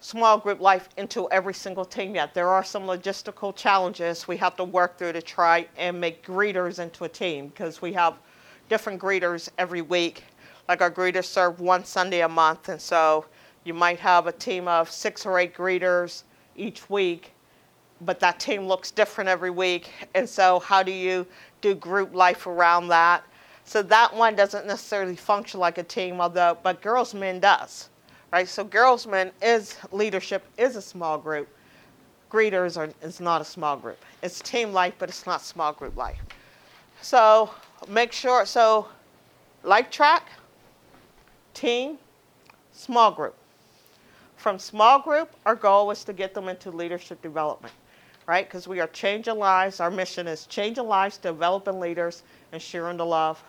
small 0.00 0.38
group 0.38 0.60
life 0.60 0.88
into 0.96 1.28
every 1.30 1.54
single 1.54 1.84
team 1.84 2.14
yet. 2.14 2.32
There 2.32 2.48
are 2.48 2.62
some 2.62 2.84
logistical 2.84 3.56
challenges 3.56 4.28
we 4.28 4.36
have 4.36 4.54
to 4.56 4.64
work 4.64 4.96
through 4.96 5.14
to 5.14 5.22
try 5.22 5.66
and 5.76 6.00
make 6.00 6.24
greeters 6.24 6.78
into 6.78 7.04
a 7.04 7.08
team 7.08 7.48
because 7.48 7.82
we 7.82 7.92
have 7.94 8.14
different 8.68 9.00
greeters 9.00 9.48
every 9.58 9.82
week. 9.82 10.24
Like 10.68 10.80
our 10.80 10.90
greeters 10.90 11.24
serve 11.24 11.58
one 11.60 11.84
Sunday 11.84 12.20
a 12.20 12.28
month, 12.28 12.68
and 12.68 12.80
so 12.80 13.26
you 13.64 13.74
might 13.74 13.98
have 13.98 14.26
a 14.26 14.32
team 14.32 14.68
of 14.68 14.90
six 14.90 15.26
or 15.26 15.38
eight 15.38 15.54
greeters 15.54 16.22
each 16.54 16.88
week, 16.88 17.33
but 18.00 18.20
that 18.20 18.40
team 18.40 18.66
looks 18.66 18.90
different 18.90 19.28
every 19.28 19.50
week. 19.50 19.90
And 20.14 20.28
so, 20.28 20.60
how 20.60 20.82
do 20.82 20.92
you 20.92 21.26
do 21.60 21.74
group 21.74 22.14
life 22.14 22.46
around 22.46 22.88
that? 22.88 23.24
So 23.64 23.82
that 23.82 24.14
one 24.14 24.36
doesn't 24.36 24.66
necessarily 24.66 25.16
function 25.16 25.58
like 25.58 25.78
a 25.78 25.82
team, 25.82 26.20
although 26.20 26.58
but 26.62 26.82
Girls 26.82 27.14
Men 27.14 27.40
does, 27.40 27.88
right? 28.32 28.46
So 28.46 28.62
Girls 28.62 29.06
Men 29.06 29.32
is 29.40 29.76
leadership 29.90 30.44
is 30.58 30.76
a 30.76 30.82
small 30.82 31.16
group. 31.18 31.48
Greeters 32.30 32.76
are 32.76 32.90
is 33.02 33.20
not 33.20 33.40
a 33.40 33.44
small 33.44 33.76
group. 33.76 33.98
It's 34.22 34.40
team 34.40 34.72
life, 34.72 34.94
but 34.98 35.08
it's 35.08 35.26
not 35.26 35.40
small 35.40 35.72
group 35.72 35.96
life. 35.96 36.18
So 37.00 37.50
make 37.88 38.12
sure. 38.12 38.44
So 38.44 38.88
life 39.62 39.90
track, 39.90 40.28
team, 41.54 41.98
small 42.72 43.12
group. 43.12 43.34
From 44.36 44.58
small 44.58 44.98
group, 44.98 45.30
our 45.46 45.54
goal 45.54 45.90
is 45.90 46.04
to 46.04 46.12
get 46.12 46.34
them 46.34 46.48
into 46.48 46.70
leadership 46.70 47.22
development, 47.22 47.72
right? 48.26 48.46
Because 48.46 48.66
we 48.66 48.80
are 48.80 48.86
changing 48.88 49.36
lives. 49.36 49.80
Our 49.80 49.90
mission 49.90 50.26
is 50.26 50.46
changing 50.46 50.86
lives, 50.86 51.18
developing 51.18 51.80
leaders, 51.80 52.22
and 52.52 52.60
sharing 52.60 52.96
the 52.96 53.06
love 53.06 53.42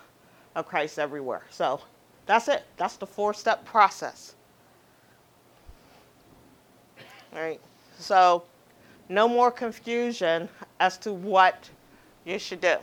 of 0.54 0.66
Christ 0.66 0.98
everywhere. 0.98 1.42
So 1.50 1.80
that's 2.26 2.48
it. 2.48 2.64
That's 2.76 2.96
the 2.96 3.06
four 3.06 3.34
step 3.34 3.64
process. 3.64 4.34
All 7.34 7.40
right. 7.40 7.60
So 7.98 8.44
no 9.08 9.28
more 9.28 9.50
confusion 9.50 10.48
as 10.80 10.98
to 10.98 11.12
what 11.12 11.68
you 12.24 12.38
should 12.38 12.60
do. 12.60 12.76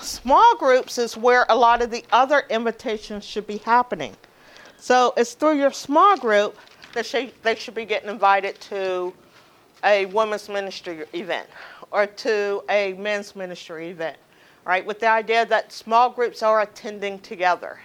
Small 0.00 0.56
groups 0.56 0.96
is 0.96 1.16
where 1.16 1.44
a 1.50 1.56
lot 1.56 1.82
of 1.82 1.90
the 1.90 2.04
other 2.10 2.44
invitations 2.48 3.22
should 3.24 3.46
be 3.46 3.58
happening. 3.58 4.16
So 4.78 5.12
it's 5.16 5.34
through 5.34 5.58
your 5.58 5.72
small 5.72 6.16
group 6.16 6.56
that 6.92 7.06
she, 7.06 7.32
they 7.42 7.54
should 7.54 7.74
be 7.74 7.84
getting 7.84 8.08
invited 8.08 8.60
to 8.60 9.12
a 9.84 10.06
women's 10.06 10.48
ministry 10.48 11.04
event 11.12 11.48
or 11.90 12.06
to 12.06 12.62
a 12.68 12.92
men's 12.94 13.34
ministry 13.34 13.88
event, 13.88 14.16
right? 14.64 14.84
With 14.84 15.00
the 15.00 15.08
idea 15.08 15.46
that 15.46 15.72
small 15.72 16.10
groups 16.10 16.42
are 16.42 16.60
attending 16.60 17.18
together. 17.20 17.80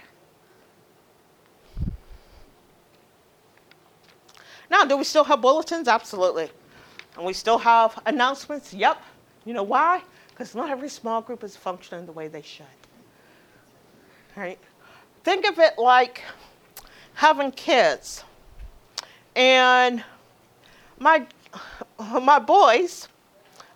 Now, 4.70 4.84
do 4.84 4.96
we 4.96 5.04
still 5.04 5.24
have 5.24 5.40
bulletins? 5.40 5.88
Absolutely. 5.88 6.50
And 7.16 7.24
we 7.24 7.32
still 7.32 7.58
have 7.58 8.00
announcements? 8.06 8.74
Yep. 8.74 9.00
You 9.44 9.54
know 9.54 9.62
why? 9.62 10.02
Because 10.30 10.54
not 10.54 10.70
every 10.70 10.88
small 10.88 11.22
group 11.22 11.44
is 11.44 11.56
functioning 11.56 12.04
the 12.04 12.12
way 12.12 12.28
they 12.28 12.42
should. 12.42 12.66
Right? 14.36 14.58
Think 15.24 15.46
of 15.46 15.58
it 15.58 15.78
like 15.78 16.22
having 17.14 17.52
kids. 17.52 18.22
And 19.36 20.02
my 20.98 21.26
my 21.98 22.38
boys, 22.38 23.08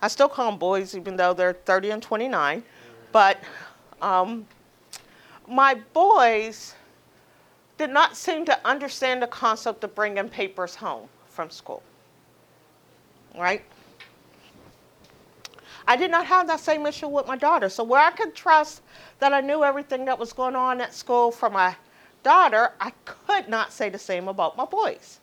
I 0.01 0.07
still 0.07 0.27
call 0.27 0.49
them 0.49 0.59
boys 0.59 0.95
even 0.95 1.15
though 1.15 1.33
they're 1.33 1.53
30 1.53 1.91
and 1.91 2.03
29, 2.03 2.63
but 3.11 3.37
um, 4.01 4.47
my 5.47 5.75
boys 5.93 6.73
did 7.77 7.91
not 7.91 8.17
seem 8.17 8.45
to 8.45 8.67
understand 8.67 9.21
the 9.21 9.27
concept 9.27 9.83
of 9.83 9.93
bringing 9.93 10.29
papers 10.29 10.75
home 10.75 11.07
from 11.27 11.51
school. 11.51 11.83
Right? 13.37 13.61
I 15.87 15.95
did 15.95 16.11
not 16.11 16.25
have 16.25 16.47
that 16.47 16.59
same 16.59 16.85
issue 16.85 17.07
with 17.07 17.27
my 17.27 17.37
daughter. 17.37 17.69
So, 17.69 17.83
where 17.83 18.01
I 18.01 18.11
could 18.11 18.33
trust 18.33 18.81
that 19.19 19.33
I 19.33 19.41
knew 19.41 19.63
everything 19.63 20.05
that 20.05 20.17
was 20.17 20.33
going 20.33 20.55
on 20.55 20.81
at 20.81 20.93
school 20.93 21.31
for 21.31 21.49
my 21.49 21.75
daughter, 22.23 22.71
I 22.79 22.91
could 23.05 23.47
not 23.47 23.71
say 23.73 23.89
the 23.89 23.99
same 23.99 24.27
about 24.27 24.57
my 24.57 24.65
boys. 24.65 25.19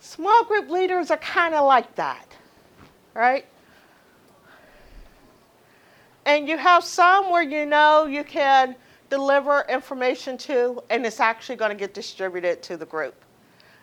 Small 0.00 0.44
group 0.44 0.70
leaders 0.70 1.10
are 1.10 1.18
kind 1.18 1.54
of 1.54 1.66
like 1.66 1.94
that, 1.96 2.26
right? 3.14 3.44
And 6.24 6.48
you 6.48 6.56
have 6.56 6.82
some 6.82 7.30
where 7.30 7.42
you 7.42 7.66
know 7.66 8.06
you 8.06 8.24
can 8.24 8.74
deliver 9.10 9.66
information 9.68 10.38
to, 10.38 10.82
and 10.88 11.04
it's 11.04 11.20
actually 11.20 11.56
going 11.56 11.70
to 11.70 11.76
get 11.76 11.92
distributed 11.92 12.62
to 12.62 12.76
the 12.78 12.86
group. 12.86 13.14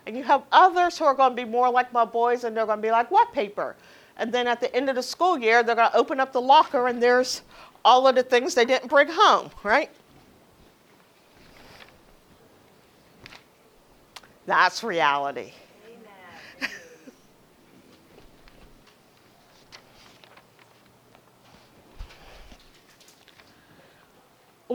And 0.06 0.16
you 0.16 0.24
have 0.24 0.42
others 0.50 0.98
who 0.98 1.04
are 1.04 1.14
going 1.14 1.30
to 1.30 1.36
be 1.36 1.44
more 1.44 1.70
like 1.70 1.92
my 1.92 2.04
boys, 2.04 2.44
and 2.44 2.56
they're 2.56 2.66
going 2.66 2.78
to 2.78 2.82
be 2.82 2.90
like, 2.90 3.10
What 3.10 3.32
paper? 3.32 3.76
And 4.16 4.32
then 4.32 4.48
at 4.48 4.60
the 4.60 4.74
end 4.74 4.88
of 4.88 4.96
the 4.96 5.02
school 5.02 5.38
year, 5.38 5.62
they're 5.62 5.76
going 5.76 5.90
to 5.90 5.96
open 5.96 6.18
up 6.18 6.32
the 6.32 6.40
locker, 6.40 6.88
and 6.88 7.00
there's 7.00 7.42
all 7.84 8.08
of 8.08 8.16
the 8.16 8.24
things 8.24 8.54
they 8.54 8.64
didn't 8.64 8.88
bring 8.88 9.08
home, 9.08 9.50
right? 9.62 9.90
That's 14.46 14.82
reality. 14.82 15.52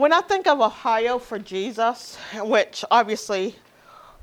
When 0.04 0.12
I 0.12 0.20
think 0.20 0.46
of 0.46 0.60
Ohio 0.60 1.18
for 1.18 1.38
Jesus, 1.38 2.18
which 2.34 2.84
obviously 2.90 3.56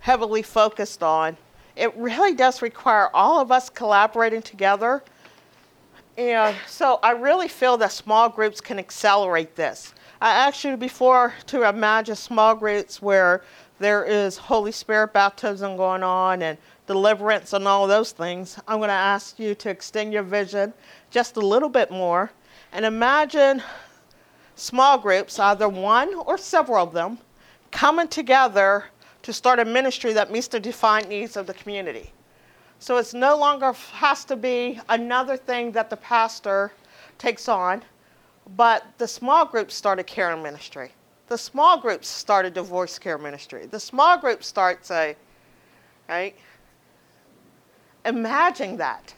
heavily 0.02 0.44
focused 0.44 1.02
on, 1.02 1.36
it 1.76 1.92
really 1.98 2.36
does 2.36 2.62
require 2.62 3.10
all 3.16 3.42
of 3.42 3.52
us 3.52 3.68
collaborating 3.68 4.44
together. 4.44 5.02
And 6.20 6.56
so 6.68 7.00
I 7.02 7.14
really 7.14 7.48
feel 7.48 7.78
that 7.78 7.92
small 7.92 8.30
groups 8.30 8.62
can 8.62 8.78
accelerate 8.78 9.56
this. 9.56 9.96
I 10.22 10.30
asked 10.30 10.64
you 10.64 10.78
before 10.78 11.34
to 11.48 11.68
imagine 11.68 12.16
small 12.16 12.54
groups 12.54 13.02
where 13.02 13.42
there 13.80 14.04
is 14.04 14.38
Holy 14.38 14.72
Spirit 14.72 15.14
baptism 15.14 15.78
going 15.78 16.04
on 16.04 16.44
and 16.44 16.60
deliverance 16.86 17.54
and 17.54 17.68
all 17.68 17.88
those 17.88 18.12
things. 18.12 18.60
I'm 18.68 18.78
going 18.78 18.90
to 18.90 18.94
ask 18.94 19.40
you 19.40 19.56
to 19.56 19.72
extend 19.72 20.14
your 20.14 20.22
vision 20.22 20.74
just 21.10 21.38
a 21.38 21.42
little 21.42 21.70
bit 21.70 21.90
more 21.90 22.32
and 22.72 22.86
imagine 22.86 23.64
small 24.56 24.98
groups, 24.98 25.40
either 25.40 25.70
one 25.70 26.14
or 26.14 26.38
several 26.38 26.84
of 26.84 26.94
them, 26.94 27.18
coming 27.72 28.08
together 28.08 28.86
to 29.24 29.34
start 29.34 29.60
a 29.60 29.66
ministry 29.66 30.14
that 30.14 30.32
meets 30.32 30.48
the 30.48 30.60
defined 30.60 31.10
needs 31.10 31.38
of 31.38 31.48
the 31.48 31.54
community. 31.54 32.12
So 32.80 32.98
it's 32.98 33.14
no 33.14 33.38
longer 33.38 33.74
has 33.94 34.26
to 34.26 34.36
be 34.36 34.80
another 34.90 35.38
thing 35.38 35.72
that 35.74 35.90
the 35.90 35.98
pastor 35.98 36.72
takes 37.18 37.48
on, 37.48 37.84
but 38.58 38.86
the 38.98 39.08
small 39.08 39.46
groups 39.46 39.76
started 39.76 40.08
care 40.08 40.36
ministry. 40.36 40.92
The 41.28 41.38
small 41.38 41.80
groups 41.80 42.08
started 42.08 42.56
divorce 42.56 42.98
care 42.98 43.18
ministry. 43.18 43.68
The 43.68 43.80
small 43.80 44.18
groups 44.18 44.48
starts 44.48 44.90
a, 44.90 45.16
right? 46.10 46.36
Imagine 48.06 48.78
that. 48.78 49.14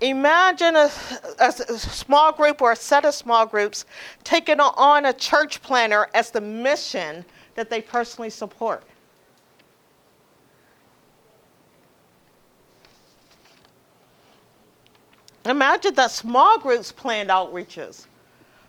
Imagine 0.00 0.76
a 0.76 0.88
small 0.88 2.32
group 2.32 2.62
or 2.62 2.72
a 2.72 2.76
set 2.76 3.04
of 3.04 3.14
small 3.14 3.44
groups 3.44 3.84
taking 4.24 4.58
on 4.58 5.04
a 5.04 5.12
church 5.12 5.60
planner 5.60 6.08
as 6.14 6.30
the 6.30 6.40
mission 6.40 7.22
that 7.54 7.68
they 7.68 7.82
personally 7.82 8.30
support. 8.30 8.82
Imagine 15.44 15.94
that 15.94 16.10
small 16.10 16.58
groups 16.58 16.92
planned 16.92 17.28
outreaches. 17.28 18.06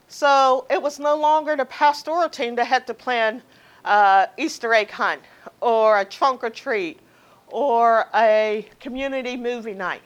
So 0.09 0.65
it 0.69 0.82
was 0.82 0.99
no 0.99 1.15
longer 1.15 1.55
the 1.55 1.65
pastoral 1.65 2.27
team 2.27 2.55
that 2.55 2.67
had 2.67 2.86
to 2.88 2.93
plan 2.93 3.41
uh, 3.86 4.27
Easter 4.38 4.73
egg 4.73 4.91
hunt 4.91 5.21
or 5.61 5.99
a 5.99 6.05
trunk 6.05 6.43
or 6.43 6.49
treat 6.49 6.99
or 7.47 8.07
a 8.13 8.67
community 8.82 9.38
movie 9.38 9.73
night. 9.73 10.01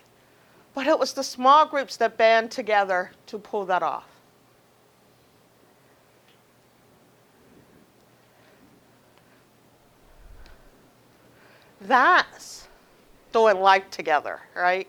But 0.75 0.87
it 0.87 0.99
was 0.99 1.13
the 1.13 1.23
small 1.23 1.65
groups 1.65 1.95
that 1.97 2.17
band 2.17 2.51
together 2.51 3.11
to 3.27 3.39
pull 3.39 3.65
that 3.65 3.81
off. 3.81 4.03
That's 11.79 12.67
doing 13.31 13.59
life 13.59 13.89
together, 13.89 14.41
right? 14.53 14.87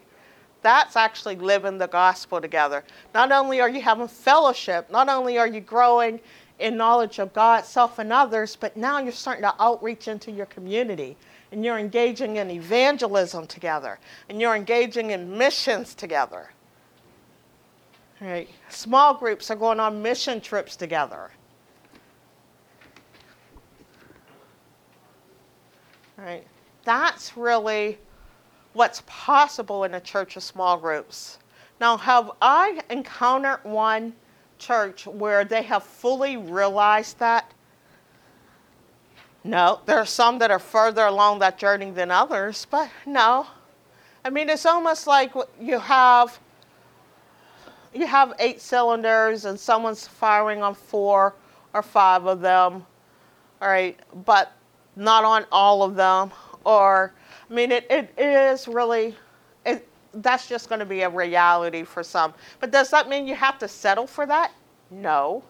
That's 0.62 0.96
actually 0.96 1.36
living 1.36 1.78
the 1.78 1.86
gospel 1.86 2.40
together. 2.40 2.82
Not 3.14 3.30
only 3.30 3.60
are 3.60 3.68
you 3.68 3.80
having 3.80 4.08
fellowship, 4.08 4.90
not 4.90 5.08
only 5.08 5.38
are 5.38 5.46
you 5.46 5.60
growing 5.60 6.18
in 6.58 6.76
knowledge 6.76 7.20
of 7.20 7.32
God, 7.32 7.64
self, 7.64 8.00
and 8.00 8.12
others, 8.12 8.56
but 8.56 8.76
now 8.76 8.98
you're 8.98 9.12
starting 9.12 9.42
to 9.42 9.54
outreach 9.60 10.08
into 10.08 10.32
your 10.32 10.46
community 10.46 11.16
and 11.56 11.64
you're 11.64 11.78
engaging 11.78 12.36
in 12.36 12.50
evangelism 12.50 13.46
together 13.46 13.98
and 14.28 14.42
you're 14.42 14.54
engaging 14.54 15.12
in 15.12 15.38
missions 15.38 15.94
together. 15.94 16.50
Right? 18.20 18.50
Small 18.68 19.14
groups 19.14 19.50
are 19.50 19.56
going 19.56 19.80
on 19.80 20.02
mission 20.02 20.42
trips 20.42 20.76
together. 20.76 21.30
Right? 26.18 26.46
That's 26.84 27.38
really 27.38 27.96
what's 28.74 29.02
possible 29.06 29.84
in 29.84 29.94
a 29.94 30.00
church 30.00 30.36
of 30.36 30.42
small 30.42 30.76
groups. 30.76 31.38
Now, 31.80 31.96
have 31.96 32.32
I 32.42 32.82
encountered 32.90 33.60
one 33.62 34.12
church 34.58 35.06
where 35.06 35.42
they 35.42 35.62
have 35.62 35.84
fully 35.84 36.36
realized 36.36 37.18
that? 37.20 37.50
No, 39.46 39.80
there 39.86 39.98
are 39.98 40.06
some 40.06 40.38
that 40.38 40.50
are 40.50 40.58
further 40.58 41.06
along 41.06 41.38
that 41.38 41.56
journey 41.56 41.92
than 41.92 42.10
others, 42.10 42.66
but 42.68 42.90
no. 43.06 43.46
I 44.24 44.30
mean, 44.30 44.50
it's 44.50 44.66
almost 44.66 45.06
like 45.06 45.32
you 45.60 45.78
have 45.78 46.40
you 47.94 48.08
have 48.08 48.34
eight 48.40 48.60
cylinders 48.60 49.44
and 49.44 49.58
someone's 49.58 50.06
firing 50.06 50.62
on 50.62 50.74
four 50.74 51.36
or 51.72 51.82
five 51.82 52.26
of 52.26 52.40
them, 52.40 52.84
all 53.62 53.68
right, 53.68 53.98
but 54.24 54.52
not 54.96 55.24
on 55.24 55.46
all 55.52 55.84
of 55.84 55.94
them. 55.94 56.32
Or, 56.64 57.12
I 57.48 57.54
mean, 57.54 57.70
it, 57.70 57.86
it 57.88 58.12
is 58.18 58.66
really, 58.66 59.14
it, 59.64 59.88
that's 60.14 60.48
just 60.48 60.68
going 60.68 60.80
to 60.80 60.84
be 60.84 61.02
a 61.02 61.08
reality 61.08 61.84
for 61.84 62.02
some. 62.02 62.34
But 62.58 62.72
does 62.72 62.90
that 62.90 63.08
mean 63.08 63.28
you 63.28 63.36
have 63.36 63.58
to 63.60 63.68
settle 63.68 64.08
for 64.08 64.26
that? 64.26 64.52
No. 64.90 65.44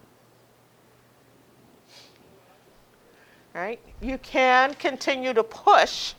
Right? 3.57 3.79
You 4.01 4.19
can 4.19 4.75
continue 4.75 5.33
to 5.33 5.43
push, 5.43 6.13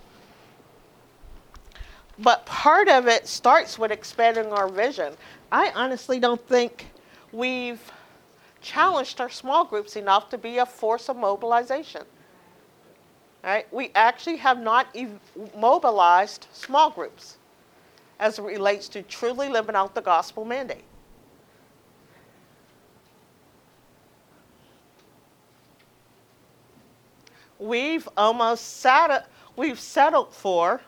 but 2.19 2.45
part 2.47 2.89
of 2.89 3.07
it 3.07 3.29
starts 3.29 3.79
with 3.79 3.93
expanding 3.93 4.53
our 4.53 4.67
vision. 4.67 5.13
I 5.53 5.71
honestly 5.77 6.19
don't 6.19 6.45
think 6.49 6.91
we've 7.31 7.93
challenged 8.61 9.21
our 9.21 9.31
small 9.31 9.65
groups 9.65 9.95
enough 9.95 10.29
to 10.31 10.39
be 10.39 10.59
a 10.59 10.67
force 10.67 11.09
of 11.09 11.17
mobilization. 11.17 12.03
Right? 13.45 13.73
We 13.73 13.93
actually 13.95 14.39
have 14.39 14.59
not 14.59 14.89
ev- 14.97 15.21
mobilized 15.57 16.49
small 16.53 16.91
groups 16.91 17.37
as 18.19 18.41
it 18.41 18.43
relates 18.43 18.89
to 18.89 19.03
truly 19.03 19.49
living 19.49 19.77
out 19.77 19.95
the 19.95 20.03
gospel 20.03 20.45
mandate. 20.45 20.88
We've 27.59 28.09
almost 28.17 28.79
sat, 28.79 29.29
we've 29.57 29.81
settled 29.81 30.33
for 30.33 30.81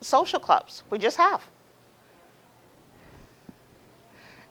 social 0.00 0.40
clubs. 0.40 0.82
We 0.90 0.98
just 0.98 1.16
have. 1.16 1.42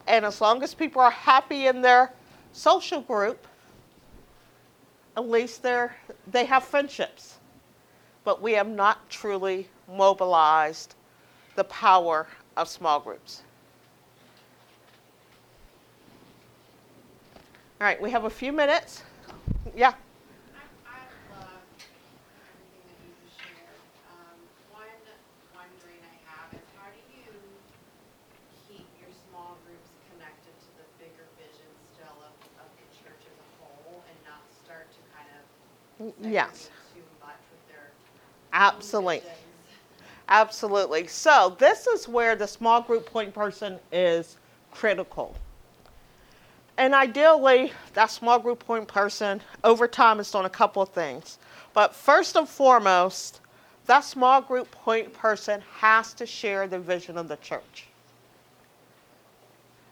And 0.07 0.26
as 0.26 0.41
long 0.41 0.63
as 0.63 0.74
people 0.74 1.01
are 1.01 1.11
happy 1.11 1.67
in 1.67 1.82
their 1.82 2.11
social 2.53 3.01
group, 3.01 3.47
at 5.15 5.30
least 5.30 5.61
they're, 5.61 5.95
they 6.28 6.45
have 6.45 6.63
friendships. 6.63 7.38
But 8.24 8.41
we 8.41 8.53
have 8.53 8.67
not 8.67 9.09
truly 9.09 9.67
mobilized 9.88 10.95
the 11.55 11.63
power 11.65 12.28
of 12.55 12.67
small 12.67 12.99
groups. 12.99 13.43
All 17.82 17.88
right, 17.88 17.99
we 17.99 18.11
have 18.11 18.26
a 18.26 18.30
few 18.30 18.53
minutes. 18.53 19.01
Yeah. 19.76 19.89
I, 19.89 20.61
I 20.86 21.01
love 21.34 21.65
everything 22.45 22.86
that 22.86 22.97
you 23.01 23.09
just 23.26 23.41
shared. 23.41 23.82
Um, 24.05 24.38
one 24.69 24.86
wondering 25.57 25.97
I 26.05 26.13
have 26.30 26.53
is 26.53 26.61
how 26.78 26.93
do 26.93 27.01
you 27.09 27.34
keep 28.69 28.86
your 29.01 29.09
small 29.26 29.57
groups 29.65 29.89
connected 30.13 30.53
to 30.53 30.69
the 30.78 30.86
bigger 31.01 31.26
vision 31.41 31.69
still 31.97 32.22
of, 32.22 32.38
of 32.61 32.69
the 32.78 32.86
church 33.01 33.26
as 33.26 33.34
a 33.34 33.47
whole 33.57 34.05
and 34.05 34.17
not 34.30 34.45
start 34.53 34.86
to 34.93 35.01
kind 35.17 35.26
of 35.34 35.41
Yes, 36.21 36.69
segregate 36.69 36.69
too 36.93 37.01
much 37.21 37.35
with 37.51 37.67
their 37.67 37.77
own 37.79 37.91
absolutely. 38.53 39.23
Absolutely. 40.27 41.07
So, 41.07 41.55
this 41.59 41.87
is 41.87 42.07
where 42.07 42.35
the 42.35 42.47
small 42.47 42.81
group 42.81 43.05
point 43.05 43.33
person 43.33 43.79
is 43.91 44.37
critical. 44.71 45.35
And 46.77 46.95
ideally, 46.95 47.73
that 47.93 48.09
small 48.09 48.39
group 48.39 48.65
point 48.65 48.87
person 48.87 49.41
over 49.63 49.87
time 49.87 50.19
is 50.19 50.31
doing 50.31 50.45
a 50.45 50.49
couple 50.49 50.81
of 50.81 50.89
things. 50.89 51.37
But 51.73 51.93
first 51.93 52.35
and 52.35 52.47
foremost, 52.47 53.41
that 53.87 54.05
small 54.05 54.41
group 54.41 54.71
point 54.71 55.13
person 55.13 55.61
has 55.79 56.13
to 56.13 56.25
share 56.25 56.67
the 56.67 56.79
vision 56.79 57.17
of 57.17 57.27
the 57.27 57.35
church. 57.37 57.87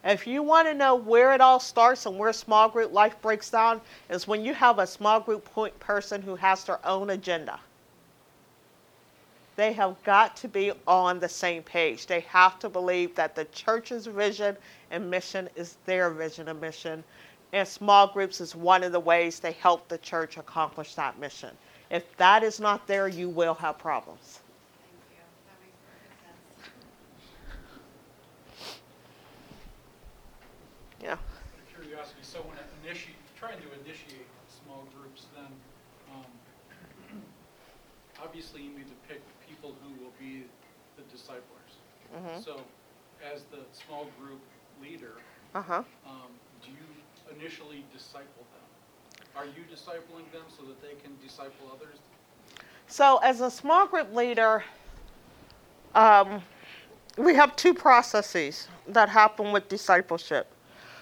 If 0.04 0.26
you 0.26 0.42
want 0.42 0.68
to 0.68 0.74
know 0.74 0.96
where 0.96 1.34
it 1.34 1.42
all 1.42 1.60
starts 1.60 2.06
and 2.06 2.18
where 2.18 2.32
small 2.32 2.70
group 2.70 2.94
life 2.94 3.22
breaks 3.22 3.50
down, 3.50 3.82
is 4.10 4.28
when 4.28 4.46
you 4.46 4.54
have 4.54 4.80
a 4.80 4.88
small 4.88 5.20
group 5.20 5.46
point 5.46 5.78
person 5.80 6.22
who 6.22 6.36
has 6.36 6.64
their 6.64 6.86
own 6.86 7.10
agenda 7.10 7.60
they 9.60 9.74
have 9.74 10.02
got 10.06 10.38
to 10.38 10.48
be 10.48 10.72
on 10.88 11.20
the 11.20 11.28
same 11.28 11.62
page. 11.62 12.08
They 12.08 12.22
have 12.22 12.60
to 12.60 12.70
believe 12.70 13.14
that 13.16 13.36
the 13.36 13.44
church's 13.44 14.08
vision 14.08 14.56
and 14.90 15.12
mission 15.12 15.50
is 15.58 15.76
their 15.86 16.10
vision 16.12 16.48
and 16.48 16.62
mission. 16.62 17.04
And 17.52 17.68
small 17.68 18.08
groups 18.08 18.40
is 18.40 18.56
one 18.56 18.84
of 18.84 18.94
the 18.94 19.02
ways 19.02 19.42
they 19.42 19.52
help 19.52 19.90
the 19.90 19.98
church 19.98 20.38
accomplish 20.38 20.96
that 20.96 21.20
mission. 21.20 21.50
If 21.90 22.16
that 22.16 22.42
is 22.42 22.62
not 22.62 22.88
there, 22.88 23.10
you 23.10 23.28
will 23.28 23.54
have 23.56 23.78
problems. 23.78 24.40
Thank 24.80 24.94
you. 25.12 25.26
That 25.46 25.60
makes 25.62 25.76
perfect 25.84 26.24
sense. 26.24 26.70
Yeah. 31.02 31.18
Curiosity, 31.74 32.20
so 32.22 32.40
when 32.40 32.58
initiate, 32.84 33.16
trying 33.40 33.58
to 33.62 33.68
initiate 33.86 34.28
small 34.64 34.86
groups, 34.98 35.26
then, 35.36 35.52
um, 36.12 36.26
obviously 38.24 38.62
you 38.64 38.72
need 38.72 38.88
to 38.90 38.98
pick 39.08 39.22
people 39.48 39.76
who 39.82 40.04
will 40.04 40.14
be 40.20 40.44
the 40.98 41.04
disciplers. 41.04 41.80
Mhm. 42.14 42.44
So, 42.44 42.62
as 43.24 43.44
the 43.46 43.64
small 43.72 44.06
group 44.20 44.42
leader, 44.82 45.14
Uh-huh. 45.56 45.84
um, 46.06 46.32
do 46.64 46.72
you 46.72 46.86
initially 47.36 47.86
disciple 47.94 48.46
them? 48.54 49.26
Are 49.36 49.46
you 49.46 49.64
discipling 49.74 50.30
them 50.32 50.44
so 50.50 50.64
that 50.66 50.82
they 50.82 50.96
can 51.02 51.18
disciple 51.26 51.72
others? 51.74 51.98
So, 52.88 53.18
as 53.18 53.40
a 53.42 53.50
small 53.50 53.88
group 53.88 54.14
leader, 54.14 54.64
um, 55.96 56.44
we 57.18 57.36
have 57.36 57.56
two 57.56 57.74
processes 57.74 58.68
that 58.88 59.10
happen 59.10 59.52
with 59.52 59.70
discipleship. 59.70 60.52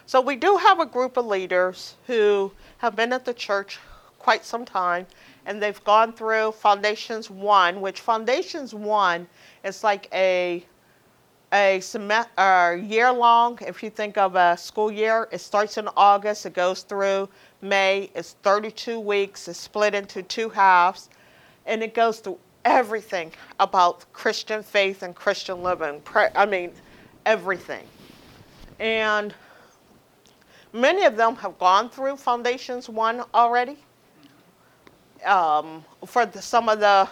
So, 0.07 0.21
we 0.21 0.37
do 0.37 0.55
have 0.55 0.79
a 0.79 0.85
group 0.85 1.17
of 1.17 1.25
leaders 1.25 1.95
who 2.07 2.53
have 2.77 2.95
been 2.95 3.11
at 3.11 3.25
the 3.25 3.33
church 3.33 3.77
quite 4.17 4.45
some 4.45 4.63
time 4.63 5.05
and 5.45 5.61
they've 5.61 5.83
gone 5.83 6.13
through 6.13 6.53
Foundations 6.53 7.29
1, 7.29 7.81
which 7.81 7.99
Foundations 7.99 8.73
1 8.73 9.27
is 9.65 9.83
like 9.83 10.07
a 10.13 10.65
a 11.53 11.81
semester, 11.81 12.31
uh, 12.39 12.71
year 12.71 13.11
long. 13.11 13.57
If 13.61 13.83
you 13.83 13.89
think 13.89 14.17
of 14.17 14.35
a 14.35 14.55
school 14.55 14.91
year, 14.91 15.27
it 15.31 15.39
starts 15.39 15.77
in 15.77 15.89
August, 15.97 16.45
it 16.45 16.53
goes 16.53 16.83
through 16.83 17.27
May. 17.61 18.09
It's 18.15 18.37
32 18.43 18.99
weeks. 18.99 19.47
It's 19.49 19.59
split 19.59 19.93
into 19.93 20.23
two 20.23 20.49
halves, 20.49 21.09
and 21.65 21.83
it 21.83 21.93
goes 21.93 22.19
through 22.19 22.39
everything 22.63 23.33
about 23.59 24.05
Christian 24.13 24.63
faith 24.63 25.03
and 25.03 25.13
Christian 25.13 25.63
living. 25.63 26.01
I 26.33 26.45
mean, 26.45 26.71
everything. 27.25 27.85
And 28.79 29.33
many 30.73 31.05
of 31.05 31.15
them 31.15 31.35
have 31.37 31.57
gone 31.59 31.89
through 31.89 32.17
Foundations 32.17 32.89
One 32.89 33.23
already. 33.33 33.77
Um, 35.25 35.83
for 36.05 36.25
the, 36.25 36.41
some 36.41 36.69
of 36.69 36.79
the 36.79 37.09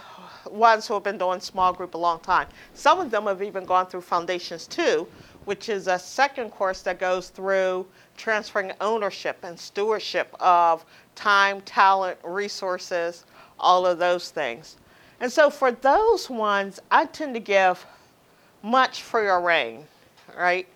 ones 0.50 0.86
who 0.86 0.94
have 0.94 1.02
been 1.02 1.18
doing 1.18 1.40
small 1.40 1.72
group 1.72 1.94
a 1.94 1.98
long 1.98 2.20
time. 2.20 2.46
Some 2.74 3.00
of 3.00 3.10
them 3.10 3.24
have 3.26 3.42
even 3.42 3.64
gone 3.64 3.86
through 3.86 4.02
Foundations 4.02 4.66
2, 4.68 5.06
which 5.44 5.68
is 5.68 5.86
a 5.88 5.98
second 5.98 6.50
course 6.50 6.82
that 6.82 6.98
goes 6.98 7.28
through 7.28 7.86
transferring 8.16 8.72
ownership 8.80 9.38
and 9.42 9.58
stewardship 9.58 10.34
of 10.40 10.84
time, 11.14 11.60
talent, 11.62 12.18
resources, 12.24 13.24
all 13.58 13.86
of 13.86 13.98
those 13.98 14.30
things. 14.30 14.76
And 15.20 15.32
so 15.32 15.50
for 15.50 15.72
those 15.72 16.28
ones, 16.28 16.80
I 16.90 17.06
tend 17.06 17.34
to 17.34 17.40
give 17.40 17.84
much 18.62 19.02
freer 19.02 19.40
rein, 19.40 19.86
right? 20.36 20.66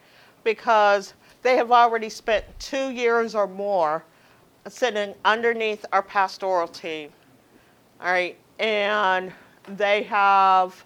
Because 0.44 1.14
they 1.42 1.56
have 1.56 1.72
already 1.72 2.08
spent 2.08 2.44
two 2.58 2.90
years 2.90 3.34
or 3.34 3.46
more 3.46 4.04
sitting 4.68 5.14
underneath 5.24 5.84
our 5.92 6.02
pastoral 6.02 6.68
team, 6.68 7.10
all 8.00 8.12
right? 8.12 8.36
And 8.58 9.32
they 9.76 10.02
have 10.04 10.84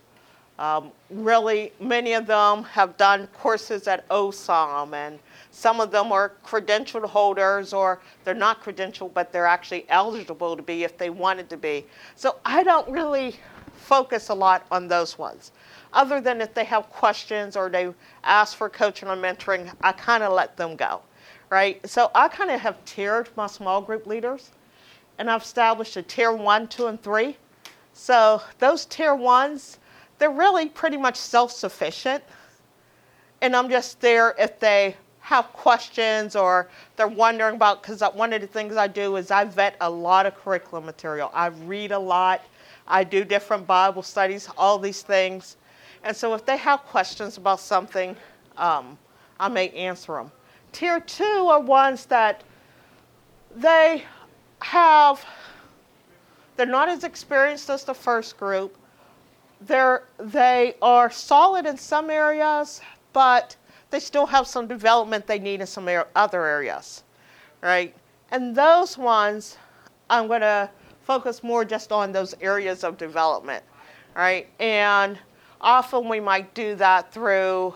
um, 0.59 0.93
really, 1.11 1.73
many 1.81 2.13
of 2.13 2.27
them 2.27 2.63
have 2.65 2.97
done 2.97 3.27
courses 3.29 3.89
at 3.89 4.09
OSOM, 4.09 4.95
and 4.95 5.19
some 5.51 5.81
of 5.81 5.91
them 5.91 6.13
are 6.13 6.33
credentialed 6.47 7.09
holders, 7.09 7.73
or 7.73 8.01
they're 8.23 8.35
not 8.35 8.63
credentialed, 8.63 9.13
but 9.15 9.33
they're 9.33 9.47
actually 9.47 9.85
eligible 9.89 10.57
to 10.57 10.63
be 10.63 10.85
if 10.85 10.97
they 10.97 11.11
wanted 11.11 11.51
to 11.51 11.57
be. 11.57 11.85
So 12.15 12.37
I 12.45 12.63
don't 12.63 12.89
really 12.89 13.35
focus 13.75 14.29
a 14.29 14.35
lot 14.35 14.65
on 14.71 14.87
those 14.87 15.19
ones. 15.19 15.51
Other 15.95 16.21
than 16.21 16.41
if 16.41 16.53
they 16.53 16.65
have 16.65 16.91
questions 16.91 17.57
or 17.57 17.71
they 17.71 17.95
ask 18.25 18.57
for 18.57 18.69
coaching 18.69 19.09
or 19.09 19.17
mentoring, 19.17 19.73
I 19.81 19.93
kind 19.93 20.23
of 20.25 20.33
let 20.33 20.57
them 20.57 20.75
go, 20.75 21.01
right? 21.51 21.81
So 21.89 22.11
I 22.15 22.29
kind 22.29 22.51
of 22.51 22.61
have 22.61 22.85
tiered 22.85 23.29
my 23.37 23.47
small 23.47 23.81
group 23.81 24.07
leaders, 24.07 24.51
and 25.19 25.31
I've 25.31 25.43
established 25.43 25.97
a 25.97 26.03
tier 26.03 26.33
one, 26.33 26.67
two, 26.67 26.89
and 26.89 27.01
three. 27.01 27.37
So 27.93 28.43
those 28.59 28.87
tier 28.87 29.15
ones, 29.15 29.79
they're 30.19 30.31
really 30.31 30.69
pretty 30.69 30.97
much 30.97 31.17
self-sufficient. 31.17 32.25
And 33.41 33.55
I'm 33.55 33.71
just 33.71 34.01
there 34.01 34.35
if 34.37 34.59
they 34.59 34.97
have 35.21 35.53
questions 35.53 36.35
or 36.35 36.69
they're 36.97 37.07
wondering 37.07 37.55
about, 37.55 37.83
because 37.83 38.03
one 38.15 38.33
of 38.33 38.41
the 38.41 38.47
things 38.49 38.77
I 38.77 38.89
do 38.89 39.15
is 39.17 39.31
I 39.31 39.45
vet 39.45 39.77
a 39.81 39.89
lot 39.89 40.27
of 40.27 40.35
curriculum 40.35 40.85
material. 40.87 41.31
I 41.33 41.47
read 41.47 41.93
a 41.93 41.99
lot. 41.99 42.43
I 42.89 43.05
do 43.05 43.25
different 43.25 43.67
Bible 43.67 44.03
studies, 44.03 44.49
all 44.59 44.79
these 44.79 45.03
things. 45.03 45.57
And 46.05 46.17
so 46.17 46.35
if 46.35 46.47
they 46.47 46.57
have 46.59 46.81
questions 46.85 47.37
about 47.39 47.61
something, 47.61 48.15
um, 48.57 48.97
I 49.41 49.49
may 49.49 49.71
answer 49.71 50.13
them. 50.13 50.31
Tier 50.73 51.01
two 51.01 51.49
are 51.51 51.61
ones 51.61 52.07
that 52.07 52.45
they 53.57 54.05
have 54.61 55.25
they're 56.57 56.67
not 56.67 56.89
as 56.89 57.05
experienced 57.05 57.69
as 57.69 57.85
the 57.85 57.95
first 57.95 58.37
group. 58.37 58.77
They're, 59.61 60.05
they 60.19 60.75
are 60.83 61.11
solid 61.11 61.67
in 61.67 61.77
some 61.77 62.11
areas, 62.11 62.81
but 63.13 63.57
they 63.91 63.99
still 64.01 64.27
have 64.27 64.47
some 64.47 64.67
development 64.67 65.27
they 65.27 65.39
need 65.39 65.61
in 65.61 65.67
some 65.67 65.89
other 66.15 66.45
areas, 66.45 67.03
right? 67.61 67.95
And 68.31 68.55
those 68.55 68.97
ones, 68.99 69.57
I'm 70.11 70.29
going 70.29 70.43
to 70.43 70.71
focus 71.03 71.43
more 71.43 71.65
just 71.65 71.93
on 71.93 72.13
those 72.13 72.35
areas 72.41 72.85
of 72.85 72.99
development, 72.99 73.65
right? 74.15 74.49
And 74.61 75.19
often 75.61 76.09
we 76.09 76.21
might 76.21 76.55
do 76.55 76.75
that 76.77 77.13
through 77.13 77.75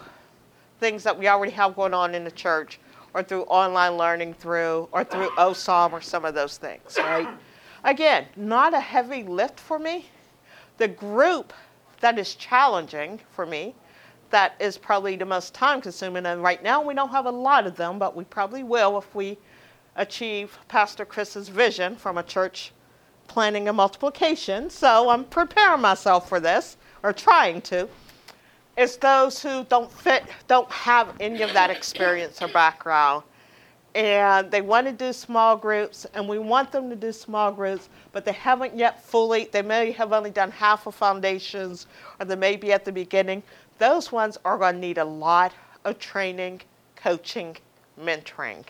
things 0.81 1.03
that 1.03 1.18
we 1.18 1.29
already 1.29 1.53
have 1.53 1.74
going 1.74 1.95
on 1.95 2.14
in 2.14 2.24
the 2.24 2.31
church 2.31 2.79
or 3.14 3.22
through 3.22 3.43
online 3.45 3.97
learning 3.97 4.35
through 4.35 4.89
or 4.93 5.05
through 5.05 5.29
OSOM 5.31 5.93
or 5.93 6.01
some 6.01 6.24
of 6.24 6.35
those 6.35 6.57
things, 6.59 6.97
right? 6.99 7.29
Again, 7.85 8.26
not 8.37 8.74
a 8.74 8.81
heavy 8.81 9.22
lift 9.22 9.59
for 9.59 9.79
me. 9.79 10.07
The 10.76 10.89
group 10.89 11.53
that 12.01 12.18
is 12.18 12.35
challenging 12.35 13.20
for 13.31 13.47
me, 13.47 13.74
that 14.31 14.55
is 14.61 14.76
probably 14.79 15.16
the 15.16 15.24
most 15.24 15.55
time 15.55 15.81
consuming, 15.81 16.26
and 16.26 16.43
right 16.43 16.62
now 16.62 16.83
we 16.83 16.95
don't 16.95 17.09
have 17.11 17.26
a 17.26 17.31
lot 17.31 17.66
of 17.66 17.76
them, 17.76 17.99
but 17.99 18.14
we 18.14 18.24
probably 18.24 18.62
will 18.62 18.99
if 18.99 19.14
we 19.14 19.39
achieve 19.97 20.59
Pastor 20.68 21.05
Chris's 21.05 21.49
vision 21.49 21.97
from 21.97 22.18
a 22.18 22.22
church 22.22 22.72
planning 23.26 23.68
and 23.68 23.76
multiplication. 23.76 24.70
So 24.70 25.11
I'm 25.11 25.24
preparing 25.24 25.81
myself 25.81 26.29
for 26.29 26.41
this, 26.41 26.76
or 27.03 27.12
trying 27.12 27.61
to. 27.62 27.88
It's 28.76 28.96
those 28.96 29.42
who 29.42 29.64
don't 29.64 29.90
fit, 29.90 30.24
don't 30.46 30.70
have 30.70 31.14
any 31.20 31.42
of 31.42 31.53
that 31.53 31.70
experience 31.70 32.40
or 32.40 32.49
background 32.49 33.24
and 33.94 34.51
they 34.51 34.61
want 34.61 34.86
to 34.86 34.92
do 34.92 35.12
small 35.12 35.57
groups, 35.57 36.07
and 36.14 36.28
we 36.28 36.38
want 36.38 36.70
them 36.70 36.90
to 36.90 36.96
do 36.96 37.11
small 37.11 37.51
groups, 37.51 37.88
but 38.12 38.24
they 38.24 38.32
haven't 38.32 38.76
yet 38.76 39.03
fully, 39.05 39.49
they 39.51 39.61
may 39.61 39.90
have 39.90 40.12
only 40.12 40.30
done 40.30 40.53
half 40.53 40.86
of 40.86 40.94
foundations, 40.94 41.88
or 42.20 42.26
they 42.26 42.36
may 42.36 42.55
be 42.55 42.72
at 42.72 42.84
the 42.84 42.92
beginning. 42.92 43.42
Those 43.78 44.12
ones 44.12 44.38
are 44.44 44.59
going 44.59 44.74
to 44.74 44.80
need 44.80 44.99
a 44.99 45.05
lot 45.05 45.53
of 45.84 45.99
training, 45.99 46.61
coaching, 46.96 47.57
mentoring. 48.01 48.64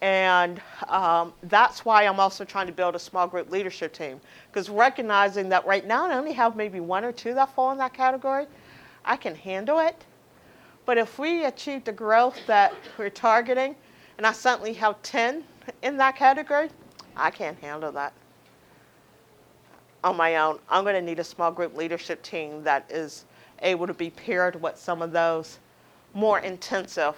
And 0.00 0.62
um, 0.88 1.34
that's 1.42 1.84
why 1.84 2.06
I'm 2.06 2.18
also 2.18 2.44
trying 2.44 2.66
to 2.66 2.72
build 2.72 2.94
a 2.94 2.98
small 2.98 3.26
group 3.26 3.50
leadership 3.50 3.92
team, 3.92 4.20
because 4.50 4.70
recognizing 4.70 5.48
that 5.50 5.66
right 5.66 5.86
now 5.86 6.08
I 6.08 6.16
only 6.16 6.32
have 6.32 6.56
maybe 6.56 6.80
one 6.80 7.04
or 7.04 7.12
two 7.12 7.34
that 7.34 7.54
fall 7.54 7.70
in 7.72 7.78
that 7.78 7.92
category, 7.92 8.46
I 9.04 9.16
can 9.16 9.34
handle 9.34 9.78
it. 9.78 10.04
But 10.86 10.96
if 10.96 11.18
we 11.18 11.44
achieve 11.44 11.84
the 11.84 11.92
growth 11.92 12.38
that 12.46 12.74
we're 12.98 13.10
targeting, 13.10 13.76
and 14.16 14.26
I 14.26 14.32
suddenly 14.32 14.72
have 14.74 15.00
10 15.02 15.44
in 15.82 15.96
that 15.98 16.16
category, 16.16 16.70
I 17.16 17.30
can't 17.30 17.58
handle 17.58 17.92
that 17.92 18.12
on 20.02 20.16
my 20.16 20.36
own. 20.36 20.58
I'm 20.68 20.84
going 20.84 20.94
to 20.94 21.02
need 21.02 21.18
a 21.18 21.24
small 21.24 21.50
group 21.50 21.76
leadership 21.76 22.22
team 22.22 22.62
that 22.64 22.90
is 22.90 23.24
able 23.62 23.86
to 23.86 23.94
be 23.94 24.10
paired 24.10 24.60
with 24.60 24.78
some 24.78 25.02
of 25.02 25.12
those 25.12 25.58
more 26.14 26.40
intensive. 26.40 27.14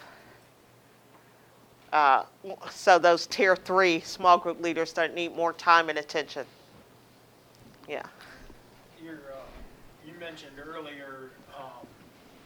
Uh, 1.93 2.25
so 2.71 2.99
those 2.99 3.27
tier 3.27 3.55
three 3.55 4.01
small 4.01 4.39
group 4.39 4.63
leaders 4.63 4.93
that 4.95 5.15
need 5.15 5.37
more 5.37 5.53
time 5.53 5.91
and 5.91 5.99
attention. 5.99 6.47
Yeah. 7.87 8.03
Your, 9.05 9.15
uh, 9.15 10.07
you 10.07 10.15
mentioned 10.19 10.57
earlier, 10.59 11.31
um, 11.55 11.87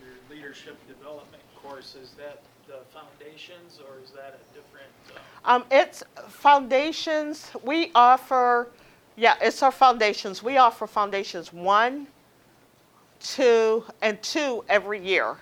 your 0.02 0.36
leadership 0.36 0.76
development 0.88 1.42
course, 1.62 1.94
is 1.94 2.10
that 2.18 2.42
the 2.66 2.78
foundations 2.92 3.78
or 3.86 4.02
is 4.02 4.10
that 4.10 4.40
a 4.40 4.54
different, 4.54 4.90
uh, 5.14 5.54
Um, 5.54 5.64
it's 5.70 6.02
foundations. 6.28 7.52
We 7.62 7.92
offer, 7.94 8.68
yeah, 9.14 9.36
it's 9.40 9.62
our 9.62 9.70
foundations. 9.70 10.42
We 10.42 10.56
offer 10.56 10.88
foundations 10.88 11.52
one, 11.52 12.08
two, 13.20 13.84
and 14.02 14.20
two 14.22 14.64
every 14.68 14.98
year. 14.98 15.36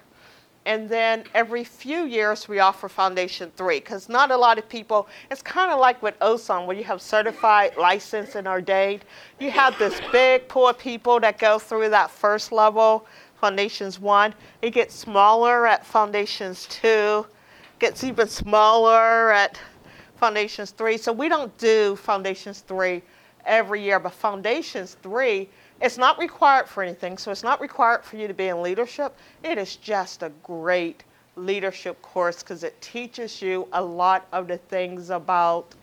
And 0.66 0.88
then 0.88 1.24
every 1.34 1.62
few 1.62 2.04
years 2.04 2.48
we 2.48 2.58
offer 2.58 2.88
foundation 2.88 3.52
three 3.56 3.80
because 3.80 4.08
not 4.08 4.30
a 4.30 4.36
lot 4.36 4.58
of 4.58 4.68
people, 4.68 5.08
it's 5.30 5.42
kind 5.42 5.70
of 5.70 5.78
like 5.78 6.02
with 6.02 6.18
OSOM 6.20 6.66
where 6.66 6.76
you 6.76 6.84
have 6.84 7.02
certified, 7.02 7.76
licensed, 7.76 8.34
and 8.34 8.48
ordained. 8.48 9.04
You 9.38 9.50
have 9.50 9.78
this 9.78 10.00
big 10.10 10.48
pool 10.48 10.68
of 10.68 10.78
people 10.78 11.20
that 11.20 11.38
go 11.38 11.58
through 11.58 11.90
that 11.90 12.10
first 12.10 12.50
level, 12.50 13.06
foundations 13.40 14.00
one. 14.00 14.34
It 14.62 14.70
gets 14.70 14.94
smaller 14.94 15.66
at 15.66 15.84
foundations 15.84 16.66
two, 16.70 17.26
gets 17.78 18.02
even 18.02 18.28
smaller 18.28 19.32
at 19.32 19.58
Foundations 20.16 20.70
3. 20.70 20.96
So 20.96 21.12
we 21.12 21.28
don't 21.28 21.56
do 21.58 21.96
Foundations 21.96 22.60
3 22.60 23.02
every 23.44 23.82
year, 23.82 23.98
but 23.98 24.12
Foundations 24.12 24.96
3 25.02 25.48
it's 25.84 25.98
not 25.98 26.18
required 26.18 26.66
for 26.66 26.82
anything. 26.82 27.18
So 27.18 27.30
it's 27.30 27.42
not 27.42 27.60
required 27.60 28.04
for 28.04 28.16
you 28.16 28.26
to 28.26 28.32
be 28.32 28.48
in 28.48 28.62
leadership. 28.62 29.14
It 29.42 29.58
is 29.58 29.76
just 29.76 30.22
a 30.22 30.32
great 30.42 31.04
leadership 31.36 32.00
course 32.00 32.42
because 32.42 32.64
it 32.64 32.80
teaches 32.80 33.42
you 33.42 33.68
a 33.74 33.82
lot 33.82 34.26
of 34.32 34.48
the 34.48 34.56
things 34.56 35.10
about 35.10 35.74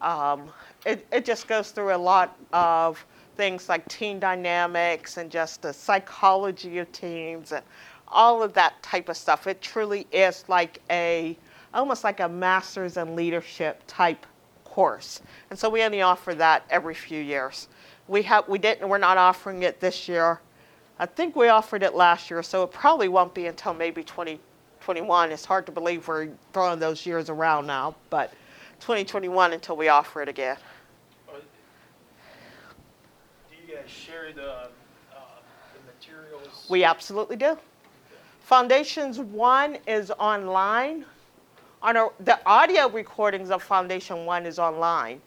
um, 0.00 0.44
it, 0.86 1.04
it 1.12 1.24
just 1.24 1.48
goes 1.48 1.72
through 1.72 1.94
a 1.94 1.98
lot 1.98 2.38
of 2.52 3.04
things 3.36 3.68
like 3.68 3.86
team 3.88 4.20
dynamics 4.20 5.16
and 5.16 5.30
just 5.30 5.62
the 5.62 5.72
psychology 5.72 6.78
of 6.78 6.90
teams 6.92 7.50
and 7.52 7.64
all 8.06 8.42
of 8.42 8.52
that 8.54 8.80
type 8.84 9.08
of 9.08 9.16
stuff. 9.16 9.48
It 9.48 9.60
truly 9.60 10.06
is 10.12 10.44
like 10.48 10.80
a 10.90 11.36
almost 11.74 12.04
like 12.04 12.20
a 12.20 12.28
master's 12.28 12.96
in 12.96 13.16
leadership 13.16 13.82
type 13.88 14.26
course. 14.64 15.20
And 15.50 15.58
so 15.58 15.68
we 15.68 15.82
only 15.82 16.02
offer 16.02 16.34
that 16.36 16.64
every 16.70 16.94
few 16.94 17.20
years. 17.20 17.68
We 18.10 18.22
have 18.22 18.48
we 18.48 18.58
didn't 18.58 18.88
we're 18.88 18.98
not 18.98 19.18
offering 19.18 19.62
it 19.62 19.78
this 19.78 20.08
year. 20.08 20.40
I 20.98 21.06
think 21.06 21.36
we 21.36 21.46
offered 21.46 21.84
it 21.84 21.94
last 21.94 22.28
year, 22.28 22.42
so 22.42 22.64
it 22.64 22.72
probably 22.72 23.06
won't 23.06 23.32
be 23.34 23.46
until 23.46 23.72
maybe 23.72 24.02
2021. 24.02 25.30
It's 25.30 25.44
hard 25.44 25.64
to 25.66 25.72
believe 25.72 26.08
we're 26.08 26.28
throwing 26.52 26.80
those 26.80 27.06
years 27.06 27.30
around 27.30 27.68
now, 27.68 27.94
but 28.10 28.32
2021 28.80 29.52
until 29.52 29.76
we 29.76 29.88
offer 29.88 30.22
it 30.22 30.28
again. 30.28 30.56
Uh, 31.28 31.34
Do 33.48 33.56
you 33.64 33.76
guys 33.76 33.88
share 33.88 34.32
the, 34.32 34.50
uh, 34.50 34.66
the 35.72 35.80
materials? 35.86 36.66
We 36.68 36.82
absolutely 36.82 37.36
do. 37.36 37.56
Foundations 38.40 39.20
One 39.20 39.78
is 39.86 40.10
online. 40.18 41.04
On 41.80 41.96
our, 41.96 42.12
the 42.18 42.38
audio 42.44 42.88
recordings 42.88 43.50
of 43.50 43.62
Foundation 43.62 44.26
One 44.26 44.46
is 44.46 44.58
online. 44.58 45.22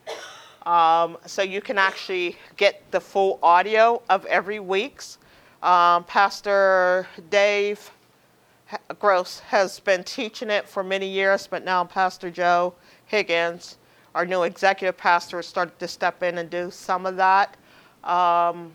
Um, 0.66 1.18
so 1.26 1.41
you 1.41 1.61
can 1.61 1.78
actually 1.78 2.38
get 2.55 2.89
the 2.91 2.99
full 2.99 3.39
audio 3.43 4.01
of 4.09 4.26
every 4.26 4.59
week's. 4.59 5.18
Um, 5.61 6.03
Pastor 6.05 7.07
Dave 7.30 7.91
Gross 8.99 9.39
has 9.39 9.80
been 9.80 10.03
teaching 10.03 10.49
it 10.49 10.68
for 10.68 10.84
many 10.84 11.07
years, 11.07 11.47
but 11.47 11.66
now 11.66 11.84
Pastor 11.84 12.32
Joe 12.32 12.74
Higgins, 13.05 13.78
our 14.16 14.26
new 14.26 14.43
executive 14.43 14.97
pastor, 14.97 15.38
has 15.38 15.47
started 15.47 15.78
to 15.80 15.88
step 15.88 16.24
in 16.24 16.38
and 16.38 16.49
do 16.49 16.72
some 16.72 17.05
of 17.05 17.18
that 17.18 17.57
um, 18.03 18.72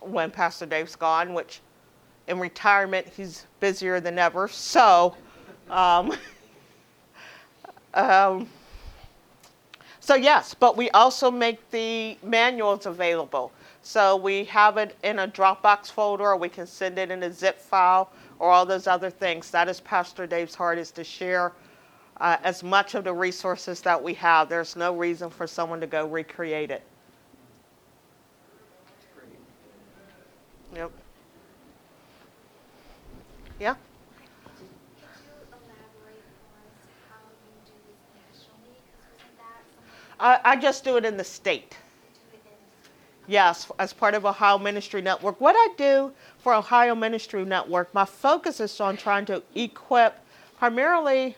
when 0.00 0.30
Pastor 0.30 0.66
Dave's 0.66 0.96
gone, 0.96 1.32
which 1.32 1.60
in 2.26 2.38
retirement 2.38 3.06
he's 3.16 3.46
busier 3.60 4.00
than 4.00 4.18
ever. 4.18 4.48
So, 4.48 5.16
um, 5.70 6.12
um, 7.94 8.48
so 10.04 10.14
yes, 10.16 10.52
but 10.52 10.76
we 10.76 10.90
also 10.90 11.30
make 11.30 11.70
the 11.70 12.18
manuals 12.22 12.84
available. 12.84 13.50
So 13.80 14.16
we 14.16 14.44
have 14.44 14.76
it 14.76 14.96
in 15.02 15.20
a 15.20 15.26
Dropbox 15.26 15.90
folder, 15.90 16.24
or 16.24 16.36
we 16.36 16.50
can 16.50 16.66
send 16.66 16.98
it 16.98 17.10
in 17.10 17.22
a 17.22 17.32
zip 17.32 17.58
file, 17.58 18.10
or 18.38 18.50
all 18.50 18.66
those 18.66 18.86
other 18.86 19.08
things. 19.08 19.50
That 19.50 19.66
is 19.66 19.80
Pastor 19.80 20.26
Dave's 20.26 20.54
heart 20.54 20.76
is 20.76 20.90
to 20.90 21.04
share 21.04 21.52
uh, 22.20 22.36
as 22.42 22.62
much 22.62 22.94
of 22.94 23.04
the 23.04 23.14
resources 23.14 23.80
that 23.80 24.02
we 24.02 24.12
have. 24.12 24.50
There's 24.50 24.76
no 24.76 24.94
reason 24.94 25.30
for 25.30 25.46
someone 25.46 25.80
to 25.80 25.86
go 25.86 26.06
recreate 26.06 26.70
it. 26.70 26.82
Yep. 30.74 30.90
Yeah. 33.58 33.74
Could 33.74 34.66
you 34.66 34.68
elaborate 35.48 36.24
for 36.34 36.58
us 36.60 36.82
how 37.08 37.22
you 37.30 37.54
do 37.64 37.72
this 37.86 38.02
nationally? 38.12 38.82
Because 38.82 39.06
wasn't 39.14 39.38
that 39.38 39.62
something 39.70 40.13
I, 40.24 40.40
I 40.42 40.56
just 40.56 40.84
do 40.84 40.96
it 40.96 41.04
in 41.04 41.18
the 41.18 41.24
state. 41.24 41.76
Yes, 43.26 43.70
as 43.78 43.92
part 43.92 44.14
of 44.14 44.24
Ohio 44.24 44.58
Ministry 44.58 45.02
Network. 45.02 45.38
What 45.38 45.54
I 45.54 45.74
do 45.76 46.12
for 46.38 46.54
Ohio 46.54 46.94
Ministry 46.94 47.44
Network, 47.44 47.92
my 47.92 48.06
focus 48.06 48.58
is 48.58 48.80
on 48.80 48.96
trying 48.96 49.26
to 49.26 49.42
equip 49.54 50.18
primarily 50.58 51.36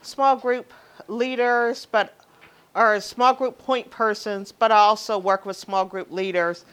small 0.00 0.36
group 0.36 0.72
leaders, 1.06 1.86
but 1.90 2.14
or 2.74 2.98
small 3.00 3.34
group 3.34 3.58
point 3.58 3.90
persons, 3.90 4.52
but 4.52 4.72
I 4.72 4.78
also 4.78 5.18
work 5.18 5.44
with 5.44 5.56
small 5.56 5.84
group 5.84 6.10
leaders. 6.10 6.64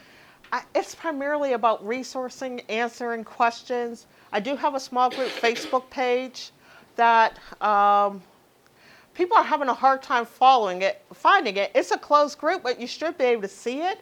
I, 0.52 0.62
it's 0.74 0.94
primarily 0.94 1.52
about 1.52 1.86
resourcing, 1.86 2.62
answering 2.70 3.24
questions. 3.24 4.06
I 4.32 4.40
do 4.40 4.56
have 4.56 4.74
a 4.74 4.80
small 4.80 5.10
group 5.10 5.28
Facebook 5.28 5.90
page 5.90 6.52
that 6.96 7.38
um, 7.60 8.22
people 9.16 9.36
are 9.36 9.44
having 9.44 9.68
a 9.68 9.74
hard 9.74 10.02
time 10.02 10.26
following 10.26 10.82
it, 10.82 11.02
finding 11.12 11.56
it. 11.56 11.70
It's 11.74 11.90
a 11.90 11.98
closed 11.98 12.38
group, 12.38 12.62
but 12.62 12.78
you 12.78 12.86
should 12.86 13.16
be 13.16 13.24
able 13.24 13.42
to 13.42 13.48
see 13.48 13.80
it. 13.80 14.00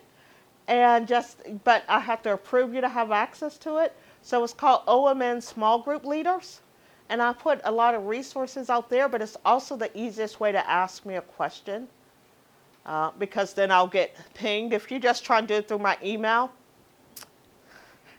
And 0.67 1.07
just, 1.07 1.43
but 1.63 1.85
I 1.89 2.01
have 2.01 2.23
to 2.23 2.33
approve 2.33 2.75
you 2.75 2.81
to 2.81 2.89
have 2.89 3.13
access 3.13 3.57
to 3.59 3.79
it. 3.79 3.95
So 4.23 4.43
it's 4.43 4.53
called 4.53 4.85
OMN 4.87 5.43
Small 5.43 5.79
Group 5.79 6.05
Leaders. 6.05 6.61
And 7.11 7.23
I 7.23 7.33
put 7.33 7.61
a 7.65 7.71
lot 7.71 7.95
of 7.95 8.07
resources 8.07 8.71
out 8.71 8.91
there, 8.91 9.09
but 9.09 9.23
it's 9.23 9.37
also 9.45 9.77
the 9.77 9.97
easiest 9.97 10.41
way 10.41 10.51
to 10.53 10.69
ask 10.71 11.07
me 11.07 11.15
a 11.17 11.21
question 11.21 11.87
uh, 12.87 13.11
because 13.19 13.55
then 13.55 13.71
I'll 13.71 13.87
get 13.87 14.17
pinged. 14.35 14.73
If 14.73 14.91
you 14.91 14.99
just 14.99 15.25
try 15.25 15.39
and 15.39 15.47
do 15.47 15.55
it 15.55 15.69
through 15.69 15.79
my 15.79 15.97
email, 16.03 16.51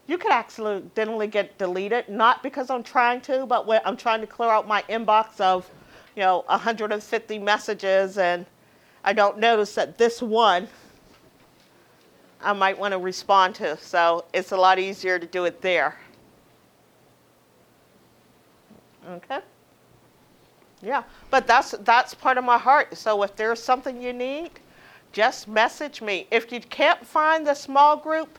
you 0.07 0.19
could 0.19 0.31
accidentally 0.31 1.27
get 1.27 1.57
deleted, 1.57 2.07
not 2.09 2.43
because 2.43 2.69
I'm 2.69 2.83
trying 2.83 3.21
to, 3.21 3.47
but 3.47 3.65
when 3.65 3.81
I'm 3.83 3.97
trying 3.97 4.21
to 4.21 4.27
clear 4.27 4.49
out 4.49 4.67
my 4.67 4.83
inbox 4.83 5.41
of, 5.41 5.69
you 6.15 6.21
know, 6.21 6.43
150 6.47 7.39
messages 7.39 8.17
and 8.17 8.45
I 9.03 9.13
don't 9.13 9.37
notice 9.37 9.75
that 9.75 9.97
this 9.97 10.21
one 10.21 10.67
I 12.41 12.53
might 12.53 12.77
want 12.77 12.93
to 12.93 12.99
respond 12.99 13.55
to. 13.55 13.77
So 13.77 14.25
it's 14.33 14.51
a 14.51 14.57
lot 14.57 14.79
easier 14.79 15.19
to 15.19 15.25
do 15.25 15.45
it 15.45 15.61
there. 15.61 15.97
Okay? 19.09 19.39
Yeah, 20.81 21.03
but 21.31 21.47
that's 21.47 21.71
that's 21.81 22.13
part 22.13 22.37
of 22.37 22.43
my 22.43 22.57
heart. 22.57 22.95
So 22.97 23.23
if 23.23 23.35
there's 23.35 23.61
something 23.61 24.01
you 24.01 24.13
need, 24.13 24.51
just 25.11 25.47
message 25.47 26.01
me. 26.01 26.27
If 26.31 26.51
you 26.51 26.59
can't 26.59 27.05
find 27.05 27.45
the 27.47 27.53
small 27.53 27.97
group 27.97 28.37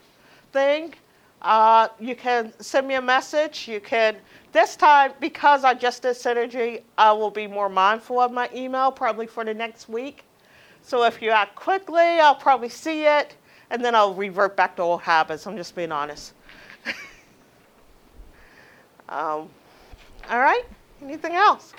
thing, 0.51 0.93
uh, 1.41 1.89
you 1.99 2.15
can 2.15 2.53
send 2.59 2.87
me 2.87 2.95
a 2.95 3.01
message. 3.01 3.67
You 3.67 3.79
can 3.79 4.17
this 4.57 4.75
time 4.75 5.13
because 5.19 5.63
I 5.63 5.75
just 5.75 6.01
did 6.01 6.15
synergy, 6.15 6.81
I 6.97 7.11
will 7.11 7.29
be 7.29 7.45
more 7.45 7.69
mindful 7.69 8.19
of 8.19 8.31
my 8.31 8.49
email 8.55 8.91
probably 8.91 9.27
for 9.27 9.45
the 9.45 9.53
next 9.53 9.87
week. 9.87 10.23
So 10.81 11.03
if 11.03 11.21
you 11.21 11.29
act 11.29 11.55
quickly, 11.55 12.19
I'll 12.19 12.33
probably 12.33 12.69
see 12.69 13.05
it, 13.05 13.35
and 13.69 13.85
then 13.85 13.93
I'll 13.93 14.15
revert 14.15 14.55
back 14.57 14.75
to 14.77 14.81
old 14.81 15.01
habits. 15.01 15.45
I'm 15.45 15.57
just 15.57 15.75
being 15.75 15.91
honest. 15.91 16.33
um, 19.09 19.47
all 20.27 20.39
right. 20.39 20.63
Anything 21.03 21.33
else? 21.33 21.73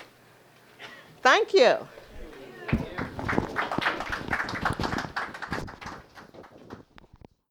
Thank 1.20 1.53
you. 1.53 1.79